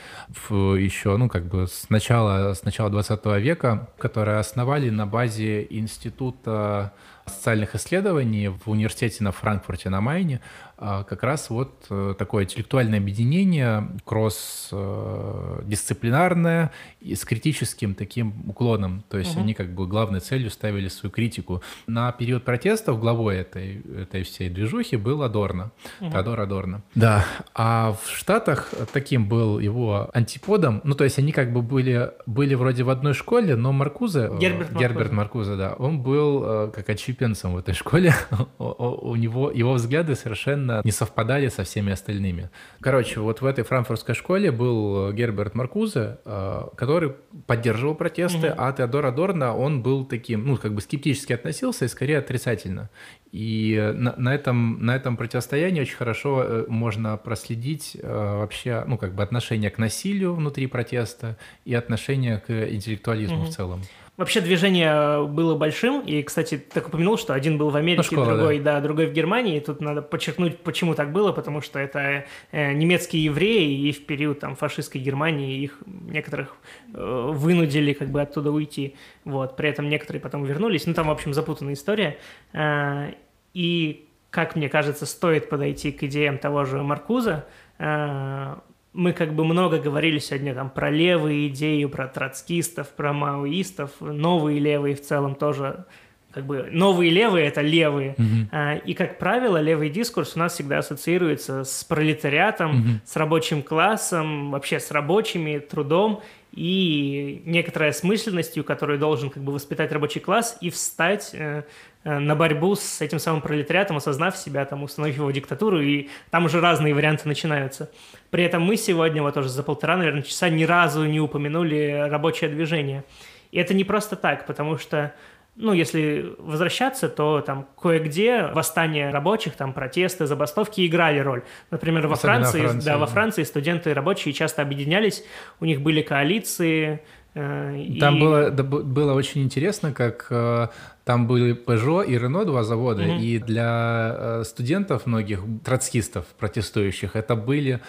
[0.49, 6.93] еще, ну, как бы с начала, с начала 20 века, которые основали на базе института
[7.29, 10.41] социальных исследований в университете на Франкфурте на Майне
[10.79, 19.03] как раз вот э, такое интеллектуальное объединение, кросс-дисциплинарное и с критическим таким уклоном.
[19.09, 19.41] То есть угу.
[19.41, 21.61] они как бы главной целью ставили свою критику.
[21.87, 26.11] На период протестов главой этой, этой всей движухи был Адорно, угу.
[26.11, 26.81] Теодор Адорно.
[26.95, 32.11] Да, а в Штатах таким был его антиподом, ну то есть они как бы были,
[32.25, 36.89] были вроде в одной школе, но Маркузе, Герберт, Герберт Маркузе, да, он был э, как
[36.89, 38.13] отщепенцем в этой школе.
[38.57, 42.49] У него его взгляды совершенно совершенно не совпадали со всеми остальными.
[42.81, 47.13] Короче, вот в этой франкфуртской школе был Герберт Маркузе, э, который
[47.47, 48.55] поддерживал протесты, mm-hmm.
[48.57, 52.89] а Теодор Адорно, он был таким, ну, как бы скептически относился и скорее отрицательно.
[53.31, 58.97] И на, на, этом, на этом противостоянии очень хорошо э, можно проследить э, вообще, ну,
[58.97, 63.49] как бы отношение к насилию внутри протеста и отношение к интеллектуализму mm-hmm.
[63.49, 63.81] в целом.
[64.19, 68.59] Вообще движение было большим, и, кстати, так упомянул, что один был в Америке, школа, другой,
[68.59, 68.73] да.
[68.73, 69.55] да, другой в Германии.
[69.55, 74.05] И тут надо подчеркнуть, почему так было, потому что это э, немецкие евреи, и в
[74.05, 76.57] период там фашистской Германии их некоторых
[76.93, 78.97] э, вынудили как бы оттуда уйти.
[79.23, 80.85] Вот, при этом некоторые потом вернулись.
[80.85, 82.17] Ну, там, в общем, запутанная история.
[82.51, 83.13] Э,
[83.53, 87.45] и, как мне кажется, стоит подойти к идеям того же Маркуза,
[87.77, 88.55] э,
[88.93, 94.59] мы как бы много говорили сегодня там про левые идеи, про троцкистов, про маоистов, новые
[94.59, 95.85] левые в целом тоже
[96.31, 98.15] как бы новые левые это левые.
[98.17, 98.83] Mm-hmm.
[98.85, 102.99] И, как правило, левый дискурс у нас всегда ассоциируется с пролетариатом, mm-hmm.
[103.03, 109.91] с рабочим классом, вообще с рабочими, трудом и некоторой осмысленностью, которую должен как бы воспитать
[109.91, 111.63] рабочий класс и встать э,
[112.03, 116.45] э, на борьбу с этим самым пролетариатом, осознав себя, там, установив его диктатуру, и там
[116.45, 117.91] уже разные варианты начинаются.
[118.31, 122.49] При этом мы сегодня, вот уже за полтора, наверное, часа ни разу не упомянули рабочее
[122.49, 123.03] движение.
[123.51, 125.13] И это не просто так, потому что
[125.61, 131.43] ну, если возвращаться, то там кое-где восстания рабочих, там протесты, забастовки играли роль.
[131.69, 135.23] Например, во Франции, Франции, да, во Франции студенты и рабочие часто объединялись,
[135.59, 137.01] у них были коалиции.
[137.33, 138.19] Э, там и...
[138.21, 140.67] было, да, было очень интересно, как э,
[141.09, 143.19] там были Peugeot и Renault два завода, mm-hmm.
[143.19, 147.79] и для э, студентов многих, троцкистов, протестующих, это были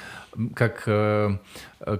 [0.54, 1.36] как, э,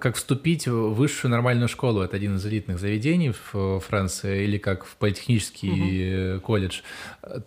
[0.01, 2.03] как вступить в высшую нормальную школу.
[2.03, 6.41] Это один из элитных заведений в Франции, или как в политехнический угу.
[6.41, 6.81] колледж.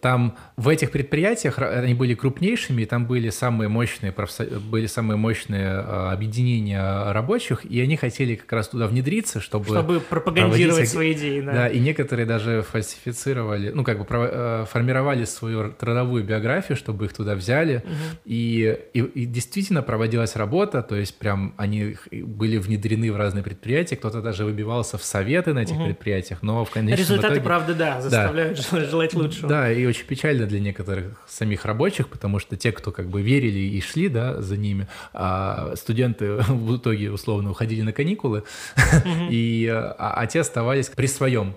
[0.01, 4.45] Там в этих предприятиях они были крупнейшими, и там были самые мощные, профсо...
[4.45, 9.65] были самые мощные э, объединения рабочих, и они хотели как раз туда внедриться, чтобы...
[9.65, 10.89] Чтобы пропагандировать проводить...
[10.89, 11.53] свои идеи, да.
[11.53, 17.35] Да, и некоторые даже фальсифицировали, ну, как бы формировали свою трудовую биографию, чтобы их туда
[17.35, 17.93] взяли, угу.
[18.25, 23.95] и, и, и действительно проводилась работа, то есть прям они были внедрены в разные предприятия,
[23.95, 25.85] кто-то даже выбивался в советы на этих угу.
[25.85, 27.41] предприятиях, но в конечном Результаты, итоге...
[27.41, 28.85] правда, да, заставляют да.
[28.85, 29.49] желать лучшего.
[29.49, 33.59] Да, и очень печально для некоторых самих рабочих, потому что те, кто как бы верили
[33.59, 38.43] и шли, да, за ними, а студенты в итоге условно уходили на каникулы,
[39.29, 41.55] и, а, а те оставались при своем.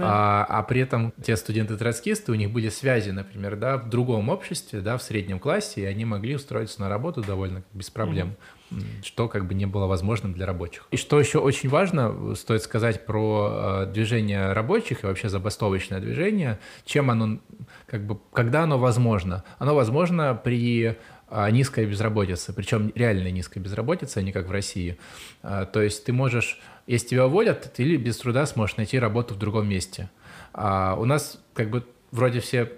[0.00, 4.28] А, а при этом те те студенты-троцкисты, у них были связи, например, да, в другом
[4.28, 8.36] обществе, да, в среднем классе, и они могли устроиться на работу довольно без проблем,
[8.70, 9.02] mm-hmm.
[9.02, 10.86] что как бы не было возможным для рабочих.
[10.90, 16.58] И что еще очень важно, стоит сказать про э, движение рабочих и вообще забастовочное движение,
[16.84, 17.38] чем оно,
[17.86, 19.42] как бы, когда оно возможно?
[19.58, 20.98] Оно возможно при
[21.28, 24.98] а, низкая безработица, причем реально низкая безработица, а не как в России.
[25.40, 29.66] То есть ты можешь, если тебя уволят, ты без труда сможешь найти работу в другом
[29.66, 30.10] месте.
[30.52, 32.70] А у нас как бы вроде все,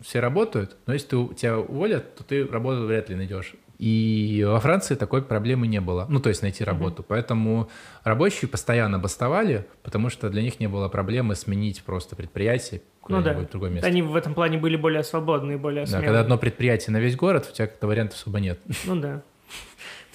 [0.00, 3.54] все работают, но если ты, тебя уволят, то ты работу вряд ли найдешь.
[3.78, 7.02] И во Франции такой проблемы не было, ну, то есть найти работу.
[7.02, 7.06] Mm-hmm.
[7.08, 7.68] Поэтому
[8.04, 13.34] рабочие постоянно бастовали, потому что для них не было проблемы сменить просто предприятие ну, да.
[13.34, 13.86] в другое место.
[13.86, 16.00] Они в этом плане были более свободны более смелые.
[16.00, 18.58] Да, когда одно предприятие на весь город, у тебя как-то вариантов особо нет.
[18.86, 19.22] Ну да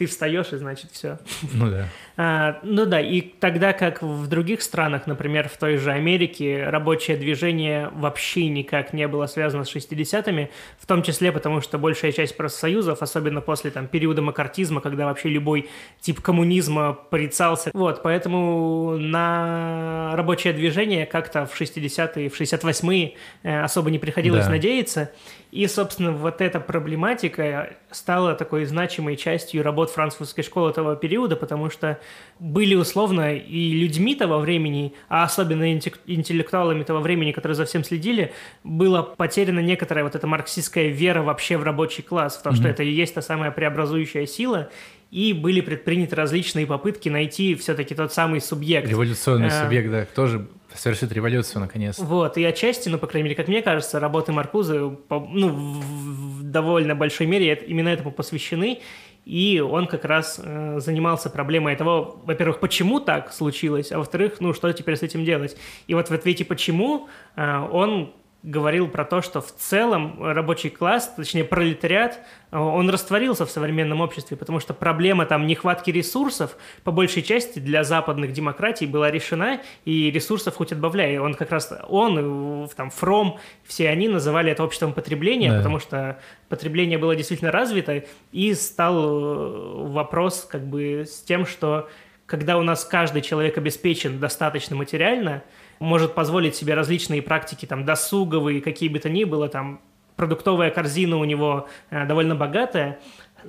[0.01, 1.19] ты встаешь, и значит все.
[1.53, 1.85] Ну да.
[2.17, 7.17] А, ну да, и тогда как в других странах, например, в той же Америке, рабочее
[7.17, 10.49] движение вообще никак не было связано с 60-ми,
[10.79, 15.29] в том числе потому, что большая часть профсоюзов, особенно после там, периода макартизма, когда вообще
[15.29, 15.69] любой
[15.99, 17.69] тип коммунизма порицался.
[17.75, 23.13] Вот, поэтому на рабочее движение как-то в 60-е, в 68-е
[23.43, 24.51] э, особо не приходилось да.
[24.51, 25.11] надеяться.
[25.51, 31.69] И, собственно, вот эта проблематика стала такой значимой частью работ французской школы того периода, потому
[31.69, 31.99] что
[32.39, 38.31] были условно и людьми того времени, а особенно интеллектуалами того времени, которые за всем следили,
[38.63, 42.57] была потеряна некоторая вот эта марксистская вера вообще в рабочий класс, в том, mm-hmm.
[42.57, 44.69] что это и есть та самая преобразующая сила,
[45.11, 48.87] и были предприняты различные попытки найти все-таки тот самый субъект.
[48.87, 51.99] Революционный а, субъект, да, тоже совершит революцию наконец.
[51.99, 56.95] Вот, и отчасти, ну, по крайней мере, как мне кажется, работы Маркузы ну, в довольно
[56.95, 58.79] большой мере именно этому посвящены,
[59.25, 64.53] и он как раз э, занимался проблемой того, во-первых, почему так случилось, а во-вторых, ну,
[64.53, 65.55] что теперь с этим делать.
[65.87, 71.13] И вот в ответе «почему» э, он говорил про то, что в целом рабочий класс,
[71.15, 72.19] точнее пролетариат,
[72.51, 77.83] он растворился в современном обществе, потому что проблема там нехватки ресурсов по большей части для
[77.83, 81.19] западных демократий была решена, и ресурсов хоть отбавляй.
[81.19, 85.57] Он как раз, он, там, Фром, все они называли это обществом потребления, да.
[85.57, 86.19] потому что
[86.49, 91.87] потребление было действительно развито, и стал э, вопрос как бы с тем, что
[92.25, 95.43] когда у нас каждый человек обеспечен достаточно материально,
[95.81, 99.81] может позволить себе различные практики, там, досуговые, какие бы то ни было, там,
[100.15, 102.99] продуктовая корзина у него э, довольно богатая,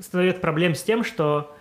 [0.01, 1.55] становится проблем с тем, что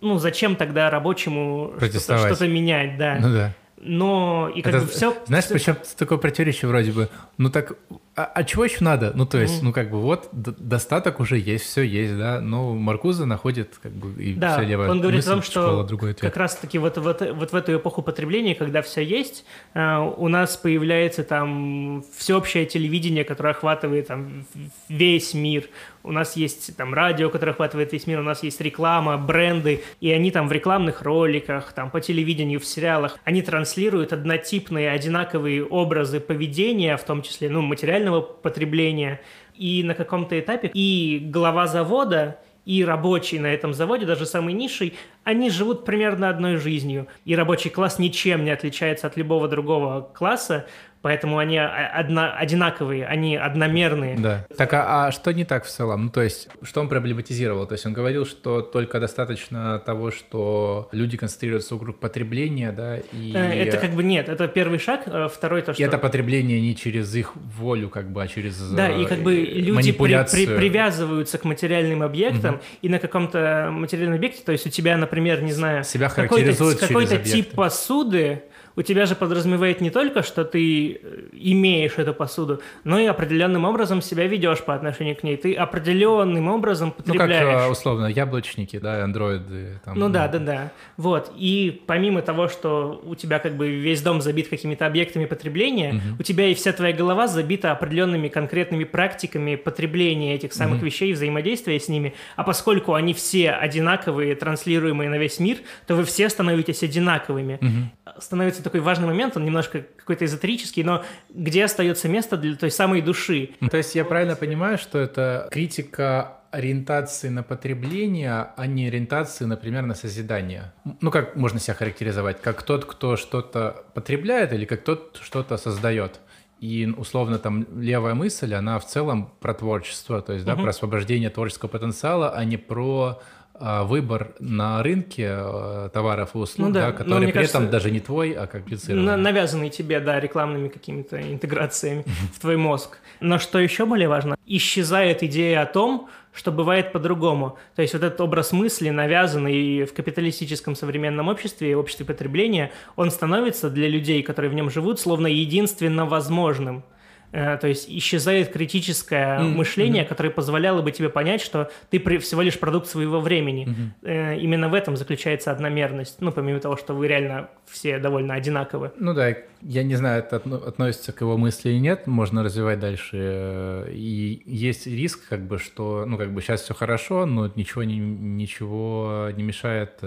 [0.00, 3.18] ну, зачем тогда рабочему что-то, что менять, да.
[3.20, 3.54] Ну да.
[3.76, 5.16] Но и как Это, бы все...
[5.26, 7.74] Знаешь, причем такое противоречие вроде бы, ну так
[8.16, 9.12] а, а чего еще надо?
[9.14, 13.24] Ну, то есть, ну, как бы вот достаток уже есть, все есть, да, но Маркуза
[13.24, 16.36] находит как бы и да, вся левая он говорит мысль, о том, что другой как
[16.36, 21.22] раз-таки вот, вот, вот в эту эпоху потребления, когда все есть, э, у нас появляется
[21.22, 24.44] там всеобщее телевидение, которое охватывает там
[24.88, 25.68] весь мир,
[26.02, 30.10] у нас есть там радио, которое охватывает весь мир, у нас есть реклама, бренды, и
[30.10, 36.20] они там в рекламных роликах, там по телевидению, в сериалах, они транслируют однотипные, одинаковые образы
[36.20, 39.20] поведения, в том числе, ну, материальные индустриального потребления,
[39.54, 44.94] и на каком-то этапе и глава завода, и рабочий на этом заводе, даже самый низший,
[45.24, 47.08] они живут примерно одной жизнью.
[47.24, 50.66] И рабочий класс ничем не отличается от любого другого класса,
[51.02, 54.16] Поэтому они одно, одинаковые, они одномерные.
[54.18, 54.46] Да.
[54.54, 56.04] Так, а, а что не так в целом?
[56.04, 57.66] Ну, то есть, что он проблематизировал?
[57.66, 63.32] То есть, он говорил, что только достаточно того, что люди концентрируются вокруг потребления, да, и...
[63.34, 65.82] Э, это как бы нет, это первый шаг, э, второй то, что...
[65.82, 69.36] И это потребление не через их волю, как бы, а через Да, и как бы
[69.36, 72.62] э, люди при, при, привязываются к материальным объектам, угу.
[72.82, 75.82] и на каком-то материальном объекте, то есть, у тебя, например, не знаю...
[75.82, 78.42] Себя какой-то, какой-то тип посуды,
[78.80, 83.66] у тебя же подразумевает не только, что ты э, имеешь эту посуду, но и определенным
[83.66, 85.36] образом себя ведешь по отношению к ней.
[85.36, 87.44] Ты определенным образом потребляешь.
[87.44, 89.80] Ну, как, э, условно, яблочники, да, андроиды.
[89.84, 90.72] Там, ну, да, да, да.
[90.96, 91.30] Вот.
[91.36, 96.20] И помимо того, что у тебя как бы весь дом забит какими-то объектами потребления, угу.
[96.20, 100.86] у тебя и вся твоя голова забита определенными конкретными практиками потребления этих самых угу.
[100.86, 102.14] вещей, взаимодействия с ними.
[102.36, 107.58] А поскольку они все одинаковые, транслируемые на весь мир, то вы все становитесь одинаковыми.
[107.60, 108.20] Угу.
[108.20, 113.02] Становится такой важный момент, он немножко какой-то эзотерический, но где остается место для той самой
[113.02, 113.50] души?
[113.70, 119.82] То есть я правильно понимаю, что это критика ориентации на потребление, а не ориентации, например,
[119.82, 120.72] на созидание.
[121.00, 122.40] Ну, как можно себя характеризовать?
[122.40, 126.20] Как тот, кто что-то потребляет или как тот что-то создает?
[126.60, 130.62] И условно там левая мысль, она в целом про творчество, то есть, да, угу.
[130.62, 133.22] про освобождение творческого потенциала, а не про
[133.60, 136.86] выбор на рынке э, товаров и услуг, ну, да.
[136.86, 139.16] Да, который при кажется, этом даже не твой, а комплицированный.
[139.18, 142.04] Навязанный тебе, да, рекламными какими-то интеграциями
[142.34, 142.98] в твой мозг.
[143.20, 147.58] Но что еще более важно, исчезает идея о том, что бывает по-другому.
[147.76, 153.10] То есть вот этот образ мысли, навязанный в капиталистическом современном обществе и обществе потребления, он
[153.10, 156.84] становится для людей, которые в нем живут, словно единственно возможным.
[157.32, 159.54] Э, то есть исчезает критическое mm-hmm.
[159.54, 163.68] мышление, которое позволяло бы тебе понять, что ты всего лишь продукт своего времени.
[164.02, 164.40] Mm-hmm.
[164.40, 166.20] Именно в этом заключается одномерность.
[166.20, 168.92] Ну, помимо того, что вы реально все довольно одинаковы.
[168.98, 173.16] Ну да, я не знаю, это относится к его мысли или нет, можно развивать дальше.
[173.16, 177.84] Э, и есть риск, как бы, что, ну, как бы сейчас все хорошо, но ничего
[177.84, 180.00] не, ничего не мешает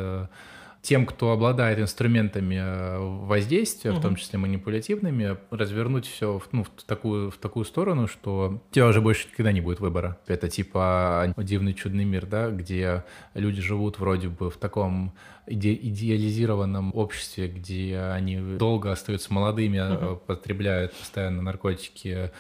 [0.84, 4.00] тем, кто обладает инструментами э, воздействия, угу.
[4.00, 8.74] в том числе манипулятивными, развернуть все в, ну, в, такую, в такую сторону, что у
[8.74, 10.18] тебя уже больше никогда не будет выбора.
[10.28, 15.14] Это типа дивный чудный мир, да, где люди живут вроде бы в таком
[15.48, 20.18] иде идеализированном обществе, где они долго остаются молодыми, угу.
[20.18, 22.32] потребляют постоянно наркотики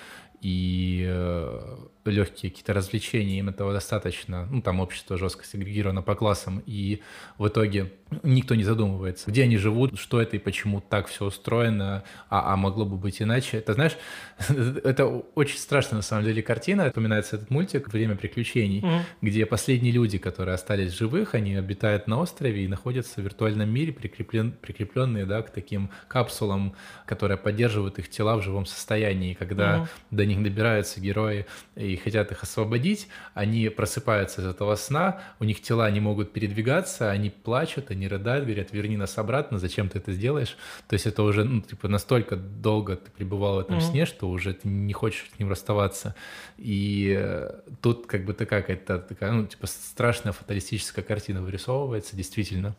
[0.41, 4.47] и э, легкие какие-то развлечения, им этого достаточно.
[4.51, 7.01] Ну, там общество жестко сегрегировано по классам, и
[7.37, 7.91] в итоге
[8.23, 12.57] никто не задумывается, где они живут, что это и почему так все устроено, а, а
[12.57, 13.57] могло бы быть иначе.
[13.57, 13.97] Это, знаешь,
[14.49, 16.87] это очень страшная на самом деле картина.
[16.87, 19.01] Вспоминается этот мультик «Время приключений», mm-hmm.
[19.21, 23.93] где последние люди, которые остались живых, они обитают на острове и находятся в виртуальном мире,
[23.93, 26.75] прикреплен, прикрепленные да, к таким капсулам,
[27.05, 29.31] которые поддерживают их тела в живом состоянии.
[29.31, 29.87] И когда mm-hmm.
[30.11, 35.43] до них добираются герои и и хотят их освободить, они просыпаются из этого сна, у
[35.43, 39.99] них тела не могут передвигаться, они плачут, они рыдают, говорят, верни нас обратно, зачем ты
[39.99, 40.57] это сделаешь?
[40.87, 43.91] То есть это уже, ну, типа, настолько долго ты пребывал в этом mm-hmm.
[43.91, 46.15] сне, что уже ты не хочешь с ним расставаться.
[46.57, 52.75] И э, тут как бы такая какая-то такая, ну, типа, страшная фаталистическая картина вырисовывается, действительно.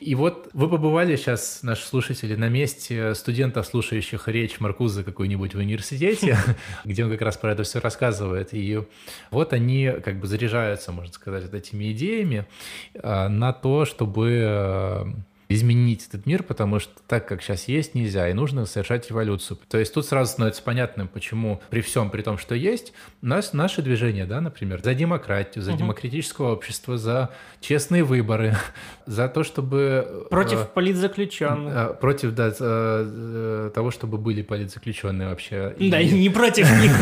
[0.00, 5.58] И вот вы побывали сейчас, наши слушатели, на месте студентов, слушающих речь Маркуза какой-нибудь в
[5.58, 6.36] университете,
[6.84, 8.52] где он как раз про это все рассказывает.
[8.58, 8.82] И
[9.30, 12.46] вот они как бы заряжаются, можно сказать, вот этими идеями
[12.94, 15.04] а, на то, чтобы э,
[15.48, 19.58] изменить этот мир, потому что так, как сейчас есть, нельзя, и нужно совершать революцию.
[19.68, 22.92] То есть тут сразу становится понятным, почему при всем, при том, что есть,
[23.22, 25.78] нас наше движение, да, например, за демократию, за угу.
[25.78, 27.30] демократическое общество, за
[27.60, 28.56] честные выборы,
[29.06, 30.06] за то, чтобы...
[30.06, 31.74] Э, против э, политзаключенных.
[31.74, 35.74] Э, против, да, э, того, чтобы были политзаключенные вообще.
[35.80, 36.92] Да, и не против них.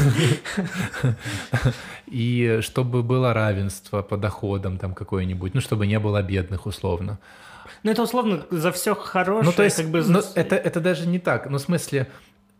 [2.07, 7.19] И чтобы было равенство по доходам там какое-нибудь, ну, чтобы не было бедных условно.
[7.83, 9.51] Ну, это условно за все хорошее.
[9.51, 10.03] Ну, то есть, как бы...
[10.03, 11.49] ну, это, это даже не так.
[11.49, 12.09] Ну, в смысле,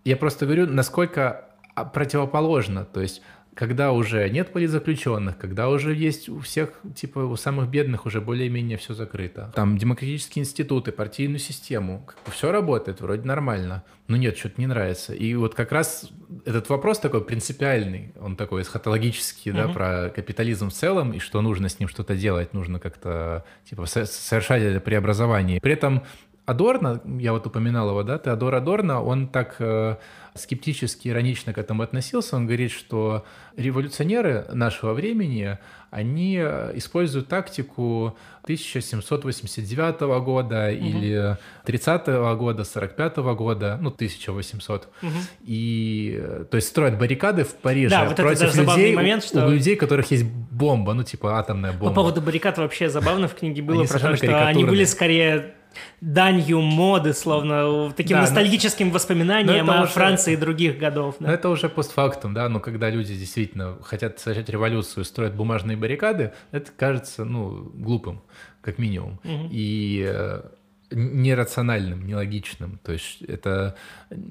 [0.05, 2.85] я просто говорю, насколько а, противоположно.
[2.85, 3.23] То есть
[3.57, 8.77] когда уже нет политзаключенных, когда уже есть у всех, типа, у самых бедных уже более-менее
[8.77, 9.51] все закрыто.
[9.55, 13.83] Там демократические институты, партийную систему, как бы все работает, вроде нормально.
[14.09, 15.15] Но нет, что-то не нравится.
[15.15, 16.11] И вот как раз
[16.45, 19.67] этот вопрос такой принципиальный, он такой эсхатологический, mm-hmm.
[19.67, 23.87] да, про капитализм в целом, и что нужно с ним что-то делать, нужно как-то, типа,
[23.87, 25.63] совершать это преобразование.
[25.63, 26.05] При этом
[26.47, 29.97] Адорно, я вот упоминал его, да, Теодор Адорно, он так э,
[30.37, 32.37] скептически, иронично к этому относился.
[32.37, 33.25] Он говорит, что
[33.57, 35.59] революционеры нашего времени,
[35.91, 40.87] они э, используют тактику 1789 года угу.
[40.87, 42.07] или 30
[42.37, 44.89] года, 45 года, ну, 1800.
[45.03, 45.11] Угу.
[45.45, 49.47] И, э, то есть, строят баррикады в Париже да, вот против это людей, момент, что...
[49.47, 51.89] у людей, у которых есть бомба, ну, типа атомная бомба.
[51.89, 55.55] По поводу баррикад вообще забавно в книге было, они про то, что они были скорее
[56.01, 61.17] данью моды, словно таким да, ностальгическим но, воспоминанием о уже, Франции и других годов.
[61.21, 61.33] Да.
[61.33, 66.71] это уже постфактум, да, но когда люди действительно хотят совершать революцию, строят бумажные баррикады, это
[66.77, 68.23] кажется, ну, глупым,
[68.61, 69.21] как минимум.
[69.25, 69.49] Угу.
[69.51, 70.43] И э,
[70.91, 72.79] нерациональным, нелогичным.
[72.83, 73.77] То есть это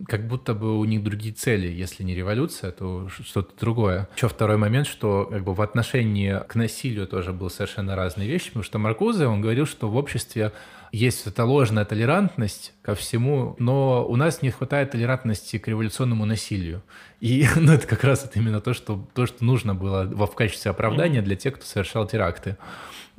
[0.07, 1.67] как будто бы у них другие цели.
[1.67, 4.07] Если не революция, то что-то другое.
[4.15, 8.47] Еще второй момент, что как бы в отношении к насилию тоже был совершенно разные вещи,
[8.47, 10.53] потому что Маркузе, он говорил, что в обществе
[10.95, 16.83] есть эта ложная толерантность ко всему, но у нас не хватает толерантности к революционному насилию.
[17.19, 20.71] И ну, это как раз это именно то, что, то, что нужно было в качестве
[20.71, 22.57] оправдания для тех, кто совершал теракты.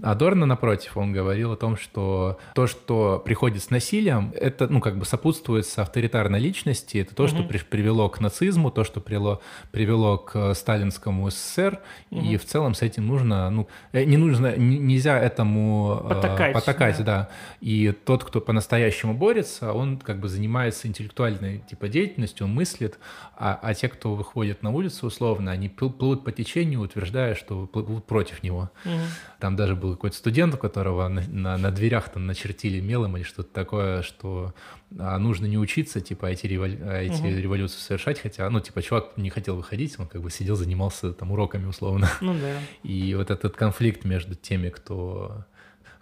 [0.03, 4.99] Адорно, напротив, он говорил о том, что то, что приходит с насилием, это, ну, как
[4.99, 7.31] бы сопутствует с авторитарной личности, это то, угу.
[7.31, 9.41] что при, привело к нацизму, то, что привело,
[9.73, 12.21] привело к сталинскому СССР, угу.
[12.21, 17.05] и в целом с этим нужно, ну, э, не нужно, нельзя этому потакать, потакать да.
[17.05, 17.29] да.
[17.61, 22.99] И тот, кто по-настоящему борется, он как бы занимается интеллектуальной типа деятельностью, он мыслит,
[23.35, 28.05] а, а те, кто выходит на улицу условно, они плывут по течению, утверждая, что плывут
[28.07, 28.71] против него.
[28.85, 28.93] Угу.
[29.41, 33.25] Там даже был какой-то студент, у которого на, на, на дверях там начертили мелом или
[33.25, 34.55] что-то такое, что
[34.99, 36.79] а, нужно не учиться, типа, эти, револю...
[36.91, 37.29] эти угу.
[37.29, 41.33] революции совершать, хотя, ну, типа, чувак не хотел выходить, он как бы сидел, занимался там
[41.33, 42.11] уроками условно.
[42.21, 42.59] Ну да.
[42.83, 45.45] И вот этот конфликт между теми, кто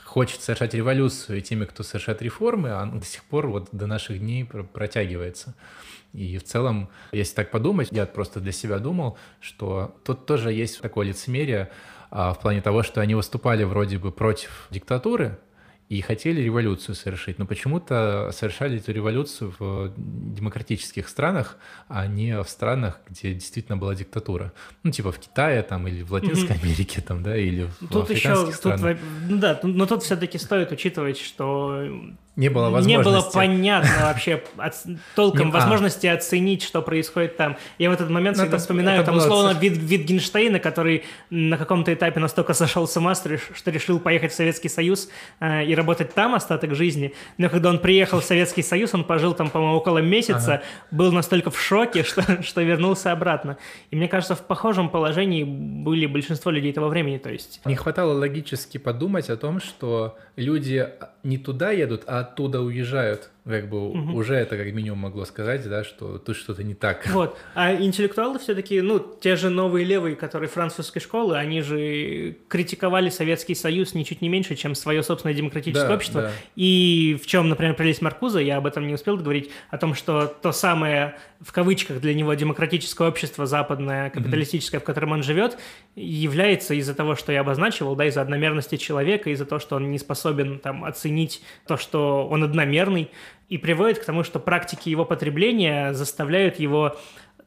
[0.04, 4.18] хочет совершать революцию, и теми, кто совершает реформы, он до сих пор вот до наших
[4.20, 5.54] дней протягивается.
[6.12, 10.80] И в целом, если так подумать, я просто для себя думал, что тут тоже есть
[10.80, 11.68] такое лицемерие а,
[12.14, 15.38] в плане того, что они выступали вроде бы против диктатуры,
[15.88, 21.58] и хотели революцию совершить, но почему-то совершали эту революцию в демократических странах,
[21.88, 24.52] а не в странах, где действительно была диктатура.
[24.82, 28.48] Ну, типа в Китае там или в Латинской Америке там, да, или в тут африканских
[28.48, 28.98] еще, странах.
[29.28, 31.86] Тут, да, но тут все-таки стоит учитывать, что
[32.36, 32.90] не было возможности.
[32.90, 34.74] Не было понятно вообще от,
[35.14, 35.54] толком не, а.
[35.54, 36.14] возможности а.
[36.14, 37.56] оценить, что происходит там.
[37.78, 41.56] Я в этот момент ну, всегда это, вспоминаю это там условно Вит, Витгенштейна, который на
[41.56, 45.08] каком-то этапе настолько сошел с ума, что решил поехать в Советский Союз
[45.38, 47.14] э, и работать там остаток жизни.
[47.38, 50.62] Но когда он приехал в Советский Союз, он пожил там, по-моему, около месяца, ага.
[50.90, 53.58] был настолько в шоке, что, что вернулся обратно.
[53.92, 57.18] И мне кажется, в похожем положении были большинство людей того времени.
[57.18, 57.60] То есть...
[57.64, 60.88] Не хватало логически подумать о том, что люди
[61.22, 64.14] не туда едут, а оттуда уезжают как бы угу.
[64.14, 67.06] уже это как минимум могло сказать, да, что тут что-то не так.
[67.08, 67.36] Вот.
[67.54, 73.54] А интеллектуалы все-таки, ну, те же новые левые, которые французской школы, они же критиковали Советский
[73.54, 76.22] Союз ничуть не меньше, чем свое собственное демократическое да, общество.
[76.22, 76.30] Да.
[76.56, 80.26] И в чем, например, прелесть Маркуза, я об этом не успел говорить, о том, что
[80.26, 85.58] то самое, в кавычках, для него демократическое общество западное, капиталистическое, mm в котором он живет,
[85.94, 89.98] является из-за того, что я обозначивал, да, из-за одномерности человека, из-за того, что он не
[89.98, 93.10] способен там оценить то, что он одномерный,
[93.48, 96.96] и приводит к тому, что практики его потребления заставляют его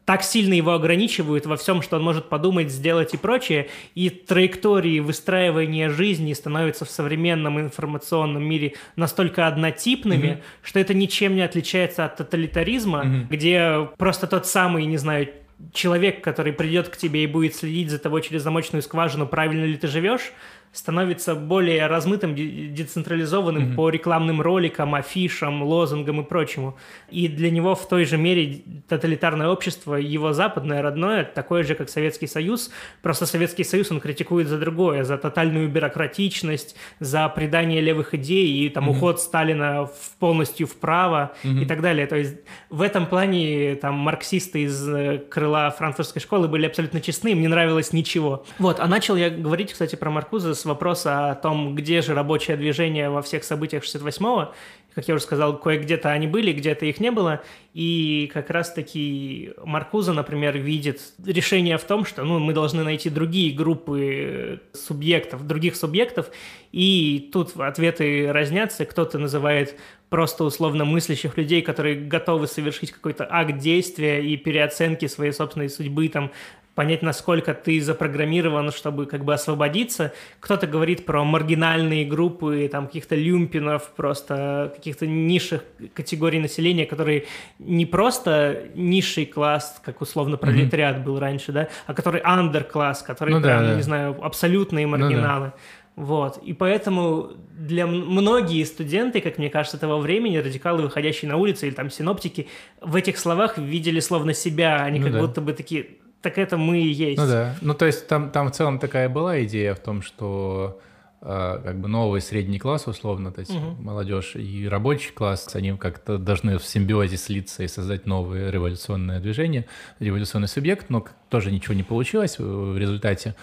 [0.07, 5.02] так сильно его ограничивают во всем, что он может подумать, сделать и прочее, и траектории
[5.02, 10.41] выстраивания жизни становятся в современном информационном мире настолько однотипными, mm-hmm.
[10.64, 13.28] что это ничем не отличается от тоталитаризма, mm-hmm.
[13.30, 15.28] где просто тот самый, не знаю,
[15.74, 19.76] человек, который придет к тебе и будет следить за тобой через замочную скважину, правильно ли
[19.76, 20.32] ты живешь,
[20.72, 23.76] становится более размытым, децентрализованным mm-hmm.
[23.76, 26.77] по рекламным роликам, афишам, лозунгам и прочему.
[27.10, 31.89] И для него в той же мере тоталитарное общество, его западное, родное, такое же, как
[31.89, 32.72] Советский Союз.
[33.02, 38.69] Просто Советский Союз он критикует за другое, за тотальную бюрократичность, за предание левых идей и
[38.69, 38.98] там mm-hmm.
[38.98, 41.64] уход Сталина в, полностью вправо mm-hmm.
[41.64, 42.06] и так далее.
[42.06, 42.35] То есть
[42.69, 47.48] в этом плане там марксисты из э, крыла франкфуртской школы были абсолютно честны, им не
[47.48, 48.45] нравилось ничего.
[48.60, 52.58] Вот, а начал я говорить, кстати, про Маркуза с вопроса о том, где же рабочее
[52.58, 54.54] движение во всех событиях 68-го.
[54.94, 57.44] Как я уже сказал, кое-где-то они были, где-то их не было.
[57.76, 63.54] И как раз-таки Маркуза, например, видит решение в том, что ну, мы должны найти другие
[63.54, 66.32] группы субъектов, других субъектов.
[66.72, 68.86] И тут ответы разнятся.
[68.86, 69.76] Кто-то называет
[70.10, 76.08] просто условно мыслящих людей, которые готовы совершить какой-то акт действия и переоценки своей собственной судьбы,
[76.10, 76.32] там,
[76.78, 80.14] понять, насколько ты запрограммирован, чтобы как бы освободиться.
[80.40, 85.64] Кто-то говорит про маргинальные группы, там, каких-то люмпинов, просто каких-то низших
[85.95, 87.26] категорий населения, которые
[87.58, 91.04] не просто низший класс, как условно пролетариат mm-hmm.
[91.04, 93.76] был раньше, да, а который андер-класс, который ну, прям, да, да.
[93.76, 95.45] не знаю, абсолютные маргиналы.
[95.45, 96.04] Ну, да.
[96.04, 96.38] Вот.
[96.44, 101.74] И поэтому для многие студенты, как мне кажется, того времени, радикалы, выходящие на улицы или
[101.74, 102.48] там синоптики,
[102.82, 105.22] в этих словах видели словно себя, они ну, как да.
[105.22, 105.88] будто бы такие
[106.22, 107.18] так это мы и есть.
[107.18, 107.56] Ну да.
[107.61, 110.80] Ну то есть там, там в целом такая была идея в том, что
[111.22, 113.81] э, как бы новый средний класс, условно, то есть угу.
[113.81, 119.65] молодежь и рабочий класс, они как-то должны в симбиозе слиться и создать новое революционное движение,
[119.99, 123.35] революционный субъект, но тоже ничего не получилось в результате.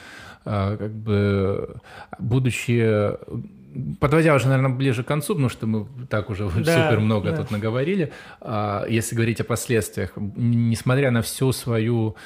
[0.44, 1.76] Э, как бы
[2.18, 3.18] будущее
[4.00, 7.38] подводя уже, наверное, ближе к концу, потому что мы так уже да, супер много да.
[7.38, 12.16] тут наговорили, а, если говорить о последствиях, несмотря на всю свою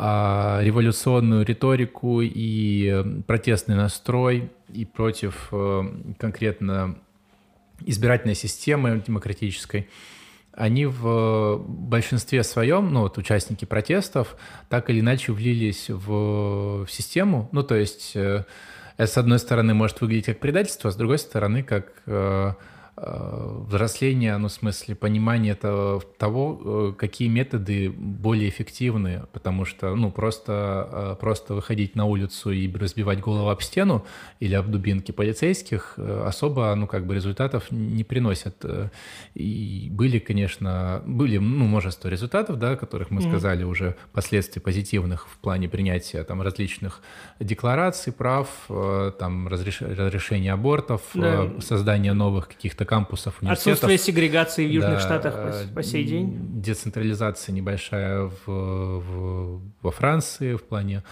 [0.00, 5.82] революционную риторику и протестный настрой и против э,
[6.18, 6.98] конкретно
[7.84, 9.88] избирательной системы демократической,
[10.52, 14.36] они в большинстве своем, ну вот участники протестов,
[14.68, 18.44] так или иначе влились в, в систему, ну то есть э,
[18.96, 22.54] это, с одной стороны, может выглядеть как предательство, а с другой стороны, как э, Э,
[22.96, 26.60] взросление, ну, в смысле, понимание того, того,
[26.90, 32.70] э, какие методы более эффективны, потому что, ну, просто, э, просто выходить на улицу и
[32.76, 34.04] разбивать голову об стену
[34.40, 38.64] или об дубинки полицейских особо, ну, как бы результатов не приносят.
[39.34, 43.30] И были, конечно, были, ну, множество результатов, да, которых мы mm-hmm.
[43.30, 47.00] сказали уже, последствий позитивных в плане принятия там различных
[47.38, 48.48] деклараций, прав,
[49.18, 49.80] там, разреш...
[49.80, 51.50] разрешения абортов, да.
[51.60, 53.72] создания новых каких-то кампусов университетов.
[53.74, 56.38] Отсутствие сегрегации в Южных да, Штатах по, по сей день.
[56.60, 61.02] Децентрализация небольшая в, в, во Франции в плане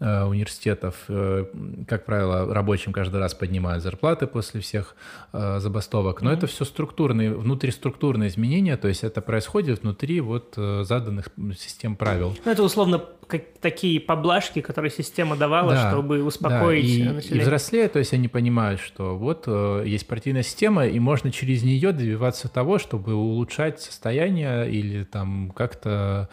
[0.00, 0.96] э, университетов.
[1.08, 1.46] Э,
[1.86, 4.96] как правило, рабочим каждый раз поднимают зарплаты после всех
[5.32, 6.22] э, забастовок.
[6.22, 6.36] Но mm-hmm.
[6.36, 11.28] это все структурные, внутриструктурные изменения, то есть это происходит внутри вот э, заданных
[11.58, 12.36] систем правил.
[12.44, 17.40] Ну, это условно как, такие поблажки, которые система давала, да, чтобы успокоить да, и, население.
[17.40, 21.62] И взрослее, то есть они понимают, что вот э, есть партийная система, и можно через
[21.62, 26.28] нее добиваться того, чтобы улучшать состояние или там как-то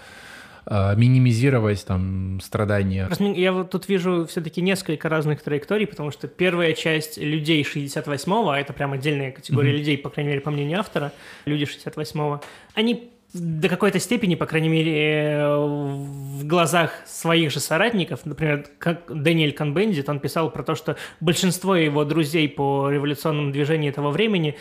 [0.65, 3.09] э, минимизировать там страдания.
[3.19, 8.59] Я вот тут вижу все-таки несколько разных траекторий, потому что первая часть людей 68-го, а
[8.59, 9.77] это прям отдельная категория mm-hmm.
[9.77, 11.11] людей, по крайней мере, по мнению автора,
[11.45, 12.41] люди 68-го,
[12.73, 19.53] они до какой-то степени, по крайней мере, в глазах своих же соратников, например, как Дэниэль
[19.53, 24.57] Конбендит, он писал про то, что большинство его друзей по революционному движению того времени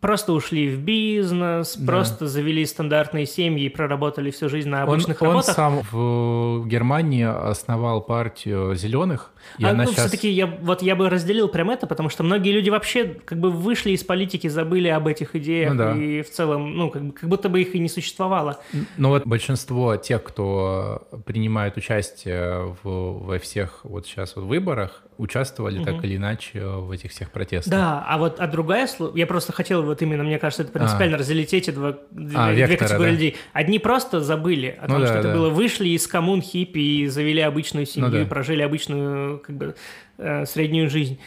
[0.00, 1.86] просто ушли в бизнес, да.
[1.86, 5.48] просто завели стандартные семьи и проработали всю жизнь на обычных он, работах.
[5.48, 9.32] Он сам в Германии основал партию зеленых.
[9.58, 10.06] И а, ну, сейчас...
[10.06, 13.50] все-таки я, вот я бы разделил прям это, потому что многие люди вообще как бы
[13.50, 15.96] вышли из политики, забыли об этих идеях, ну, да.
[15.96, 18.60] и в целом, ну, как, бы, как будто бы их и не существовало.
[18.96, 25.78] Но вот большинство тех, кто принимает участие в, во всех вот сейчас вот выборах, участвовали
[25.78, 25.86] угу.
[25.86, 27.70] так или иначе в этих всех протестах.
[27.70, 31.18] Да, а вот а другая, я просто хотел вот именно, мне кажется, это принципиально а.
[31.20, 31.96] разделить эти два,
[32.34, 33.12] а, две вектора, категории да.
[33.12, 33.36] людей.
[33.52, 35.34] Одни просто забыли о том, ну, да, что это да.
[35.34, 38.22] было, вышли из коммун хиппи и завели обычную семью, ну, да.
[38.22, 39.74] и прожили обычную как бы
[40.18, 41.18] э, среднюю жизнь.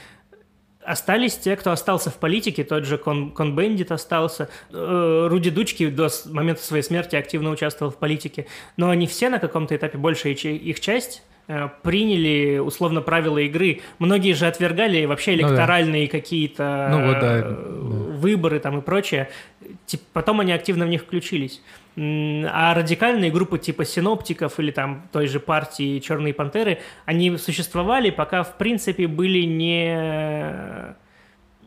[0.83, 4.49] Остались те, кто остался в политике, тот же Кон, Кон Бендит остался.
[4.71, 8.47] Э, Руди Дучки до момента своей смерти активно участвовал в политике.
[8.77, 11.21] Но они все на каком-то этапе, большая их часть,
[11.81, 13.81] приняли условно правила игры.
[13.97, 16.11] Многие же отвергали вообще электоральные ну, да.
[16.11, 17.57] какие-то ну, вот, да.
[18.17, 19.29] выборы там и прочее.
[20.13, 21.61] Потом они активно в них включились.
[21.97, 28.43] А радикальные группы типа синоптиков или там той же партии Черные пантеры, они существовали, пока
[28.43, 30.95] в принципе были не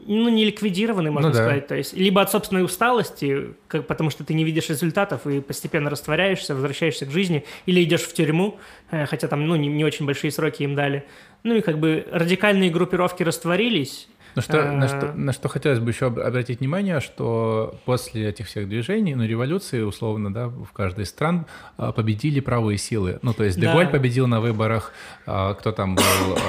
[0.07, 1.43] ну, не ликвидированы, можно ну, да.
[1.43, 1.67] сказать.
[1.67, 5.91] То есть, либо от собственной усталости, как, потому что ты не видишь результатов и постепенно
[5.91, 8.59] растворяешься, возвращаешься к жизни, или идешь в тюрьму,
[8.91, 11.05] э, хотя там, ну, не, не очень большие сроки им дали.
[11.43, 15.91] Ну и как бы радикальные группировки растворились, на что, на, что, на что хотелось бы
[15.91, 21.11] еще обратить внимание, что после этих всех движений, ну, революции, условно, да, в каждой из
[21.11, 21.47] стран
[21.77, 23.19] а, победили правые силы.
[23.23, 23.91] Ну, то есть Деголь да.
[23.91, 24.93] победил на выборах,
[25.27, 26.03] а, кто там был,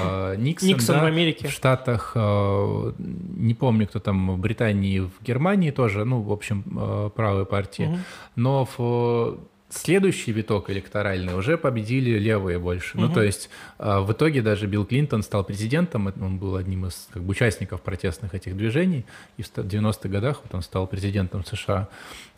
[0.03, 1.47] а, Никсон, Никсон да, в Америке.
[1.47, 7.45] В Штатах, не помню, кто там в Британии, в Германии тоже, ну, в общем, правые
[7.45, 7.84] партии.
[7.84, 7.97] Угу.
[8.35, 9.38] Но в
[9.76, 12.98] следующий виток электоральный уже победили левые больше.
[12.98, 13.08] Угу.
[13.08, 17.08] Ну, то есть э, в итоге даже Билл Клинтон стал президентом, он был одним из
[17.12, 19.06] как бы, участников протестных этих движений,
[19.38, 21.90] и в 90-х годах вот он стал президентом США.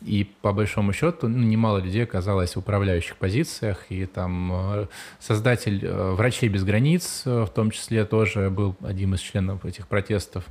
[0.02, 4.86] И по большому счету ну, немало людей оказалось в управляющих позициях, и там э,
[5.20, 10.44] создатель э, «Врачей без границ» в том числе тоже был одним из членов этих протестов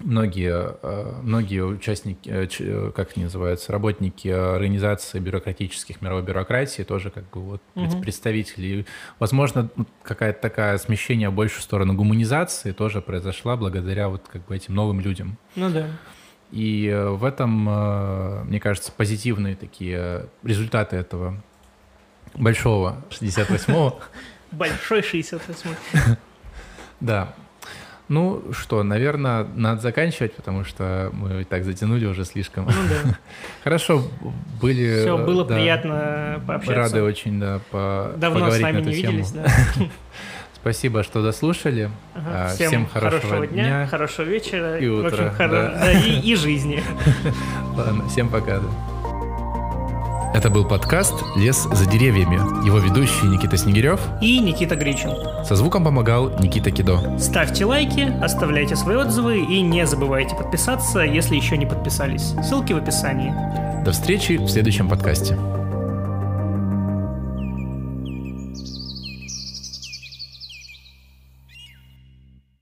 [0.00, 7.10] многие, э, многие участники, э, э, как они называются, работники организации бюрократических мировой бюрократии, тоже
[7.10, 8.00] как бы вот угу.
[8.00, 8.86] представители.
[9.18, 9.68] Возможно,
[10.02, 15.00] какая-то такая смещение больше в сторону гуманизации тоже произошла благодаря вот как бы этим новым
[15.00, 15.36] людям.
[15.56, 15.86] Ну да.
[16.50, 21.40] И в этом, мне кажется, позитивные такие результаты этого
[22.34, 24.00] большого 68-го.
[24.50, 26.16] Большой 68-й.
[27.00, 27.34] Да.
[28.10, 32.64] Ну что, наверное, надо заканчивать, потому что мы так затянули уже слишком.
[32.64, 33.16] Ну да.
[33.62, 34.02] Хорошо,
[34.60, 35.02] были...
[35.02, 36.74] Все, было да, приятно пообщаться.
[36.74, 39.12] Рады очень, да, по, Давно поговорить с вами на эту не тему.
[39.12, 39.46] виделись, да.
[40.54, 41.88] Спасибо, что дослушали.
[42.16, 45.50] Ага, всем, всем хорошего, хорошего дня, дня, хорошего вечера и утра, в общем, хоро...
[45.50, 45.92] да.
[45.92, 46.82] и, и жизни.
[47.76, 48.58] Ладно, всем пока.
[48.58, 48.89] Да.
[50.32, 52.36] Это был подкаст «Лес за деревьями».
[52.64, 55.10] Его ведущие Никита Снегирев и Никита Гричин.
[55.44, 57.18] Со звуком помогал Никита Кидо.
[57.18, 62.32] Ставьте лайки, оставляйте свои отзывы и не забывайте подписаться, если еще не подписались.
[62.44, 63.34] Ссылки в описании.
[63.84, 65.36] До встречи в следующем подкасте.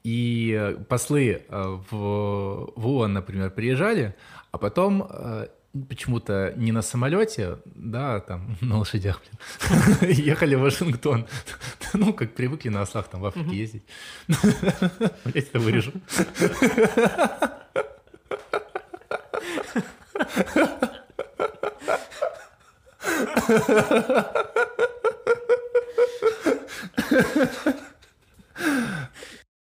[0.05, 4.17] И послы э, в, в ООН, например, приезжали,
[4.53, 5.49] а потом э,
[5.89, 9.21] почему-то не на самолете, да, а там на лошадях,
[10.01, 11.27] блин, ехали в Вашингтон.
[11.95, 13.83] Ну, как привыкли на ослах там в Африке ездить.
[15.25, 15.93] Блять, это вырежу.